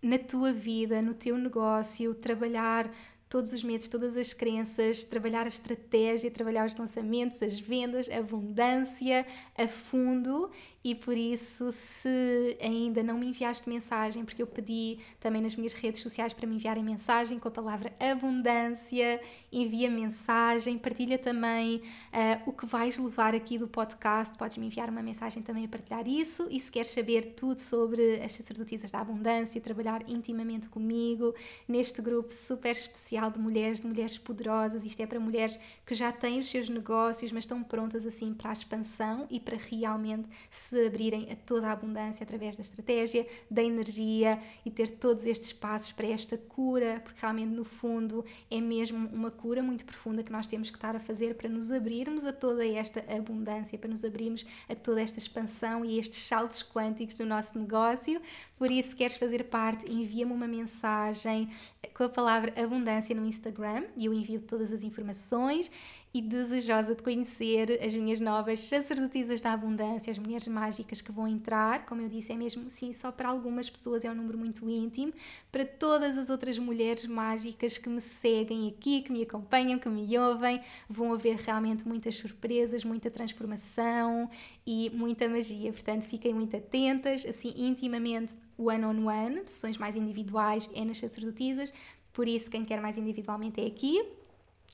na 0.02 0.18
tua 0.18 0.52
vida, 0.52 1.02
no 1.02 1.14
teu 1.14 1.38
negócio, 1.38 2.16
trabalhar 2.16 2.90
todos 3.30 3.54
os 3.54 3.64
medos, 3.64 3.88
todas 3.88 4.18
as 4.18 4.34
crenças, 4.34 5.04
trabalhar 5.04 5.46
a 5.46 5.48
estratégia, 5.48 6.32
trabalhar 6.32 6.66
os 6.66 6.76
lançamentos, 6.76 7.42
as 7.44 7.60
vendas, 7.60 8.10
abundância 8.10 9.24
a 9.56 9.68
fundo. 9.68 10.50
E 10.84 10.96
por 10.96 11.16
isso, 11.16 11.72
se 11.72 12.58
ainda 12.60 13.04
não 13.04 13.20
me 13.20 13.28
enviaste 13.28 13.70
mensagem, 13.70 14.26
porque 14.26 14.42
eu 14.42 14.48
pedi 14.48 14.98
também 15.20 15.42
nas 15.42 15.56
minhas 15.56 15.74
redes 15.74 16.02
sociais 16.02 16.34
para 16.34 16.48
me 16.48 16.56
enviarem 16.56 16.84
mensagem 16.84 17.38
com 17.38 17.50
a 17.50 17.52
palavra 17.52 17.94
abundância, 18.00 19.22
envia 19.52 19.92
mensagem, 19.92 20.78
partilha 20.78 21.18
também 21.20 21.78
uh, 21.78 22.50
o 22.50 22.54
que 22.54 22.66
vais 22.66 22.98
levar 22.98 23.36
aqui 23.36 23.58
do 23.58 23.68
podcast, 23.68 24.36
podes 24.38 24.58
me 24.58 24.68
enviar 24.68 24.90
uma 24.90 25.04
mensagem 25.04 25.44
também 25.44 25.66
a 25.66 25.68
partilhar 25.68 26.08
isso. 26.08 26.48
E 26.50 26.60
se 26.60 26.72
queres 26.72 26.90
saber 26.90 27.34
tudo 27.36 27.60
sobre 27.60 28.22
as 28.24 28.32
sacerdotisas 28.32 28.90
da 28.90 29.02
abundância, 29.02 29.60
trabalhar 29.62 30.02
intimamente 30.08 30.70
comigo 30.70 31.36
neste 31.68 32.02
grupo 32.02 32.34
super 32.34 32.72
especial 32.72 33.19
de 33.28 33.40
mulheres, 33.40 33.82
de 33.82 33.88
mulheres 33.88 34.18
poderosas, 34.18 34.86
isto 34.86 35.02
é 35.02 35.06
para 35.06 35.20
mulheres 35.20 35.60
que 35.86 35.94
já 35.94 36.12
têm 36.12 36.40
os 36.40 36.50
seus 36.50 36.70
negócios, 36.70 37.32
mas 37.32 37.44
estão 37.44 37.62
prontas 37.62 38.06
assim 38.06 38.34
para 38.34 38.52
a 38.52 38.54
expansão 38.54 39.28
e 39.30 39.40
para 39.40 39.58
realmente 39.58 40.30
se 40.50 40.86
abrirem 40.86 41.30
a 41.32 41.36
toda 41.36 41.68
a 41.68 41.72
abundância 41.72 42.24
através 42.24 42.56
da 42.56 42.62
estratégia, 42.62 43.28
da 43.52 43.62
energia 43.62 44.40
e 44.64 44.72
ter 44.72 44.90
todos 44.90 45.26
estes 45.26 45.52
passos 45.52 45.92
para 45.92 46.08
esta 46.08 46.38
cura, 46.38 47.02
porque 47.04 47.20
realmente 47.20 47.52
no 47.52 47.66
fundo 47.66 48.24
é 48.50 48.62
mesmo 48.62 49.10
uma 49.10 49.32
cura 49.32 49.62
muito 49.62 49.84
profunda 49.84 50.24
que 50.24 50.32
nós 50.32 50.48
temos 50.48 50.70
que 50.70 50.78
estar 50.78 50.96
a 50.96 51.00
fazer 51.00 51.36
para 51.36 51.50
nos 51.50 51.72
abrirmos 51.72 52.26
a 52.26 52.32
toda 52.32 52.66
esta 52.66 53.04
abundância, 53.14 53.78
para 53.78 53.90
nos 53.90 54.06
abrirmos 54.06 54.46
a 54.70 54.76
toda 54.76 55.02
esta 55.02 55.20
expansão 55.20 55.84
e 55.84 56.00
estes 56.00 56.26
saltos 56.26 56.64
quânticos 56.64 57.18
do 57.18 57.26
nosso 57.26 57.58
negócio. 57.58 58.22
Por 58.60 58.70
isso, 58.70 58.94
queres 58.94 59.16
fazer 59.16 59.46
parte, 59.46 59.90
envia-me 59.90 60.34
uma 60.34 60.46
mensagem 60.46 61.50
com 61.94 62.04
a 62.04 62.10
palavra 62.10 62.52
abundância 62.62 63.16
no 63.16 63.26
Instagram 63.26 63.86
e 63.96 64.06
eu 64.06 64.14
envio 64.14 64.42
todas 64.42 64.74
as 64.74 64.84
informações 64.84 65.72
e 66.12 66.22
desejosa 66.22 66.96
de 66.96 67.04
conhecer 67.04 67.80
as 67.84 67.96
minhas 67.96 68.20
novas 68.20 68.62
sacerdotisas 68.62 69.42
da 69.42 69.54
abundância, 69.54 70.10
as 70.10 70.18
mulheres 70.18 70.48
mágicas 70.48 71.02
que 71.02 71.12
vão 71.12 71.28
entrar. 71.28 71.86
Como 71.86 72.02
eu 72.02 72.10
disse, 72.10 72.32
é 72.32 72.36
mesmo 72.36 72.68
sim, 72.70 72.92
só 72.92 73.12
para 73.12 73.30
algumas 73.30 73.70
pessoas 73.70 74.04
é 74.04 74.10
um 74.10 74.16
número 74.16 74.38
muito 74.38 74.68
íntimo. 74.68 75.14
Para 75.52 75.64
todas 75.66 76.18
as 76.18 76.32
outras 76.32 76.58
mulheres 76.58 77.06
mágicas 77.06 77.78
que 77.78 77.88
me 77.88 78.02
seguem 78.02 78.68
aqui, 78.70 79.02
que 79.02 79.12
me 79.12 79.22
acompanham, 79.22 79.78
que 79.78 79.88
me 79.88 80.18
ouvem, 80.18 80.60
vão 80.90 81.14
haver 81.14 81.36
realmente 81.38 81.88
muitas 81.88 82.16
surpresas, 82.16 82.84
muita 82.84 83.12
transformação 83.12 84.30
e 84.66 84.90
muita 84.90 85.30
magia. 85.30 85.72
Portanto, 85.72 86.06
fiquem 86.06 86.34
muito 86.34 86.58
atentas, 86.58 87.24
assim, 87.24 87.54
intimamente, 87.56 88.36
one-on-one, 88.58 89.00
-on 89.00 89.42
-one, 89.42 89.48
sessões 89.48 89.78
mais 89.78 89.96
individuais 89.96 90.68
é 90.74 90.84
nas 90.84 90.98
sacerdotisas. 90.98 91.72
Por 92.12 92.28
isso, 92.28 92.50
quem 92.50 92.66
quer 92.66 92.82
mais 92.82 92.98
individualmente 92.98 93.62
é 93.62 93.68
aqui 93.68 94.19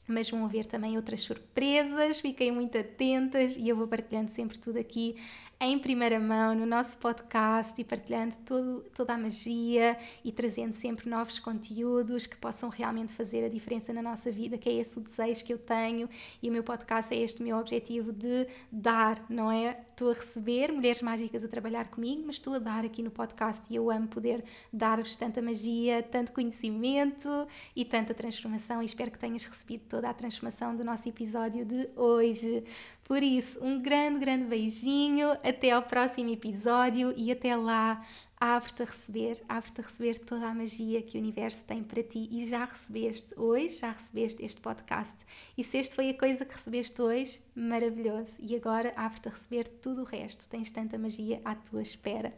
mas 0.08 0.30
vão 0.30 0.46
haver 0.46 0.66
também 0.66 0.96
outras 0.96 1.22
surpresas, 1.22 2.20
fiquem 2.20 2.52
muito 2.52 2.78
atentas 2.78 3.56
e 3.58 3.68
eu 3.68 3.76
vou 3.76 3.88
partilhando 3.88 4.30
sempre 4.30 4.58
tudo 4.58 4.78
aqui 4.80 5.16
em 5.60 5.80
primeira 5.80 6.20
mão 6.20 6.54
no 6.54 6.66
nosso 6.66 6.98
podcast 6.98 7.80
e 7.80 7.84
partilhando 7.84 8.36
todo, 8.46 8.82
toda 8.94 9.14
a 9.14 9.18
magia 9.18 9.98
e 10.24 10.32
trazendo 10.32 10.74
sempre 10.74 11.10
novos 11.10 11.40
conteúdos 11.40 12.26
que 12.26 12.36
possam 12.36 12.70
realmente 12.70 13.14
fazer 13.14 13.46
a 13.46 13.50
diferença 13.50 13.94
na 13.94 14.02
nossa 14.02 14.32
vida, 14.32 14.58
que 14.58 14.70
é 14.70 14.74
esse 14.74 15.00
o 15.00 15.02
desejo 15.02 15.46
que 15.46 15.54
eu 15.54 15.58
tenho 15.58 16.10
e 16.42 16.50
o 16.50 16.52
meu 16.52 16.64
podcast 16.64 17.14
é 17.14 17.18
este 17.18 17.42
o 17.42 17.44
meu 17.44 17.58
objetivo 17.58 18.12
de 18.12 18.48
dar, 18.72 19.24
não 19.30 19.52
é? 19.52 19.80
Estou 19.96 20.12
a 20.12 20.14
receber 20.14 20.74
mulheres 20.74 21.02
mágicas 21.02 21.42
a 21.42 21.48
trabalhar 21.48 21.88
comigo, 21.88 22.24
mas 22.26 22.36
estou 22.36 22.56
a 22.56 22.60
dar 22.60 22.84
aqui 22.84 23.02
no 23.02 23.10
podcast 23.10 23.66
e 23.72 23.78
eu 23.78 23.90
amo 23.90 24.10
poder 24.10 24.44
dar-vos 24.74 25.16
tanta 25.16 25.42
magia, 25.42 26.04
tanto 26.04 26.34
conhecimento 26.34 27.30
e 27.74 27.86
tanta 27.86 28.14
transformação 28.14 28.84
e 28.84 28.86
espero 28.86 29.10
que 29.10 29.18
tenhas 29.18 29.46
recebido 29.46 29.86
toda 29.88 30.10
a 30.10 30.14
transformação 30.14 30.76
do 30.76 30.84
nosso 30.84 31.08
episódio 31.08 31.64
de 31.64 31.88
hoje. 31.96 32.66
Por 33.06 33.24
isso, 33.24 33.64
um 33.64 33.82
grande, 33.82 34.20
grande 34.20 34.44
beijinho, 34.44 35.32
até 35.42 35.72
ao 35.72 35.84
próximo 35.84 36.30
episódio 36.30 37.14
e 37.16 37.32
até 37.32 37.56
lá, 37.56 38.06
abre-te 38.54 38.84
a 38.84 38.86
receber, 38.86 39.44
abre-te 39.50 39.82
a 39.82 39.84
receber 39.84 40.20
toda 40.20 40.48
a 40.48 40.54
magia 40.54 41.02
que 41.02 41.18
o 41.18 41.22
universo 41.22 41.66
tem 41.66 41.84
para 41.84 42.04
ti 42.04 42.30
e 42.32 42.46
já 42.46 42.64
recebeste 42.66 43.34
hoje, 43.38 43.80
já 43.80 43.92
recebeste 43.92 44.46
este 44.46 44.62
podcast. 44.62 45.26
E 45.58 45.64
se 45.64 45.80
este 45.80 45.96
foi 45.96 46.10
a 46.10 46.18
coisa 46.18 46.46
que 46.46 46.54
recebeste 46.54 47.02
hoje, 47.02 47.42
maravilhoso. 47.56 48.38
E 48.40 48.56
agora 48.56 48.94
abre-te 48.96 49.28
a 49.28 49.32
receber 49.32 49.68
tudo 49.68 50.02
o 50.02 50.06
resto, 50.06 50.48
tens 50.48 50.70
tanta 50.70 50.98
magia 50.98 51.42
à 51.44 51.56
tua 51.56 51.82
espera. 51.82 52.34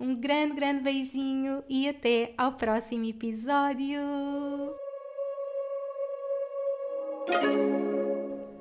Um 0.00 0.14
grande, 0.14 0.54
grande 0.54 0.82
beijinho 0.82 1.62
e 1.68 1.86
até 1.88 2.32
ao 2.38 2.52
próximo 2.54 3.04
episódio. 3.04 4.00